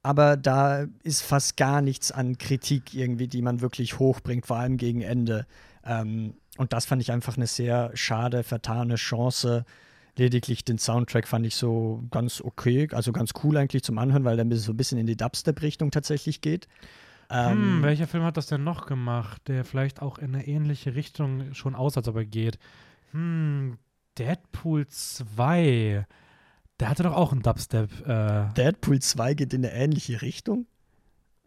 [0.06, 4.78] aber da ist fast gar nichts an Kritik irgendwie, die man wirklich hochbringt, vor allem
[4.78, 5.48] gegen Ende.
[5.84, 9.66] Ähm, und das fand ich einfach eine sehr schade, vertane Chance,
[10.18, 14.38] Lediglich den Soundtrack fand ich so ganz okay, also ganz cool eigentlich zum Anhören, weil
[14.38, 16.70] der so ein bisschen in die Dubstep-Richtung tatsächlich geht.
[17.30, 20.96] Ähm, hm, welcher Film hat das denn noch gemacht, der vielleicht auch in eine ähnliche
[20.96, 22.60] Richtung schon aus, als ob er geht?
[23.12, 23.78] Hm,
[24.18, 26.06] Deadpool 2.
[26.80, 27.90] Der hatte doch auch einen Dubstep.
[28.08, 30.68] Äh Deadpool 2 geht in eine ähnliche Richtung?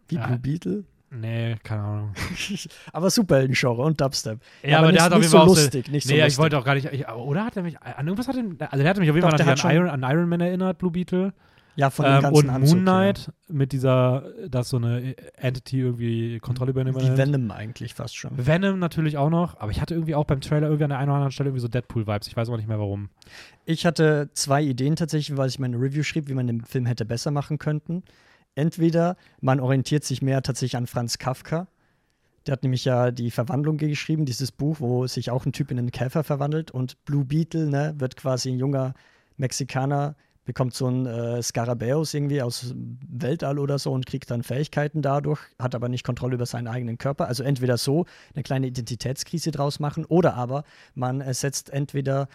[0.09, 0.26] Wie ja.
[0.26, 0.84] Blue Beetle?
[1.10, 2.14] Nee, keine Ahnung.
[2.92, 4.40] aber Superhelden-Genre und Dubstep.
[4.62, 6.20] Ja, ja aber, aber nicht, der hat auf jeden Fall so lustig, nicht so Nee,
[6.20, 6.34] lustig.
[6.34, 6.86] ich wollte auch gar nicht.
[6.92, 9.28] Ich, oder hat er mich an irgendwas hat er, also der hat mich auf jeden
[9.28, 11.32] Doch, Fall an Iron, an Iron Man erinnert, Blue Beetle.
[11.78, 13.55] Ja, von dem ähm, ganzen Und Anzug, Moon Knight ja.
[13.55, 17.00] mit dieser, dass so eine Entity irgendwie Kontrolle übernimmt.
[17.00, 18.32] Wie Venom eigentlich fast schon.
[18.36, 21.10] Venom natürlich auch noch, aber ich hatte irgendwie auch beim Trailer irgendwie an der einen
[21.10, 22.26] oder anderen Stelle irgendwie so Deadpool-Vibes.
[22.26, 23.10] Ich weiß auch nicht mehr warum.
[23.64, 27.05] Ich hatte zwei Ideen tatsächlich, weil ich meine Review schrieb, wie man den Film hätte
[27.05, 28.02] besser machen könnten.
[28.56, 31.68] Entweder man orientiert sich mehr tatsächlich an Franz Kafka.
[32.48, 35.78] Der hat nämlich ja die Verwandlung geschrieben, dieses Buch, wo sich auch ein Typ in
[35.78, 38.94] einen Käfer verwandelt und Blue Beetle ne, wird quasi ein junger
[39.36, 40.16] Mexikaner,
[40.48, 45.40] bekommt so ein äh, Skarabäus irgendwie aus Weltall oder so und kriegt dann Fähigkeiten dadurch,
[45.58, 47.28] hat aber nicht Kontrolle über seinen eigenen Körper.
[47.28, 50.64] Also entweder so eine kleine Identitätskrise draus machen oder aber
[50.94, 52.28] man setzt entweder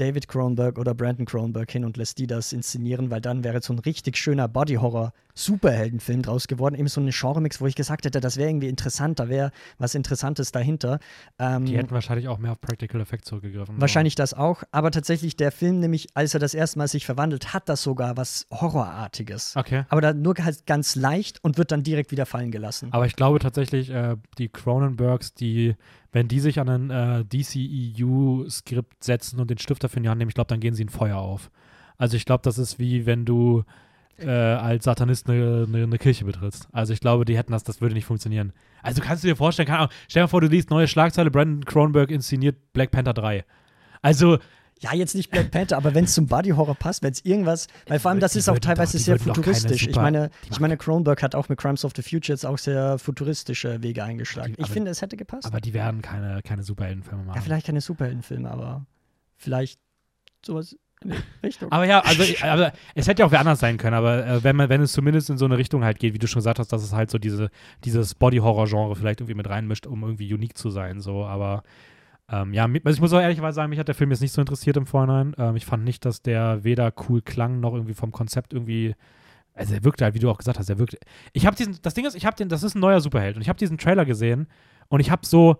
[0.00, 3.72] David Cronenberg oder Brandon Cronenberg hin und lässt die das inszenieren, weil dann wäre so
[3.74, 6.74] ein richtig schöner Body-Horror Superheldenfilm draus geworden.
[6.74, 9.94] Eben so ein Genre-Mix, wo ich gesagt hätte, das wäre irgendwie interessant, da wäre was
[9.94, 10.98] Interessantes dahinter.
[11.38, 13.80] Ähm, die hätten wahrscheinlich auch mehr auf Practical Effects zurückgegriffen.
[13.80, 14.22] Wahrscheinlich so.
[14.22, 17.68] das auch, aber tatsächlich der Film, nämlich als er das erste Mal sich verwandelt, hat
[17.68, 19.56] das sogar was Horrorartiges.
[19.56, 19.84] Okay.
[19.88, 22.88] Aber da nur halt ganz leicht und wird dann direkt wieder fallen gelassen.
[22.92, 25.74] Aber ich glaube tatsächlich, äh, die Cronenbergs, die
[26.12, 30.18] wenn die sich an ein äh, DCEU-Skript setzen und den Stift dafür in die Hand
[30.18, 31.50] nehmen, ich glaube, dann gehen sie in Feuer auf.
[31.96, 33.64] Also ich glaube, das ist wie wenn du
[34.18, 36.68] äh, als Satanist eine, eine, eine, Kirche betrittst.
[36.72, 38.52] Also ich glaube, die hätten das, das würde nicht funktionieren.
[38.82, 41.64] Also kannst du dir vorstellen, keine Ahnung, stell dir vor, du liest neue Schlagzeile, Brandon
[41.64, 43.44] Cronenberg inszeniert Black Panther 3.
[44.02, 44.38] Also
[44.80, 47.66] ja, jetzt nicht Black Panther, aber wenn es zum Body Horror passt, wenn es irgendwas,
[47.86, 49.86] weil vor allem das ist auch teilweise doch, sehr futuristisch.
[49.86, 52.98] ich meine, ich meine, Cronenberg hat auch mit Crimes of the Future jetzt auch sehr
[52.98, 54.54] futuristische Wege eingeschlagen.
[54.56, 55.46] Die, ich finde, es hätte gepasst.
[55.46, 57.36] Aber die werden keine, keine Superheldenfilme machen.
[57.36, 58.86] Ja, vielleicht keine Superheldenfilme, aber
[59.36, 59.78] vielleicht
[60.44, 61.12] sowas in
[61.42, 61.70] Richtung.
[61.70, 64.56] Aber ja, also aber es hätte ja auch wer anders sein können, aber äh, wenn,
[64.56, 66.72] man, wenn es zumindest in so eine Richtung halt geht, wie du schon gesagt hast,
[66.72, 67.50] dass es halt so diese,
[67.84, 71.62] dieses Body-Horror-Genre vielleicht irgendwie mit reinmischt, um irgendwie unique zu sein, so, aber
[72.30, 74.40] ähm, ja, also ich muss auch ehrlicherweise sagen, mich hat der Film jetzt nicht so
[74.40, 75.34] interessiert im Vorhinein.
[75.38, 78.94] Ähm, ich fand nicht, dass der weder cool klang, noch irgendwie vom Konzept irgendwie
[79.54, 80.98] also er wirkte halt, wie du auch gesagt hast, er wirkte.
[81.32, 83.42] Ich habe diesen, das Ding ist, ich habe den, das ist ein neuer Superheld und
[83.42, 84.46] ich habe diesen Trailer gesehen
[84.88, 85.58] und ich habe so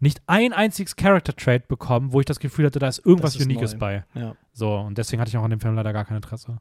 [0.00, 3.44] nicht ein einziges Character Trait bekommen, wo ich das Gefühl hatte, da ist irgendwas ist
[3.44, 3.78] Uniques neu.
[3.78, 4.04] bei.
[4.14, 4.34] Ja.
[4.52, 6.58] So, und deswegen hatte ich auch an dem Film leider gar kein Interesse.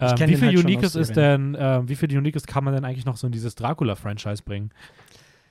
[0.00, 3.04] Ähm, wie viel halt Uniques ist denn, äh, wie viel Uniques kann man denn eigentlich
[3.04, 4.70] noch so in dieses Dracula-Franchise bringen?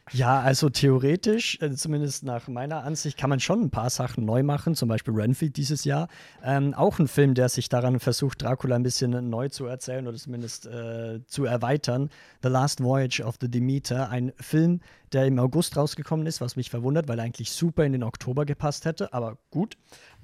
[0.09, 4.43] Ja, also theoretisch, äh, zumindest nach meiner Ansicht, kann man schon ein paar Sachen neu
[4.43, 6.07] machen, zum Beispiel Renfield dieses Jahr.
[6.43, 10.17] Ähm, auch ein Film, der sich daran versucht, Dracula ein bisschen neu zu erzählen oder
[10.17, 12.09] zumindest äh, zu erweitern.
[12.41, 14.81] The Last Voyage of the Demeter, ein Film,
[15.13, 18.45] der im August rausgekommen ist, was mich verwundert, weil er eigentlich super in den Oktober
[18.45, 19.77] gepasst hätte, aber gut.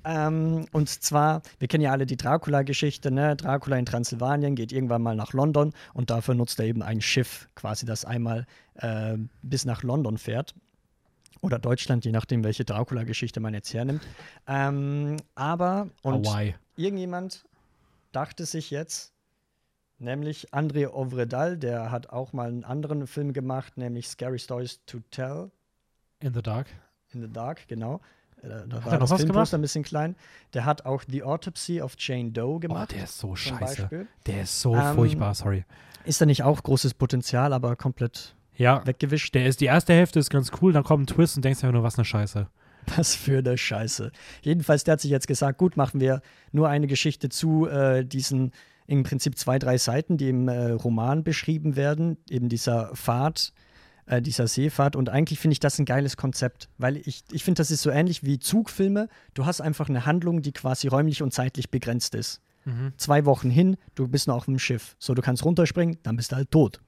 [0.04, 3.36] Ähm, und zwar, wir kennen ja alle die Dracula-Geschichte, ne?
[3.36, 7.50] Dracula in Transsilvanien geht irgendwann mal nach London und dafür nutzt er eben ein Schiff,
[7.56, 8.46] quasi, das einmal
[8.76, 10.56] äh, bis nach London fährt.
[11.42, 14.02] Oder Deutschland, je nachdem, welche Dracula-Geschichte man jetzt hernimmt.
[14.48, 16.56] Ähm, aber, und Hawaii.
[16.76, 17.46] irgendjemand
[18.12, 19.14] dachte sich jetzt,
[20.00, 25.00] nämlich André Ovredal, der hat auch mal einen anderen Film gemacht, nämlich Scary Stories to
[25.12, 25.52] Tell.
[26.20, 26.68] In the Dark.
[27.14, 28.02] In the Dark, genau.
[28.42, 30.16] Äh, da das Filmposter ein bisschen klein.
[30.54, 32.90] Der hat auch The Autopsy of Jane Doe gemacht.
[32.92, 33.82] Oh, der ist so scheiße.
[33.82, 34.08] Beispiel.
[34.26, 35.66] Der ist so ähm, furchtbar, sorry.
[36.06, 39.36] Ist da nicht auch großes Potenzial, aber komplett ja, weggewischt?
[39.36, 41.74] Der ist, die erste Hälfte ist ganz cool, dann kommt ein Twist und denkst einfach
[41.74, 42.48] nur, was eine Scheiße.
[42.96, 44.12] Was für eine Scheiße.
[44.42, 46.22] Jedenfalls, der hat sich jetzt gesagt, gut, machen wir
[46.54, 48.54] nur eine Geschichte zu äh, diesen
[48.88, 53.52] im Prinzip zwei, drei Seiten, die im äh, Roman beschrieben werden, eben dieser Pfad
[54.08, 54.96] äh, dieser Seefahrt.
[54.96, 57.90] Und eigentlich finde ich das ein geiles Konzept, weil ich, ich finde, das ist so
[57.90, 59.10] ähnlich wie Zugfilme.
[59.34, 62.42] Du hast einfach eine Handlung, die quasi räumlich und zeitlich begrenzt ist.
[62.66, 62.94] Mhm.
[62.98, 64.96] Zwei Wochen hin, du bist noch auf dem Schiff.
[65.00, 66.82] So, du kannst runterspringen, dann bist du halt tot.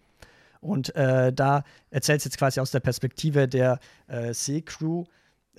[0.61, 5.05] Und äh, da erzählst du jetzt quasi aus der Perspektive der äh, Seecrew,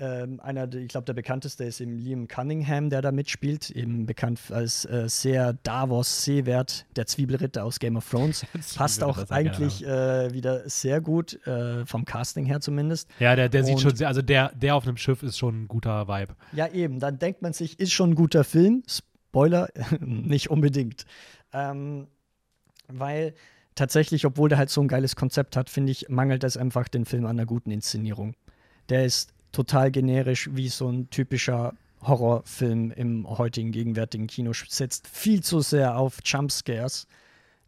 [0.01, 4.41] ähm, einer, ich glaube, der bekannteste ist eben Liam Cunningham, der da mitspielt, eben bekannt
[4.51, 8.47] als äh, sehr Davos-Seewert, der Zwiebelritter aus Game of Thrones.
[8.77, 13.11] Passt auch eigentlich äh, wieder sehr gut, äh, vom Casting her zumindest.
[13.19, 15.69] Ja, der, der sieht schon sehr, also der, der auf einem Schiff ist schon ein
[15.69, 16.35] guter Vibe.
[16.53, 18.83] Ja, eben, dann denkt man sich, ist schon ein guter Film.
[18.89, 19.69] Spoiler,
[20.01, 21.05] nicht unbedingt.
[21.53, 22.07] Ähm,
[22.89, 23.35] weil
[23.75, 27.05] tatsächlich, obwohl der halt so ein geiles Konzept hat, finde ich, mangelt es einfach den
[27.05, 28.35] Film an einer guten Inszenierung.
[28.89, 35.43] Der ist total generisch wie so ein typischer Horrorfilm im heutigen gegenwärtigen Kino setzt viel
[35.43, 37.07] zu sehr auf Jumpscares,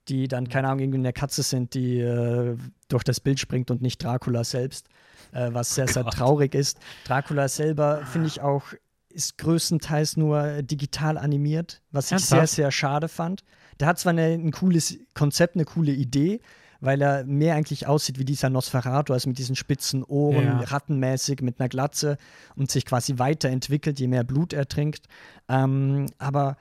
[0.09, 2.57] die dann, keine Ahnung, irgendwie eine Katze sind, die äh,
[2.89, 4.89] durch das Bild springt und nicht Dracula selbst,
[5.33, 6.79] äh, was sehr, sehr traurig ist.
[7.05, 8.65] Dracula selber, finde ich auch,
[9.11, 12.49] ist größtenteils nur digital animiert, was ich Ernsthaft?
[12.49, 13.45] sehr, sehr schade fand.
[13.79, 16.41] Der hat zwar eine, ein cooles Konzept, eine coole Idee,
[16.83, 20.65] weil er mehr eigentlich aussieht wie dieser Nosferatu, also mit diesen spitzen Ohren, Ja.
[20.65, 22.19] rattenmäßig, mit einer Glatze
[22.57, 25.07] und sich quasi weiterentwickelt, je mehr Blut er trinkt.
[25.49, 26.57] Ähm, aber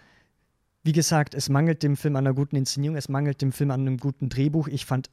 [0.84, 3.82] wie gesagt, es mangelt dem Film an einer guten Inszenierung, es mangelt dem Film an
[3.82, 4.68] einem guten Drehbuch.
[4.68, 5.10] Ich fand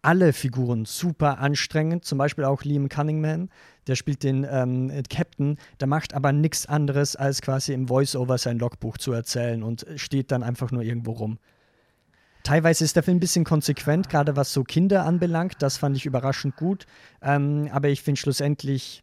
[0.00, 3.50] alle Figuren super anstrengend, zum Beispiel auch Liam Cunningham,
[3.86, 8.58] der spielt den ähm, Captain, der macht aber nichts anderes, als quasi im Voice-Over sein
[8.58, 11.38] Logbuch zu erzählen und steht dann einfach nur irgendwo rum.
[12.48, 15.56] Teilweise ist der Film ein bisschen konsequent, gerade was so Kinder anbelangt.
[15.60, 16.86] Das fand ich überraschend gut.
[17.20, 19.02] Ähm, aber ich finde schlussendlich,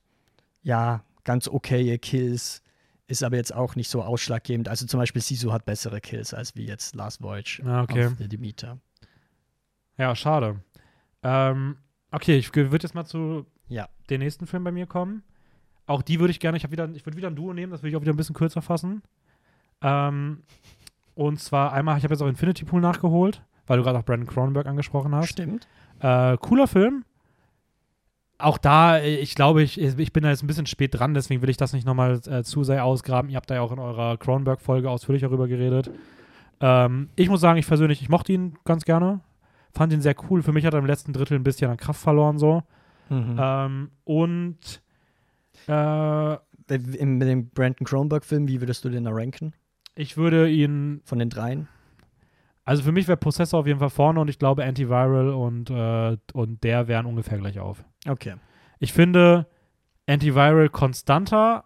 [0.64, 2.64] ja, ganz okaye Kills.
[3.06, 4.68] Ist aber jetzt auch nicht so ausschlaggebend.
[4.68, 8.08] Also zum Beispiel Sisu hat bessere Kills als wie jetzt Last Voyage Ah, okay.
[8.08, 8.80] auf The Demeter.
[9.96, 10.60] Ja, schade.
[11.22, 11.78] Ähm,
[12.10, 13.88] okay, ich würde jetzt mal zu Ja.
[14.10, 15.22] den nächsten Film bei mir kommen.
[15.86, 17.90] Auch die würde ich gerne, ich, wieder, ich würde wieder ein Duo nehmen, das würde
[17.92, 19.04] ich auch wieder ein bisschen kürzer fassen.
[19.84, 20.42] Ähm,
[21.16, 24.28] und zwar einmal, ich habe jetzt auch Infinity Pool nachgeholt, weil du gerade auch Brandon
[24.28, 25.30] Cronenberg angesprochen hast.
[25.30, 25.68] Stimmt.
[26.00, 27.06] Äh, cooler Film.
[28.38, 31.42] Auch da, äh, ich glaube, ich, ich bin da jetzt ein bisschen spät dran, deswegen
[31.42, 33.30] will ich das nicht nochmal äh, zu sehr ausgraben.
[33.30, 35.90] Ihr habt da ja auch in eurer Cronenberg-Folge ausführlich darüber geredet.
[36.60, 39.22] Ähm, ich muss sagen, ich persönlich, ich mochte ihn ganz gerne.
[39.74, 40.44] Fand ihn sehr cool.
[40.44, 42.64] Für mich hat er im letzten Drittel ein bisschen an Kraft verloren, so.
[43.10, 43.38] Mhm.
[43.40, 44.82] Ähm, und
[45.68, 46.34] äh,
[46.98, 49.54] Im, mit dem Brandon Cronenberg-Film, wie würdest du den da ranken?
[49.96, 51.68] Ich würde ihn, Von den dreien?
[52.66, 56.18] also für mich wäre Prozessor auf jeden Fall vorne und ich glaube Antiviral und, äh,
[56.34, 57.84] und der wären ungefähr gleich auf.
[58.08, 58.36] Okay.
[58.80, 59.48] Ich finde
[60.08, 61.66] Antiviral konstanter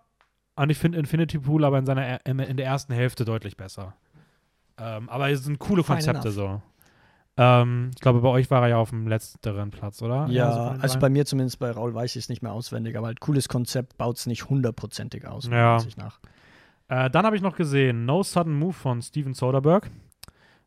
[0.56, 3.96] und ich finde Infinity Pool aber in, seiner, in, der ersten Hälfte deutlich besser.
[4.78, 6.62] Ähm, aber es sind coole Fine Konzepte so.
[7.38, 10.28] Ähm, ich glaube, bei euch war er ja auf dem letzteren Platz, oder?
[10.28, 11.00] Ja, so den also dreien?
[11.00, 13.98] bei mir zumindest bei Raul weiß ich es nicht mehr auswendig, aber halt cooles Konzept,
[13.98, 15.78] baut es nicht hundertprozentig aus, Ja.
[15.96, 16.20] nach.
[16.90, 19.88] Äh, dann habe ich noch gesehen No Sudden Move von Steven Soderbergh.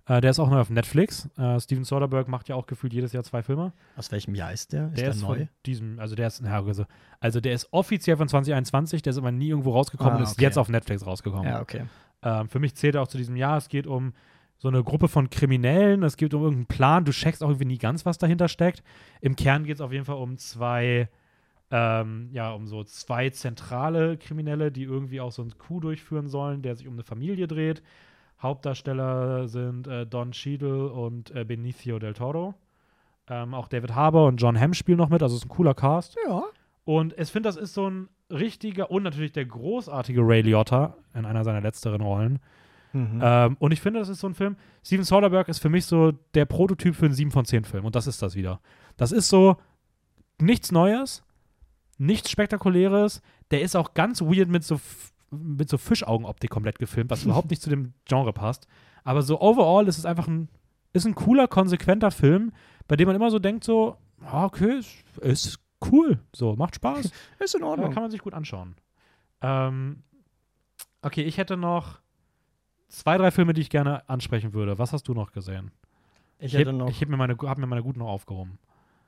[0.07, 1.28] Äh, der ist auch neu auf Netflix.
[1.36, 3.73] Äh, Steven Soderbergh macht ja auch gefühlt jedes Jahr zwei Filme.
[3.97, 4.86] Aus welchem Jahr ist der?
[4.89, 5.47] Ist der der, ist neu?
[5.66, 6.85] diesem, also der ist, also,
[7.20, 10.32] also der ist offiziell von 2021, der ist aber nie irgendwo rausgekommen Ah, und ist
[10.32, 10.43] okay.
[10.43, 11.47] jetzt auf Netflix rausgekommen.
[11.47, 11.82] Ja, okay.
[12.23, 14.12] Ähm, für mich zählt er auch zu diesem Jahr, es geht um
[14.59, 17.78] so eine Gruppe von Kriminellen, es geht um irgendeinen Plan, du checkst auch irgendwie nie
[17.78, 18.82] ganz, was dahinter steckt.
[19.20, 21.09] Im Kern geht es auf jeden Fall um zwei,
[21.74, 26.61] ähm, ja, um so zwei zentrale Kriminelle, die irgendwie auch so einen Coup durchführen sollen,
[26.61, 27.82] der sich um eine Familie dreht.
[28.43, 32.55] Hauptdarsteller sind äh, Don Cheadle und äh, Benicio del Toro.
[33.27, 35.73] Ähm, auch David Harbour und John Hamm spielen noch mit, also es ist ein cooler
[35.73, 36.16] Cast.
[36.27, 36.43] Ja.
[36.85, 41.24] Und ich finde, das ist so ein richtiger und natürlich der großartige Ray Liotta in
[41.24, 42.39] einer seiner letzteren Rollen.
[42.93, 43.20] Mhm.
[43.23, 44.57] Ähm, und ich finde, das ist so ein Film.
[44.85, 47.86] Steven Soderbergh ist für mich so der Prototyp für einen 7 von 10 Film.
[47.86, 48.61] Und das ist das wieder.
[48.99, 49.57] Das ist so
[50.39, 51.24] nichts Neues,
[51.98, 53.23] nichts Spektakuläres.
[53.51, 54.81] Der ist auch ganz weird mit so,
[55.31, 58.66] mit so Fischaugenoptik komplett gefilmt, was überhaupt nicht zu dem Genre passt.
[59.05, 60.48] Aber so overall ist es einfach ein,
[60.93, 62.52] ist ein cooler, konsequenter Film,
[62.89, 65.59] bei dem man immer so denkt, so, ah, okay, ist, ist
[65.90, 66.20] cool.
[66.35, 67.10] So, macht Spaß.
[67.39, 67.93] ist in Ja, Ordnung.
[67.93, 68.77] kann man sich gut anschauen.
[69.40, 70.02] Ähm,
[71.02, 72.01] okay, ich hätte noch
[72.89, 74.78] zwei, drei Filme, die ich gerne ansprechen würde.
[74.78, 75.70] Was hast du noch gesehen?
[76.39, 76.89] ich hätte noch.
[76.89, 78.59] ich heb mir meine, hab mir meine guten noch aufgehoben.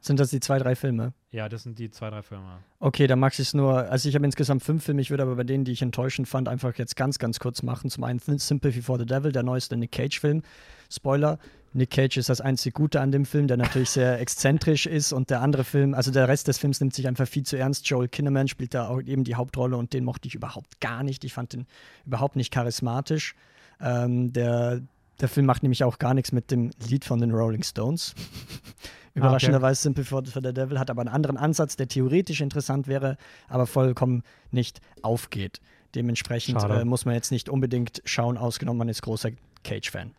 [0.05, 1.15] Sind das die zwei, drei Filme?
[1.31, 2.59] Ja, das sind die zwei, drei Filme.
[2.79, 3.91] Okay, dann mag ich es nur.
[3.91, 5.01] Also, ich habe insgesamt fünf Filme.
[5.01, 7.89] Ich würde aber bei denen, die ich enttäuschend fand, einfach jetzt ganz, ganz kurz machen.
[7.89, 10.43] Zum einen Sympathy for the Devil, der neueste Nick Cage-Film.
[10.91, 11.39] Spoiler:
[11.73, 15.13] Nick Cage ist das einzig Gute an dem Film, der natürlich sehr exzentrisch ist.
[15.13, 17.89] Und der andere Film, also der Rest des Films nimmt sich einfach viel zu ernst.
[17.89, 21.25] Joel Kinnaman spielt da auch eben die Hauptrolle und den mochte ich überhaupt gar nicht.
[21.25, 21.67] Ich fand den
[22.05, 23.35] überhaupt nicht charismatisch.
[23.81, 24.83] Ähm, der,
[25.21, 28.15] der Film macht nämlich auch gar nichts mit dem Lied von den Rolling Stones.
[29.15, 33.17] Überraschenderweise Simple for for the Devil hat aber einen anderen Ansatz, der theoretisch interessant wäre,
[33.49, 35.61] aber vollkommen nicht aufgeht.
[35.95, 39.31] Dementsprechend äh, muss man jetzt nicht unbedingt schauen, ausgenommen man ist großer
[39.63, 40.15] Cage-Fan.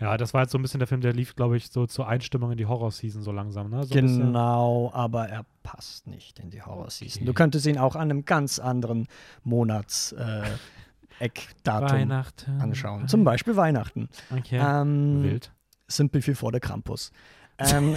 [0.00, 2.06] Ja, das war jetzt so ein bisschen der Film, der lief, glaube ich, so zur
[2.06, 3.84] Einstimmung in die Horror-Season so langsam, ne?
[3.84, 3.94] So.
[3.94, 7.22] Genau, aber er passt nicht in die Horror-Season.
[7.22, 7.26] Okay.
[7.26, 9.08] Du könntest ihn auch an einem ganz anderen
[9.42, 10.42] Monats äh,
[11.18, 12.12] Eckdatum
[12.60, 13.08] anschauen.
[13.08, 14.08] Zum Beispiel Weihnachten.
[14.30, 14.60] Okay.
[14.62, 15.52] Ähm, Wild.
[15.88, 17.10] Simple vor der Krampus.
[17.58, 17.96] Ähm,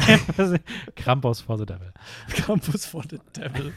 [0.96, 1.92] Krampus for the Devil.
[2.34, 3.72] Campus for the Devil.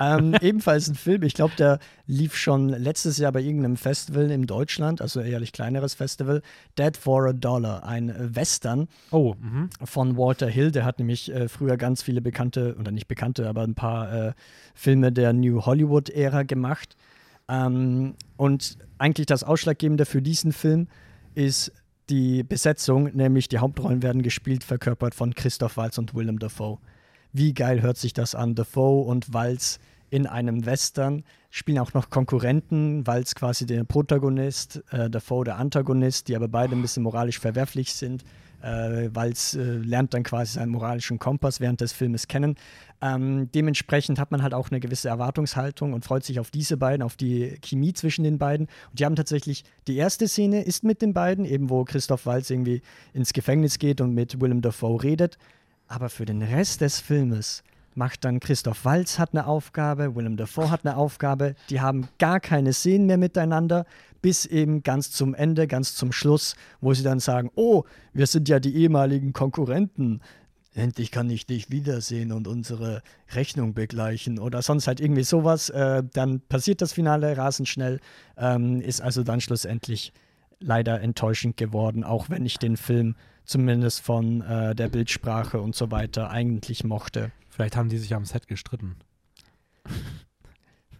[0.00, 4.46] ähm, ebenfalls ein Film, ich glaube, der lief schon letztes Jahr bei irgendeinem Festival in
[4.46, 6.40] Deutschland, also ehrlich kleineres Festival.
[6.78, 9.68] Dead for a Dollar, ein Western Oh, mhm.
[9.84, 10.70] von Walter Hill.
[10.70, 14.32] Der hat nämlich äh, früher ganz viele bekannte, oder nicht bekannte, aber ein paar äh,
[14.74, 16.96] Filme der New Hollywood-Ära gemacht.
[17.48, 20.88] Ähm, und eigentlich das Ausschlaggebende für diesen Film
[21.34, 21.72] ist
[22.10, 26.78] die Besetzung, nämlich die Hauptrollen werden gespielt, verkörpert von Christoph Waltz und Willem Dafoe.
[27.32, 28.54] Wie geil hört sich das an?
[28.54, 29.78] Dafoe und Waltz
[30.10, 36.28] in einem Western spielen auch noch Konkurrenten, Waltz quasi der Protagonist, äh, Dafoe der Antagonist,
[36.28, 38.24] die aber beide ein bisschen moralisch verwerflich sind.
[38.62, 42.56] Äh, Waltz äh, lernt dann quasi seinen moralischen Kompass während des Filmes kennen.
[43.00, 47.02] Ähm, dementsprechend hat man halt auch eine gewisse Erwartungshaltung und freut sich auf diese beiden,
[47.02, 48.66] auf die Chemie zwischen den beiden.
[48.90, 52.50] Und die haben tatsächlich, die erste Szene ist mit den beiden, eben wo Christoph Waltz
[52.50, 52.82] irgendwie
[53.12, 55.38] ins Gefängnis geht und mit Willem Dafoe redet.
[55.86, 57.62] Aber für den Rest des Filmes
[57.98, 62.38] macht dann Christoph Waltz hat eine Aufgabe, Willem Dafoe hat eine Aufgabe, die haben gar
[62.38, 63.86] keine Szenen mehr miteinander,
[64.20, 68.48] bis eben ganz zum Ende, ganz zum Schluss, wo sie dann sagen, oh, wir sind
[68.48, 70.20] ja die ehemaligen Konkurrenten,
[70.74, 76.02] endlich kann ich dich wiedersehen und unsere Rechnung begleichen oder sonst halt irgendwie sowas, äh,
[76.12, 78.00] dann passiert das Finale rasend schnell,
[78.36, 80.12] ähm, ist also dann schlussendlich
[80.60, 85.90] leider enttäuschend geworden, auch wenn ich den Film zumindest von äh, der Bildsprache und so
[85.90, 87.32] weiter eigentlich mochte.
[87.48, 88.96] Vielleicht haben die sich am Set gestritten.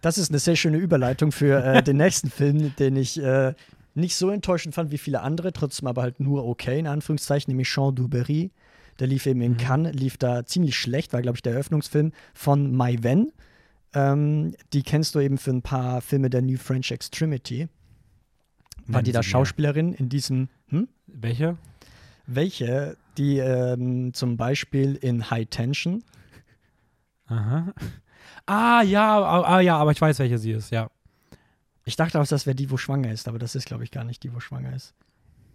[0.01, 3.53] Das ist eine sehr schöne Überleitung für äh, den nächsten Film, den ich äh,
[3.95, 7.67] nicht so enttäuschend fand wie viele andere, trotzdem aber halt nur okay, in Anführungszeichen, nämlich
[7.67, 8.51] Jean Duberry.
[8.99, 9.57] Der lief eben in mhm.
[9.57, 13.31] Cannes, lief da ziemlich schlecht, war, glaube ich, der Eröffnungsfilm von Mai Wen.
[13.93, 17.67] Ähm, die kennst du eben für ein paar Filme der New French Extremity.
[18.87, 20.49] War die da Schauspielerin in diesem.
[20.69, 20.87] Hm?
[21.07, 21.57] Welche?
[22.25, 22.97] Welche?
[23.17, 26.03] Die ähm, zum Beispiel in High Tension.
[27.27, 27.73] Aha.
[28.45, 30.89] Ah, ja, ah, ja, aber ich weiß, welche sie ist, ja.
[31.85, 34.03] Ich dachte auch, das wäre die, wo schwanger ist, aber das ist, glaube ich, gar
[34.03, 34.93] nicht die, wo schwanger ist.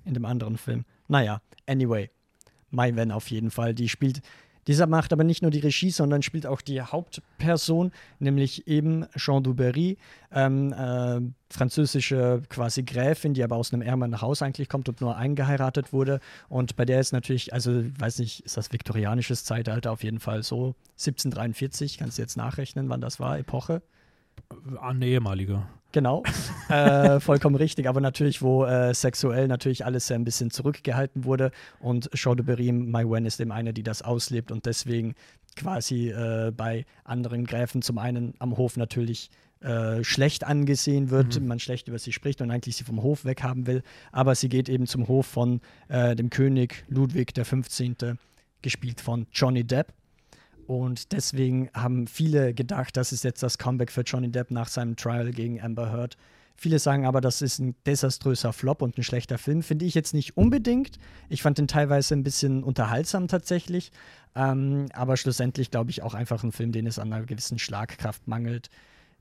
[0.05, 0.85] In dem anderen Film.
[1.09, 2.11] Naja, anyway.
[2.71, 3.75] Mai Wen auf jeden Fall.
[3.75, 4.21] Die spielt,
[4.67, 9.43] dieser macht aber nicht nur die Regie, sondern spielt auch die Hauptperson, nämlich eben Jean
[9.43, 9.99] Duberry,
[10.33, 11.21] ähm, äh,
[11.51, 16.21] französische quasi Gräfin, die aber aus einem ärmeren Haus eigentlich kommt und nur eingeheiratet wurde.
[16.49, 20.43] Und bei der ist natürlich, also weiß nicht, ist das viktorianisches Zeitalter auf jeden Fall
[20.43, 23.83] so 1743, kannst du jetzt nachrechnen, wann das war, Epoche?
[24.81, 25.67] Eine ehemalige.
[25.95, 26.25] Genau,
[26.71, 27.89] äh, vollkommen richtig.
[27.89, 31.53] Aber natürlich, wo äh, sexuell natürlich alles ein bisschen zurückgehalten wurde.
[31.79, 35.15] Und Jean de Berim, My Wen, ist eben eine, die das auslebt und deswegen
[35.55, 39.31] quasi äh, bei anderen Gräfen zum einen am Hof natürlich
[39.61, 41.47] äh, schlecht angesehen wird, mhm.
[41.47, 43.85] man schlecht über sie spricht und eigentlich sie vom Hof weghaben will.
[44.11, 48.17] Aber sie geht eben zum Hof von äh, dem König Ludwig XV.,
[48.63, 49.93] gespielt von Johnny Depp.
[50.67, 54.97] Und deswegen haben viele gedacht, das ist jetzt das Comeback für Johnny Depp nach seinem
[54.97, 56.17] Trial gegen Amber Heard.
[56.57, 59.63] Viele sagen aber, das ist ein desaströser Flop und ein schlechter Film.
[59.63, 60.99] Finde ich jetzt nicht unbedingt.
[61.29, 63.91] Ich fand den teilweise ein bisschen unterhaltsam tatsächlich.
[64.37, 68.29] Ähm, aber schlussendlich glaube ich auch einfach ein Film, den es an einer gewissen Schlagkraft
[68.29, 68.71] mangelt.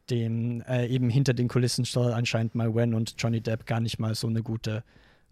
[0.09, 3.99] Dem äh, eben hinter den Kulissen soll anscheinend mal Wen und Johnny Depp gar nicht
[3.99, 4.83] mal so eine gute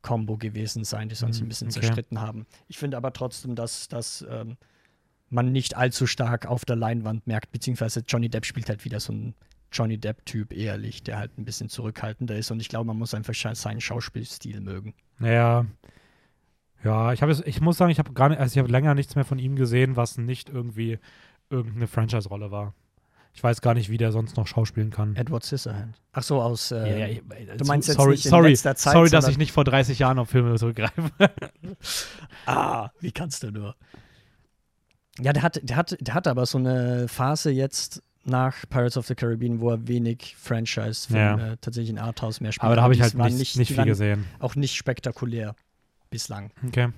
[0.01, 1.81] Combo gewesen sein, die sonst mhm, ein bisschen okay.
[1.81, 2.47] zerstritten haben.
[2.67, 4.25] Ich finde aber trotzdem, dass das.
[4.29, 4.57] Ähm,
[5.31, 9.13] man nicht allzu stark auf der Leinwand merkt, beziehungsweise Johnny Depp spielt halt wieder so
[9.13, 9.33] ein
[9.71, 13.33] Johnny Depp-Typ ehrlich, der halt ein bisschen zurückhaltender ist und ich glaube, man muss einfach
[13.33, 14.93] seinen Schauspielstil mögen.
[15.17, 15.65] Naja.
[16.83, 19.15] Ja, ich habe ich muss sagen, ich habe gar nicht, also ich habe länger nichts
[19.15, 20.99] mehr von ihm gesehen, was nicht irgendwie
[21.49, 22.73] irgendeine Franchise-Rolle war.
[23.33, 25.15] Ich weiß gar nicht, wie der sonst noch schauspielen kann.
[25.15, 26.01] Edward Scissorhand.
[26.11, 26.71] Ach so, aus.
[26.71, 28.93] Äh, ja, ja, du meinst jetzt sorry, nicht in sorry, letzter Zeit.
[28.93, 31.11] Sorry, dass ich nicht vor 30 Jahren auf Filme zurückgreife.
[32.45, 33.75] ah, wie kannst du nur?
[35.22, 39.07] Ja, der hat, der hat, der hat aber so eine Phase jetzt nach Pirates of
[39.07, 41.56] the Caribbean, wo er wenig Franchise-Filme ja.
[41.57, 42.65] tatsächlich in Arthouse mehr spielt.
[42.65, 44.26] Aber da habe ich halt nicht, nicht, nicht viel gesehen.
[44.39, 45.56] Auch nicht spektakulär
[46.10, 46.52] bislang.
[46.68, 46.89] Okay.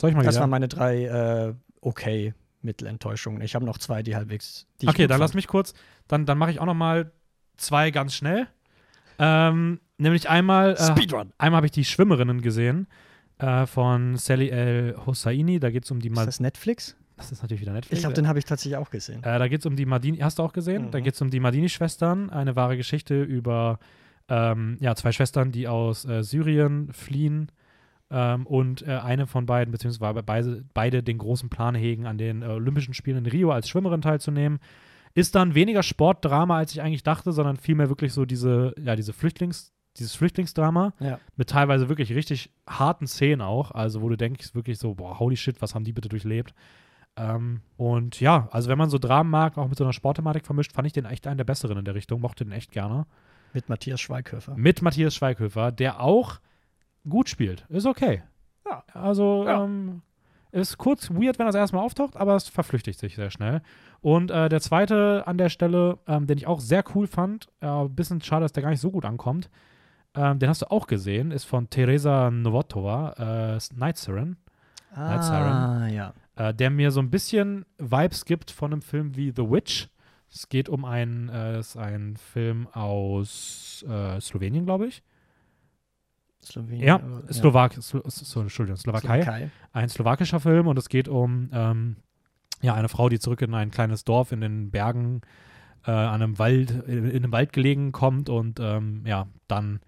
[0.00, 0.42] Soll ich mal Das wieder?
[0.42, 3.40] waren meine drei äh, okay Mittelenttäuschungen.
[3.42, 4.66] Ich habe noch zwei, die halbwegs.
[4.80, 5.20] Die okay, dann fand.
[5.20, 5.74] lass mich kurz.
[6.08, 7.12] Dann, dann mache ich auch noch mal
[7.56, 8.46] zwei ganz schnell.
[9.18, 10.74] Ähm, nämlich einmal.
[10.74, 11.32] Äh, Speedrun.
[11.38, 12.86] Einmal habe ich die Schwimmerinnen gesehen
[13.40, 15.60] äh, von Sally El Hosseini.
[15.60, 16.10] Da geht es um die.
[16.10, 16.96] Ma ist das Netflix?
[17.16, 17.98] Das ist natürlich wieder Netflix.
[17.98, 19.22] Ich glaube, den habe ich tatsächlich auch gesehen.
[19.22, 20.18] Äh, da geht es um die Madini.
[20.18, 20.86] Hast du auch gesehen?
[20.86, 20.90] Mhm.
[20.90, 22.30] Da geht es um die Madini-Schwestern.
[22.30, 23.78] Eine wahre Geschichte über
[24.28, 27.52] ähm, ja, zwei Schwestern, die aus äh, Syrien fliehen.
[28.10, 32.42] Ähm, und äh, eine von beiden, beziehungsweise beide, beide den großen Plan hegen, an den
[32.42, 34.58] äh, Olympischen Spielen in Rio als Schwimmerin teilzunehmen.
[35.14, 39.12] Ist dann weniger Sportdrama, als ich eigentlich dachte, sondern vielmehr wirklich so diese, ja, diese
[39.12, 41.18] Flüchtlings- dieses Flüchtlingsdrama ja.
[41.36, 45.36] mit teilweise wirklich richtig harten Szenen auch, also wo du denkst wirklich so, boah, holy
[45.36, 46.54] shit, was haben die bitte durchlebt.
[47.16, 50.72] Ähm, und ja, also wenn man so Dramen mag, auch mit so einer Sportthematik vermischt,
[50.72, 53.06] fand ich den echt einen der besseren in der Richtung, mochte den echt gerne.
[53.52, 54.54] Mit Matthias Schweighöfer.
[54.56, 56.38] Mit Matthias Schweighöfer, der auch
[57.08, 57.66] gut spielt.
[57.68, 58.22] Ist okay.
[58.64, 58.84] Ja.
[58.94, 59.64] Also, ja.
[59.64, 60.02] Ähm,
[60.52, 63.62] Ist kurz weird, wenn das erstmal auftaucht, aber es verflüchtigt sich sehr schnell.
[64.00, 67.86] Und äh, der zweite an der Stelle, ähm, den ich auch sehr cool fand, ein
[67.86, 69.50] äh, bisschen schade, dass der gar nicht so gut ankommt,
[70.14, 74.36] ähm, den hast du auch gesehen, ist von Teresa Novotova, äh, Night Siren.
[74.94, 75.52] Night Siren.
[75.52, 76.14] Ah, ja.
[76.36, 79.88] Äh, der mir so ein bisschen Vibes gibt von einem Film wie The Witch.
[80.32, 85.02] Es geht um einen, äh, ist ein Film aus äh, Slowenien, glaube ich.
[86.42, 86.86] Slowenien.
[86.86, 89.22] Ja, aber- Slowak, Slo so, Entschuldigung, Slowakei.
[89.22, 89.50] Slowakei.
[89.72, 91.96] Ein slowakischer Film und es geht um ähm,
[92.62, 95.20] ja, eine Frau, die zurück in ein kleines Dorf in den Bergen
[95.86, 99.80] äh, an einem Wald, in, in einem Wald gelegen kommt und ähm, ja, dann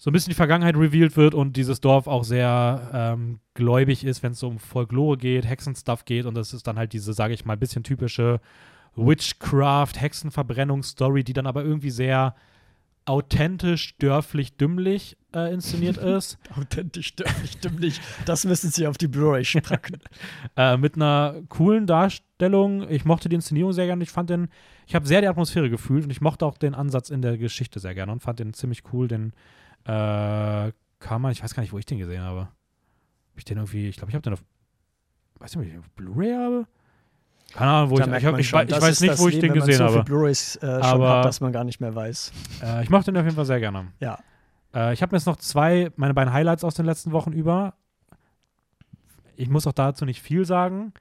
[0.00, 4.22] so ein bisschen die Vergangenheit revealed wird und dieses Dorf auch sehr ähm, gläubig ist,
[4.22, 7.34] wenn es so um Folklore geht, Hexenstuff geht und das ist dann halt diese, sage
[7.34, 8.40] ich mal, bisschen typische
[8.96, 12.34] Witchcraft, Hexenverbrennungsstory, die dann aber irgendwie sehr
[13.04, 16.38] authentisch, dörflich, dümmlich äh, inszeniert ist.
[16.58, 18.00] Authentisch, dörflich, dümmlich.
[18.24, 19.98] Das müssen sie auf die Blu-ray packen.
[20.56, 22.88] äh, mit einer coolen Darstellung.
[22.88, 24.02] Ich mochte die Inszenierung sehr gerne.
[24.02, 24.48] Ich fand den,
[24.86, 27.80] ich habe sehr die Atmosphäre gefühlt und ich mochte auch den Ansatz in der Geschichte
[27.80, 29.06] sehr gerne und fand den ziemlich cool.
[29.06, 29.34] Den
[29.84, 32.40] äh, kam man, ich weiß gar nicht, wo ich den gesehen habe.
[32.42, 32.48] Hab
[33.36, 34.42] ich den irgendwie, ich glaube, ich habe den auf,
[35.38, 36.66] weiß nicht, ob ich den auf Blu-ray habe?
[37.52, 39.48] Keine Ahnung, wo Da ich, ich, hab, ich, schon, ich weiß nicht, wo ich Leben,
[39.48, 40.04] den gesehen so habe.
[40.04, 42.32] Blu-rays äh, Aber- hat, dass man gar nicht mehr weiß.
[42.62, 43.88] Äh, ich mochte den auf jeden Fall sehr gerne.
[43.98, 44.18] Ja.
[44.74, 47.74] Äh, ich habe mir jetzt noch zwei, meine beiden Highlights aus den letzten Wochen über.
[49.36, 50.92] Ich muss auch dazu nicht viel sagen.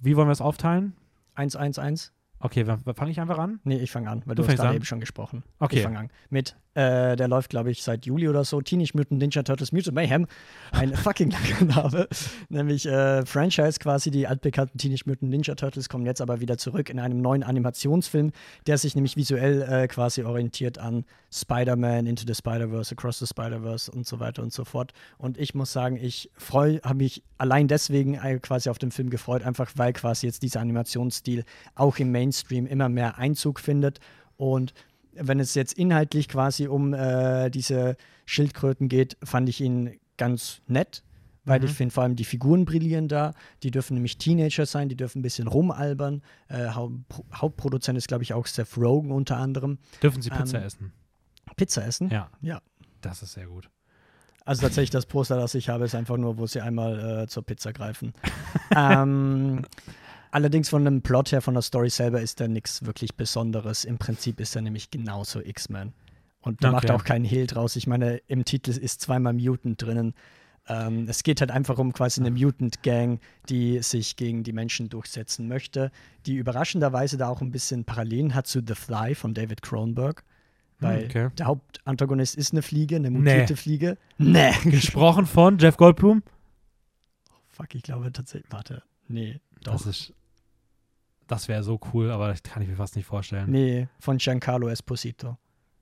[0.00, 0.94] Wie wollen wir es aufteilen?
[1.34, 2.12] 111?
[2.38, 3.60] Okay, fange ich einfach an?
[3.64, 4.74] Nee, ich fange an, weil Du du, hast an?
[4.74, 5.42] eben schon gesprochen.
[5.58, 5.76] Okay.
[5.76, 6.10] Ich fange an.
[6.30, 8.60] Mit, äh, der läuft, glaube ich, seit Juli oder so.
[8.60, 10.26] Teenage Mutant Ninja Turtles Mutant Mayhem.
[10.72, 12.08] Ein fucking langer Name.
[12.50, 14.10] Nämlich äh, Franchise quasi.
[14.10, 18.32] Die altbekannten Teenage Mutant Ninja Turtles kommen jetzt aber wieder zurück in einem neuen Animationsfilm,
[18.66, 23.90] der sich nämlich visuell äh, quasi orientiert an Spider-Man, Into the Spider-Verse, Across the Spider-Verse
[23.90, 24.92] und so weiter und so fort.
[25.16, 29.08] Und ich muss sagen, ich freue, habe mich allein deswegen äh, quasi auf den Film
[29.08, 31.44] gefreut, einfach weil quasi jetzt dieser Animationsstil
[31.74, 33.98] auch im Mainstream immer mehr Einzug findet.
[34.36, 34.74] Und
[35.20, 41.02] wenn es jetzt inhaltlich quasi um äh, diese Schildkröten geht, fand ich ihn ganz nett,
[41.44, 41.66] weil Mhm.
[41.66, 43.32] ich finde vor allem die Figuren brillieren da.
[43.62, 46.22] Die dürfen nämlich Teenager sein, die dürfen ein bisschen rumalbern.
[46.48, 46.90] Äh, Hau
[47.34, 49.78] Hauptproduzent ist, glaube ich, auch Seth Rogen unter anderem.
[50.02, 50.92] Dürfen Sie Pizza Ähm, essen?
[51.56, 52.10] Pizza essen?
[52.10, 52.30] Ja.
[52.40, 52.60] Ja.
[53.00, 53.70] Das ist sehr gut.
[54.44, 57.44] Also tatsächlich das Poster, das ich habe, ist einfach nur, wo sie einmal äh, zur
[57.44, 58.12] Pizza greifen.
[58.76, 59.64] ähm,
[60.30, 63.84] allerdings von dem Plot her, von der Story selber, ist da nichts wirklich Besonderes.
[63.84, 65.92] Im Prinzip ist er nämlich genauso X-Men.
[66.40, 66.92] Und da macht Okay.
[66.94, 67.74] auch keinen Hehl draus.
[67.76, 70.14] Ich meine, im Titel ist zweimal Mutant drinnen.
[70.68, 75.46] Ähm, es geht halt einfach um quasi eine Mutant-Gang, die sich gegen die Menschen durchsetzen
[75.48, 75.90] möchte,
[76.26, 80.24] die überraschenderweise da auch ein bisschen Parallelen hat zu The Fly von David Cronenberg.
[80.78, 81.28] Weil Hm, okay.
[81.38, 83.18] der Hauptantagonist ist eine Fliege, eine Nee.
[83.18, 83.96] mutierte Fliege.
[84.18, 84.52] Nee.
[84.64, 86.22] Gesprochen von Jeff Goldblum?
[87.48, 88.50] Fuck, ich glaube tatsächlich.
[88.52, 88.82] Warte.
[89.08, 89.72] Nee, doch.
[89.74, 90.12] Das ist.
[91.26, 93.50] Das wäre so cool, aber das kann ich mir fast nicht vorstellen.
[93.50, 95.36] Nee, von Giancarlo Esposito.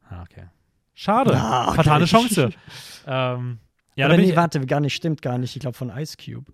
[0.08, 0.46] Ah, okay.
[0.94, 1.34] Schade.
[1.36, 1.76] Ah, okay.
[1.76, 2.50] Fatale Chance.
[3.06, 3.58] ähm,
[3.94, 5.54] ja, bin nee, ich, warte, gar nicht, stimmt gar nicht.
[5.54, 6.50] Ich glaube von Ice Cube.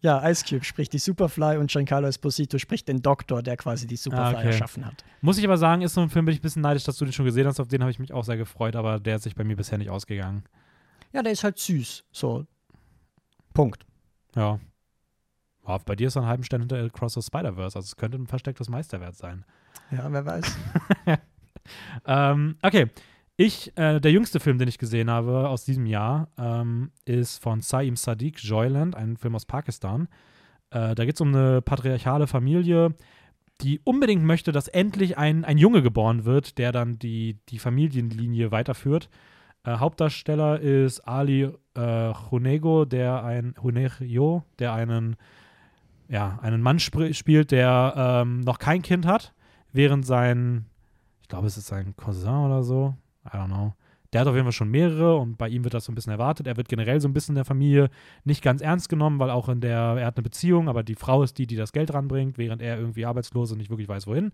[0.00, 3.96] ja, Ice Cube spricht die Superfly und Giancarlo Esposito spricht den Doktor, der quasi die
[3.96, 4.46] Superfly Ah, okay.
[4.46, 5.04] erschaffen hat.
[5.20, 7.04] muss ich aber sagen, ist so ein Film, bin ich ein bisschen neidisch, dass du
[7.04, 7.58] den schon gesehen hast.
[7.60, 9.78] Auf den habe ich mich auch sehr gefreut, aber der ist sich bei mir bisher
[9.78, 10.44] nicht ausgegangen.
[11.12, 12.04] Ja, der ist halt süß.
[12.12, 12.46] So.
[13.52, 13.84] Punkt.
[14.34, 14.60] Ja.
[15.66, 18.18] Ja, bei dir ist er einen halben Stern hinter Across the Spider-Verse, also es könnte
[18.18, 19.44] ein verstecktes Meisterwert sein.
[19.90, 20.56] Ja, wer weiß.
[22.06, 22.86] Ähm, okay.
[23.38, 27.60] Ich, äh, der jüngste Film, den ich gesehen habe aus diesem Jahr, ähm, ist von
[27.60, 30.08] Saim Sadiq, Joyland, ein Film aus Pakistan.
[30.70, 32.94] Äh, da geht es um eine patriarchale Familie,
[33.60, 38.52] die unbedingt möchte, dass endlich ein, ein Junge geboren wird, der dann die, die Familienlinie
[38.52, 39.10] weiterführt.
[39.64, 45.16] Äh, Hauptdarsteller ist Ali äh, Hunego, der ein Hunejo, der einen,
[46.08, 49.32] ja, einen Mann spr- spielt, der ähm, noch kein Kind hat,
[49.72, 50.66] während sein
[51.26, 52.94] ich glaube, es ist sein Cousin oder so.
[53.26, 53.74] I don't know.
[54.12, 56.12] Der hat auf jeden Fall schon mehrere und bei ihm wird das so ein bisschen
[56.12, 56.46] erwartet.
[56.46, 57.90] Er wird generell so ein bisschen in der Familie
[58.22, 61.24] nicht ganz ernst genommen, weil auch in der, er hat eine Beziehung, aber die Frau
[61.24, 64.30] ist die, die das Geld ranbringt, während er irgendwie arbeitslos und nicht wirklich weiß, wohin.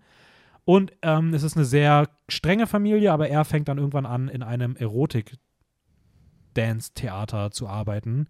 [0.66, 4.42] Und ähm, es ist eine sehr strenge Familie, aber er fängt dann irgendwann an, in
[4.42, 8.26] einem Erotik-Dance-Theater zu arbeiten,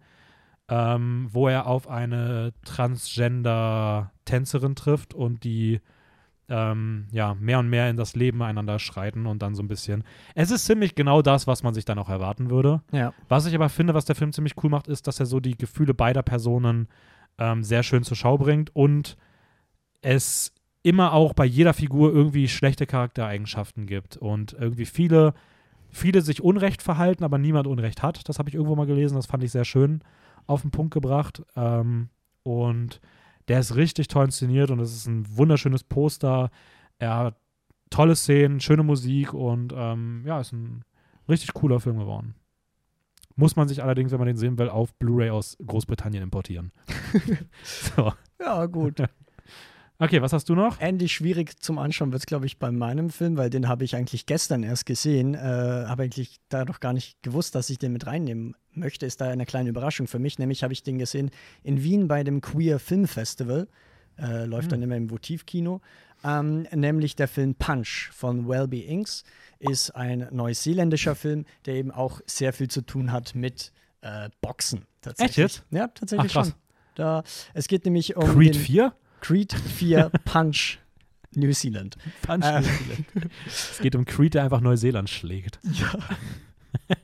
[0.73, 5.81] ähm, wo er auf eine Transgender-Tänzerin trifft und die
[6.49, 10.03] ähm, ja, mehr und mehr in das Leben einander schreiten und dann so ein bisschen.
[10.33, 12.81] Es ist ziemlich genau das, was man sich dann auch erwarten würde.
[12.91, 13.13] Ja.
[13.29, 15.55] Was ich aber finde, was der Film ziemlich cool macht, ist, dass er so die
[15.55, 16.87] Gefühle beider Personen
[17.37, 19.15] ähm, sehr schön zur Schau bringt und
[20.01, 25.35] es immer auch bei jeder Figur irgendwie schlechte Charaktereigenschaften gibt und irgendwie viele,
[25.89, 28.27] viele sich Unrecht verhalten, aber niemand Unrecht hat.
[28.27, 30.01] Das habe ich irgendwo mal gelesen, das fand ich sehr schön.
[30.47, 31.43] Auf den Punkt gebracht.
[31.55, 32.09] Ähm,
[32.43, 32.99] und
[33.47, 36.49] der ist richtig toll inszeniert und es ist ein wunderschönes Poster.
[36.99, 37.35] Er hat
[37.89, 40.83] tolle Szenen, schöne Musik und ähm, ja, ist ein
[41.29, 42.35] richtig cooler Film geworden.
[43.35, 46.71] Muss man sich allerdings, wenn man den sehen will, auf Blu-ray aus Großbritannien importieren.
[47.63, 48.13] so.
[48.39, 48.99] Ja, gut.
[49.99, 50.81] Okay, was hast du noch?
[50.81, 53.95] Ähnlich schwierig zum Anschauen wird es, glaube ich, bei meinem Film, weil den habe ich
[53.95, 55.35] eigentlich gestern erst gesehen.
[55.35, 59.05] Äh, habe eigentlich da noch gar nicht gewusst, dass ich den mit reinnehmen möchte.
[59.05, 60.39] Ist da eine kleine Überraschung für mich.
[60.39, 61.29] Nämlich habe ich den gesehen
[61.61, 63.67] in Wien bei dem Queer Film Festival.
[64.17, 64.71] Äh, läuft mhm.
[64.71, 65.81] dann immer im Votivkino.
[66.23, 69.23] Ähm, nämlich der Film Punch von Welby Inks.
[69.59, 73.71] Ist ein neuseeländischer Film, der eben auch sehr viel zu tun hat mit
[74.01, 74.85] äh, Boxen.
[75.01, 75.29] Tatsächlich.
[75.29, 75.65] Echt jetzt?
[75.69, 76.53] Ja, tatsächlich Ach, schon.
[76.95, 78.25] Da, es geht nämlich um.
[78.33, 78.93] Creed 4?
[79.23, 80.79] Creed 4 Punch
[81.33, 81.95] New Zealand.
[82.23, 83.05] Punch äh, New Zealand.
[83.47, 85.59] es geht um Creed, der einfach Neuseeland schlägt.
[85.63, 85.97] Ja.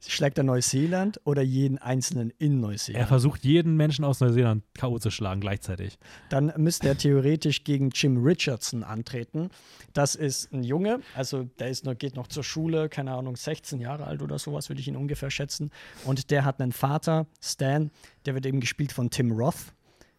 [0.00, 3.04] Schlägt er Neuseeland oder jeden Einzelnen in Neuseeland?
[3.04, 4.98] Er versucht, jeden Menschen aus Neuseeland K.O.
[5.00, 5.98] zu schlagen gleichzeitig.
[6.30, 9.50] Dann müsste er theoretisch gegen Jim Richardson antreten.
[9.92, 13.80] Das ist ein Junge, also der ist noch, geht noch zur Schule, keine Ahnung, 16
[13.80, 15.70] Jahre alt oder sowas, würde ich ihn ungefähr schätzen.
[16.04, 17.90] Und der hat einen Vater, Stan,
[18.24, 19.74] der wird eben gespielt von Tim Roth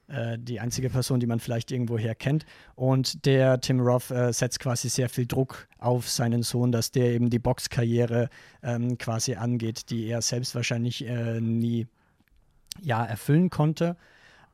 [0.07, 2.45] äh, die einzige Person, die man vielleicht irgendwoher kennt.
[2.75, 7.11] Und der Tim Roth äh, setzt quasi sehr viel Druck auf seinen Sohn, dass der
[7.11, 8.29] eben die Boxkarriere
[8.61, 11.87] ähm, quasi angeht, die er selbst wahrscheinlich äh, nie
[12.81, 13.95] ja, erfüllen konnte.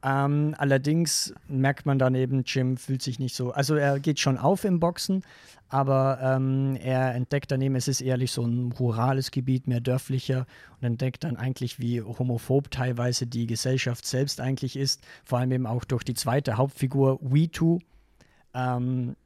[0.01, 4.37] Ähm, allerdings merkt man dann eben, Jim fühlt sich nicht so, also er geht schon
[4.37, 5.23] auf im Boxen,
[5.67, 10.47] aber ähm, er entdeckt daneben, es ist ehrlich so ein rurales Gebiet, mehr dörflicher
[10.79, 15.67] und entdeckt dann eigentlich, wie homophob teilweise die Gesellschaft selbst eigentlich ist, vor allem eben
[15.67, 17.79] auch durch die zweite Hauptfigur, Witu,
[18.53, 19.17] ähm,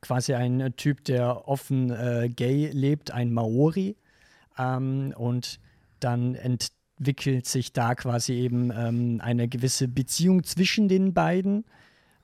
[0.00, 3.96] quasi ein Typ, der offen äh, gay lebt, ein Maori
[4.58, 5.60] ähm, und
[6.00, 6.72] dann entdeckt
[7.02, 11.64] entwickelt sich da quasi eben ähm, eine gewisse Beziehung zwischen den beiden,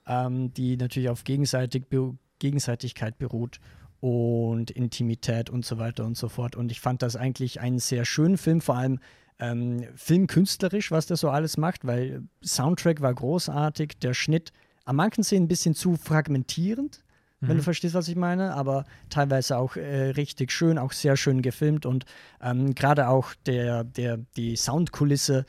[0.07, 3.59] ähm, die natürlich auf Gegenseitig Be Gegenseitigkeit beruht
[3.99, 6.55] und Intimität und so weiter und so fort.
[6.55, 8.99] Und ich fand das eigentlich einen sehr schönen Film, vor allem
[9.39, 14.53] ähm, filmkünstlerisch, was der so alles macht, weil Soundtrack war großartig, der Schnitt
[14.85, 17.03] an manchen Szenen ein bisschen zu fragmentierend
[17.41, 17.57] wenn mhm.
[17.57, 21.85] du verstehst, was ich meine, aber teilweise auch äh, richtig schön, auch sehr schön gefilmt
[21.85, 22.05] und
[22.41, 25.45] ähm, gerade auch der, der, die Soundkulisse,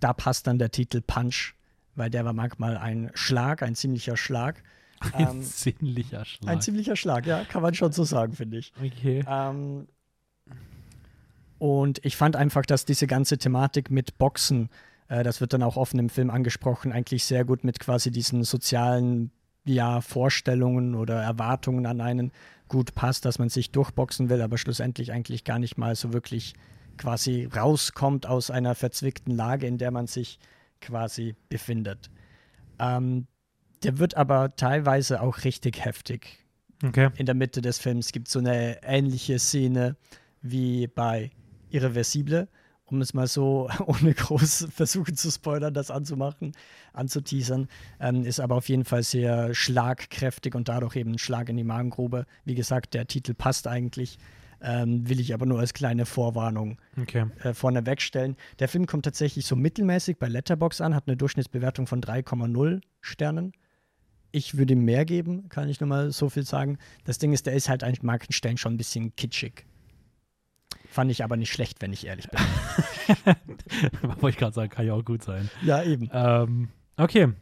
[0.00, 1.54] da passt dann der Titel Punch,
[1.94, 4.62] weil der war manchmal ein Schlag, ein ziemlicher Schlag.
[5.12, 6.50] Ein ähm, ziemlicher Schlag.
[6.50, 8.72] Ein ziemlicher Schlag, ja, kann man schon so sagen, finde ich.
[8.82, 9.24] Okay.
[9.26, 9.88] Ähm,
[11.58, 14.68] und ich fand einfach, dass diese ganze Thematik mit Boxen,
[15.08, 18.44] äh, das wird dann auch offen im Film angesprochen, eigentlich sehr gut mit quasi diesen
[18.44, 19.30] sozialen
[19.66, 22.32] ja, Vorstellungen oder Erwartungen an einen
[22.68, 26.54] gut passt, dass man sich durchboxen will, aber schlussendlich eigentlich gar nicht mal so wirklich
[26.96, 30.38] quasi rauskommt aus einer verzwickten Lage, in der man sich
[30.80, 32.10] quasi befindet.
[32.78, 33.26] Ähm,
[33.82, 36.44] der wird aber teilweise auch richtig heftig.
[36.84, 37.10] Okay.
[37.16, 39.96] In der Mitte des Films gibt es so eine ähnliche Szene
[40.42, 41.30] wie bei
[41.70, 42.48] Irreversible,
[42.86, 46.52] um es mal so ohne groß versuchen zu spoilern, das anzumachen,
[46.92, 47.68] anzuteasern,
[48.00, 51.64] ähm, ist aber auf jeden Fall sehr schlagkräftig und dadurch eben ein Schlag in die
[51.64, 52.26] Magengrube.
[52.44, 54.18] Wie gesagt, der Titel passt eigentlich,
[54.62, 57.26] ähm, will ich aber nur als kleine Vorwarnung okay.
[57.42, 58.36] äh, vorne wegstellen.
[58.58, 63.52] Der Film kommt tatsächlich so mittelmäßig bei Letterbox an, hat eine Durchschnittsbewertung von 3,0 Sternen.
[64.32, 66.78] Ich würde ihm mehr geben, kann ich nur mal so viel sagen.
[67.04, 69.66] Das Ding ist, der ist halt an manchen Stellen schon ein bisschen kitschig.
[70.96, 72.40] Fand ich aber nicht schlecht, wenn ich ehrlich bin.
[74.02, 75.50] Wollte ich gerade sagen, kann ja auch gut sein.
[75.62, 76.08] Ja, eben.
[76.10, 77.34] Ähm, okay.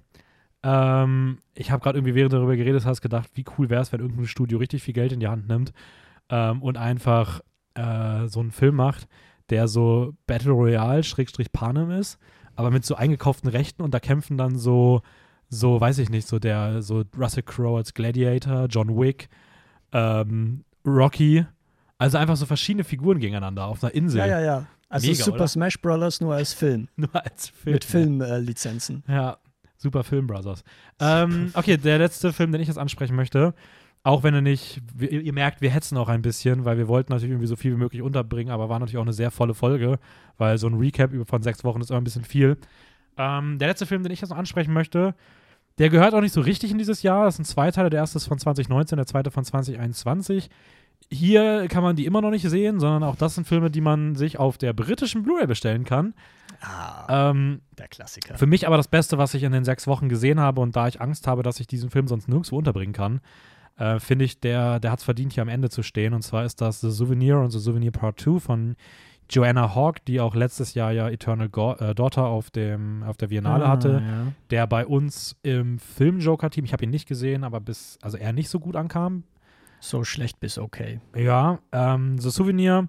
[0.65, 3.93] Ähm, ich habe gerade irgendwie, während du darüber geredet hast, gedacht, wie cool wäre es,
[3.93, 5.73] wenn irgendein Studio richtig viel Geld in die Hand nimmt
[6.31, 7.43] ähm, und einfach
[7.75, 9.07] äh, so einen Film macht,
[9.51, 12.19] der so Battle Royale Schrägstrich Panem ist,
[12.57, 15.03] aber mit so eingekauften Rechten und da kämpfen dann so,
[15.49, 19.29] so, weiß ich nicht, so der, so Russell Crowe als Gladiator, John Wick,
[19.93, 21.47] ähm, Rocky
[22.05, 24.19] also einfach so verschiedene Figuren gegeneinander auf einer Insel.
[24.19, 24.67] Ja, ja, ja.
[24.89, 25.49] Also Mega, Super oder?
[25.49, 26.21] Smash Bros.
[26.21, 26.89] nur als Film.
[26.97, 27.75] nur als Film.
[27.75, 29.03] Mit Filmlizenzen.
[29.09, 29.39] Äh, ja,
[29.77, 30.63] Super Film Brothers.
[31.01, 33.53] Ähm, okay, der letzte Film, den ich jetzt ansprechen möchte,
[34.05, 37.33] auch wenn er nicht, ihr merkt, wir hetzen auch ein bisschen, weil wir wollten natürlich
[37.33, 39.99] irgendwie so viel wie möglich unterbringen, aber war natürlich auch eine sehr volle Folge,
[40.39, 42.59] weil so ein Recap von sechs Wochen ist immer ein bisschen viel.
[43.17, 45.15] Ähm, der letzte Film, den ich jetzt noch ansprechen möchte,
[45.79, 47.25] der gehört auch nicht so richtig in dieses Jahr.
[47.25, 47.91] Das sind zwei Teile.
[47.91, 50.49] Der erste ist von 2019, der zweite von 2021.
[51.11, 54.15] Hier kann man die immer noch nicht sehen, sondern auch das sind Filme, die man
[54.17, 56.15] sich auf der britischen Blu-ray bestellen kann.
[56.61, 58.37] Ah, ähm, der Klassiker.
[58.37, 60.89] Für mich aber das Beste, was ich in den sechs Wochen gesehen habe und da
[60.89, 63.21] ich Angst habe, dass ich diesen Film sonst nirgendwo unterbringen kann,
[63.77, 66.15] äh, finde ich, der, der hat es verdient, hier am Ende zu stehen.
[66.15, 68.77] Und zwar ist das The Souvenir und The Souvenir Part 2 von
[69.31, 73.29] Joanna Hawk, die auch letztes Jahr ja Eternal Go äh, Daughter auf, dem, auf der
[73.29, 74.33] Biennale hatte, Ah, ja.
[74.51, 78.49] der bei uns im Film-Joker-Team, ich habe ihn nicht gesehen, aber bis, also er nicht
[78.49, 79.25] so gut ankam.
[79.85, 80.99] So schlecht bis okay.
[81.15, 82.89] Ja, ähm, The Souvenir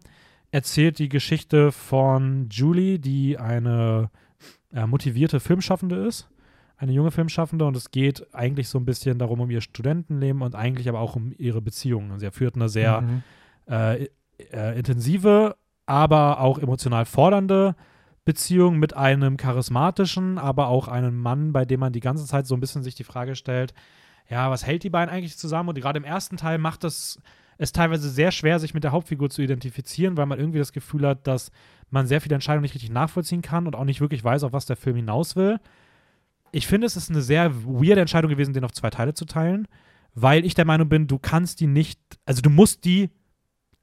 [0.51, 4.09] erzählt die Geschichte von Julie, die eine
[4.73, 6.29] äh, motivierte Filmschaffende ist.
[6.77, 10.55] Eine junge Filmschaffende und es geht eigentlich so ein bisschen darum, um ihr Studentenleben und
[10.55, 12.17] eigentlich aber auch um ihre Beziehungen.
[12.17, 13.23] Sie führt eine sehr Mhm.
[13.67, 14.07] äh,
[14.53, 17.75] äh, intensive, aber auch emotional fordernde
[18.23, 22.55] Beziehung mit einem charismatischen, aber auch einem Mann, bei dem man die ganze Zeit so
[22.55, 23.73] ein bisschen sich die Frage stellt,
[24.29, 25.69] ja, was hält die beiden eigentlich zusammen?
[25.69, 27.19] Und gerade im ersten Teil macht es
[27.57, 31.07] es teilweise sehr schwer, sich mit der Hauptfigur zu identifizieren, weil man irgendwie das Gefühl
[31.07, 31.51] hat, dass
[31.89, 34.65] man sehr viele Entscheidungen nicht richtig nachvollziehen kann und auch nicht wirklich weiß, auf was
[34.65, 35.59] der Film hinaus will.
[36.51, 39.67] Ich finde, es ist eine sehr weirde Entscheidung gewesen, den auf zwei Teile zu teilen,
[40.13, 43.09] weil ich der Meinung bin, du kannst die nicht, also du musst die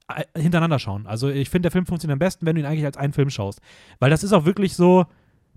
[0.07, 1.07] äh, hintereinander schauen.
[1.07, 3.29] Also ich finde, der Film funktioniert am besten, wenn du ihn eigentlich als einen Film
[3.29, 3.61] schaust.
[3.99, 5.05] Weil das ist auch wirklich so,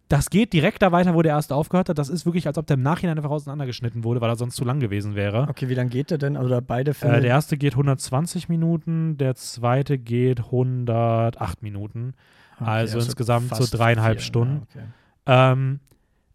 [0.09, 1.99] das geht direkt da weiter, wo der erste aufgehört hat.
[1.99, 4.65] Das ist wirklich, als ob der im Nachhinein einfach auseinandergeschnitten wurde, weil er sonst zu
[4.65, 5.47] lang gewesen wäre.
[5.49, 6.37] Okay, wie lange geht der denn?
[6.37, 7.17] Oder beide Filme?
[7.17, 12.15] Äh, der erste geht 120 Minuten, der zweite geht 108 Minuten.
[12.61, 14.67] Okay, also insgesamt so dreieinhalb vier, Stunden.
[14.75, 15.53] Ja, okay.
[15.53, 15.81] Ähm,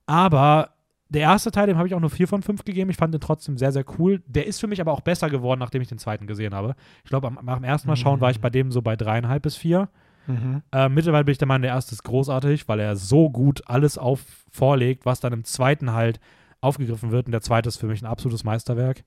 [0.06, 0.72] aber
[1.07, 2.89] der erste Teil, dem habe ich auch nur 4 von 5 gegeben.
[2.89, 4.22] Ich fand den trotzdem sehr, sehr cool.
[4.27, 6.76] Der ist für mich aber auch besser geworden, nachdem ich den zweiten gesehen habe.
[7.03, 9.43] Ich glaube, am, nach dem ersten Mal schauen war ich bei dem so bei dreieinhalb
[9.43, 9.89] bis vier.
[10.27, 10.61] Mhm.
[10.72, 13.98] Äh, mittlerweile bin ich der Meinung, der erste ist großartig, weil er so gut alles
[13.98, 14.22] auf
[14.52, 16.19] vorlegt, was dann im zweiten halt
[16.60, 17.26] aufgegriffen wird.
[17.26, 19.03] Und der zweite ist für mich ein absolutes Meisterwerk.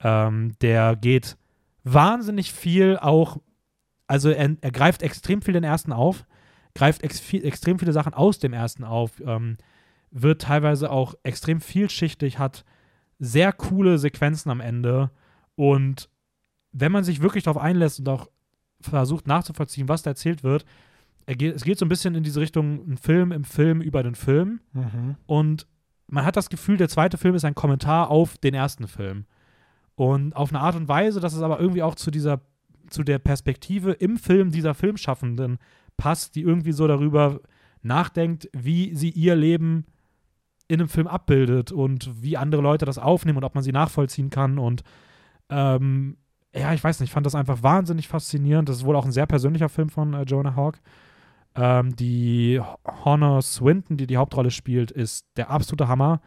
[0.00, 1.36] Ähm, der geht
[1.84, 3.38] wahnsinnig viel auch,
[4.06, 6.26] also er, er greift extrem viel den ersten auf,
[6.74, 9.56] greift ex viel, extrem viele Sachen aus dem ersten auf, ähm,
[10.10, 12.64] wird teilweise auch extrem vielschichtig, hat
[13.18, 15.10] sehr coole Sequenzen am Ende
[15.54, 16.10] und
[16.72, 18.28] wenn man sich wirklich darauf einlässt und auch
[18.80, 20.64] versucht nachzuvollziehen, was da erzählt wird,
[21.26, 24.02] er geht, es geht so ein bisschen in diese Richtung, ein Film im Film über
[24.02, 24.60] den Film.
[24.72, 25.16] Mhm.
[25.26, 25.66] Und
[26.06, 29.26] man hat das Gefühl, der zweite Film ist ein Kommentar auf den ersten Film.
[29.96, 32.42] Und auf eine Art und Weise, dass es aber irgendwie auch zu dieser,
[32.90, 35.58] zu der Perspektive im Film dieser Filmschaffenden
[35.96, 37.40] passt, die irgendwie so darüber
[37.82, 39.86] nachdenkt, wie sie ihr Leben
[40.68, 44.30] in einem Film abbildet und wie andere Leute das aufnehmen und ob man sie nachvollziehen
[44.30, 44.58] kann.
[44.58, 44.84] Und
[45.48, 46.18] ähm,
[46.58, 48.68] ja, ich weiß nicht, ich fand das einfach wahnsinnig faszinierend.
[48.68, 50.78] Das ist wohl auch ein sehr persönlicher Film von äh, Jonah Hawk.
[51.54, 52.60] Ähm, die
[53.04, 56.20] Honor Swinton, die die Hauptrolle spielt, ist der absolute Hammer.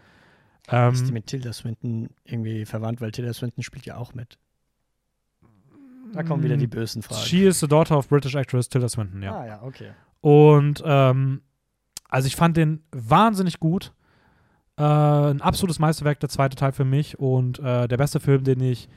[0.69, 4.37] Ähm, ist die mit Tilda Swinton irgendwie verwandt, weil Tilda Swinton spielt ja auch mit.
[6.13, 7.21] Da kommen wieder die bösen Fragen.
[7.21, 9.39] She is the daughter of British actress Tilda Swinton, ja.
[9.39, 9.91] Ah ja, okay.
[10.21, 11.41] Und ähm,
[12.09, 13.93] also ich fand den wahnsinnig gut.
[14.77, 17.19] Äh, ein absolutes Meisterwerk, der zweite Teil für mich.
[17.19, 18.89] Und äh, der beste Film, den ich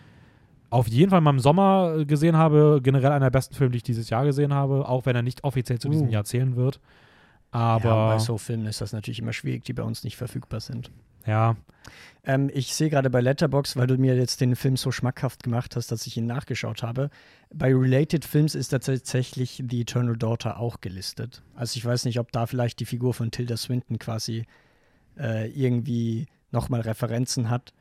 [0.72, 2.80] auf jeden Fall mal im Sommer gesehen habe.
[2.82, 4.88] Generell einer der besten Filme, die ich dieses Jahr gesehen habe.
[4.88, 6.10] Auch wenn er nicht offiziell zu diesem Uh.
[6.10, 6.80] Jahr zählen wird.
[7.50, 10.60] Aber ja, bei so Filmen ist das natürlich immer schwierig, die bei uns nicht verfügbar
[10.60, 10.90] sind.
[11.26, 11.54] ja,
[12.24, 15.76] Ähm, ich sehe gerade bei Letterbox, weil du mir jetzt den Film so schmackhaft gemacht
[15.76, 17.10] hast, dass ich ihn nachgeschaut habe.
[17.52, 21.42] Bei Related Films ist da tatsächlich The Eternal Daughter auch gelistet.
[21.54, 24.46] Also ich weiß nicht, ob da vielleicht die Figur von Tilda Swinton quasi
[25.18, 27.74] äh, irgendwie nochmal Referenzen hat.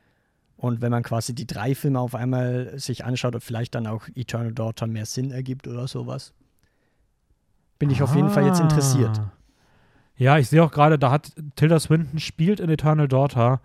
[0.56, 4.06] Und wenn man quasi die drei Filme auf einmal sich anschaut, ob vielleicht dann auch
[4.14, 6.32] Eternal Daughter mehr Sinn ergibt oder sowas.
[7.78, 9.18] Bin ich auf jeden Fall jetzt interessiert.
[9.18, 9.32] Ah.
[10.16, 13.60] Ja, ich sehe auch gerade, da hat Tilda Swinton spielt in Eternal Daughter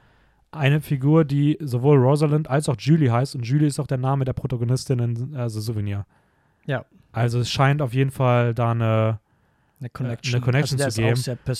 [0.49, 3.35] eine Figur, die sowohl Rosalind als auch Julie heißt.
[3.35, 6.05] Und Julie ist auch der Name der Protagonistin in The Souvenir.
[6.65, 6.85] Ja.
[7.11, 9.19] Also es scheint auf jeden Fall da eine.
[9.79, 11.01] Eine Connection, eine Connection also zu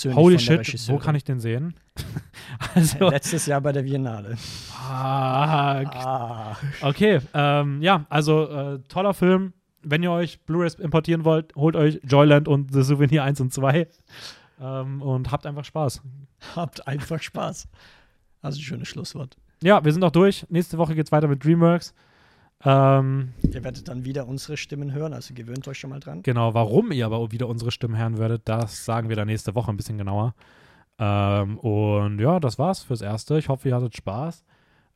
[0.03, 0.15] geben.
[0.15, 1.75] Holy shit, wo kann ich den sehen?
[2.73, 4.37] also, Letztes Jahr bei der Biennale.
[4.75, 6.57] ah, Ah.
[6.81, 9.53] okay, ähm, ja, also äh, toller Film.
[9.83, 13.87] Wenn ihr euch Blu-rays importieren wollt, holt euch Joyland und The Souvenir 1 und 2
[14.59, 16.01] ähm, und habt einfach Spaß.
[16.55, 17.67] Habt einfach Spaß.
[18.41, 19.37] Also ein schönes Schlusswort.
[19.63, 20.45] Ja, wir sind auch durch.
[20.49, 21.93] Nächste Woche geht's weiter mit DreamWorks.
[22.65, 26.23] Ähm, Ihr werdet dann wieder unsere Stimmen hören, also gewöhnt euch schon mal dran.
[26.23, 29.69] genau, warum ihr aber wieder unsere Stimmen hören werdet, das sagen wir dann nächste Woche
[29.71, 30.33] ein bisschen genauer.
[30.99, 33.37] Ähm, und ja, das war's fürs Erste.
[33.37, 34.43] Ich hoffe, ihr hattet Spaß.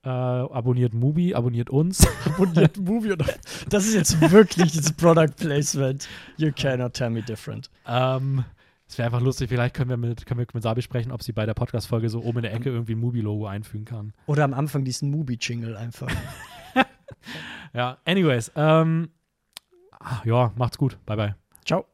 [0.04, 2.08] Äh, abonniert Mubi, abonniert uns.
[2.26, 3.26] Abonniert Movie oder.
[3.70, 6.10] Das ist jetzt wirklich das Product Placement.
[6.38, 7.70] You cannot tell me different.
[7.88, 8.44] ähm,
[8.88, 11.32] es wäre einfach lustig, vielleicht können wir mit, können wir mit Sabi sprechen, ob sie
[11.32, 14.12] bei der Podcast-Folge so oben in der Ecke irgendwie ein Mubi-Logo einfügen kann.
[14.26, 16.10] Oder am Anfang diesen Movie-Jingle einfach.
[17.74, 19.10] Ja, anyways, ähm,
[20.00, 20.98] ah, ja, macht's gut.
[21.06, 21.36] Bye, bye.
[21.66, 21.86] Ciao.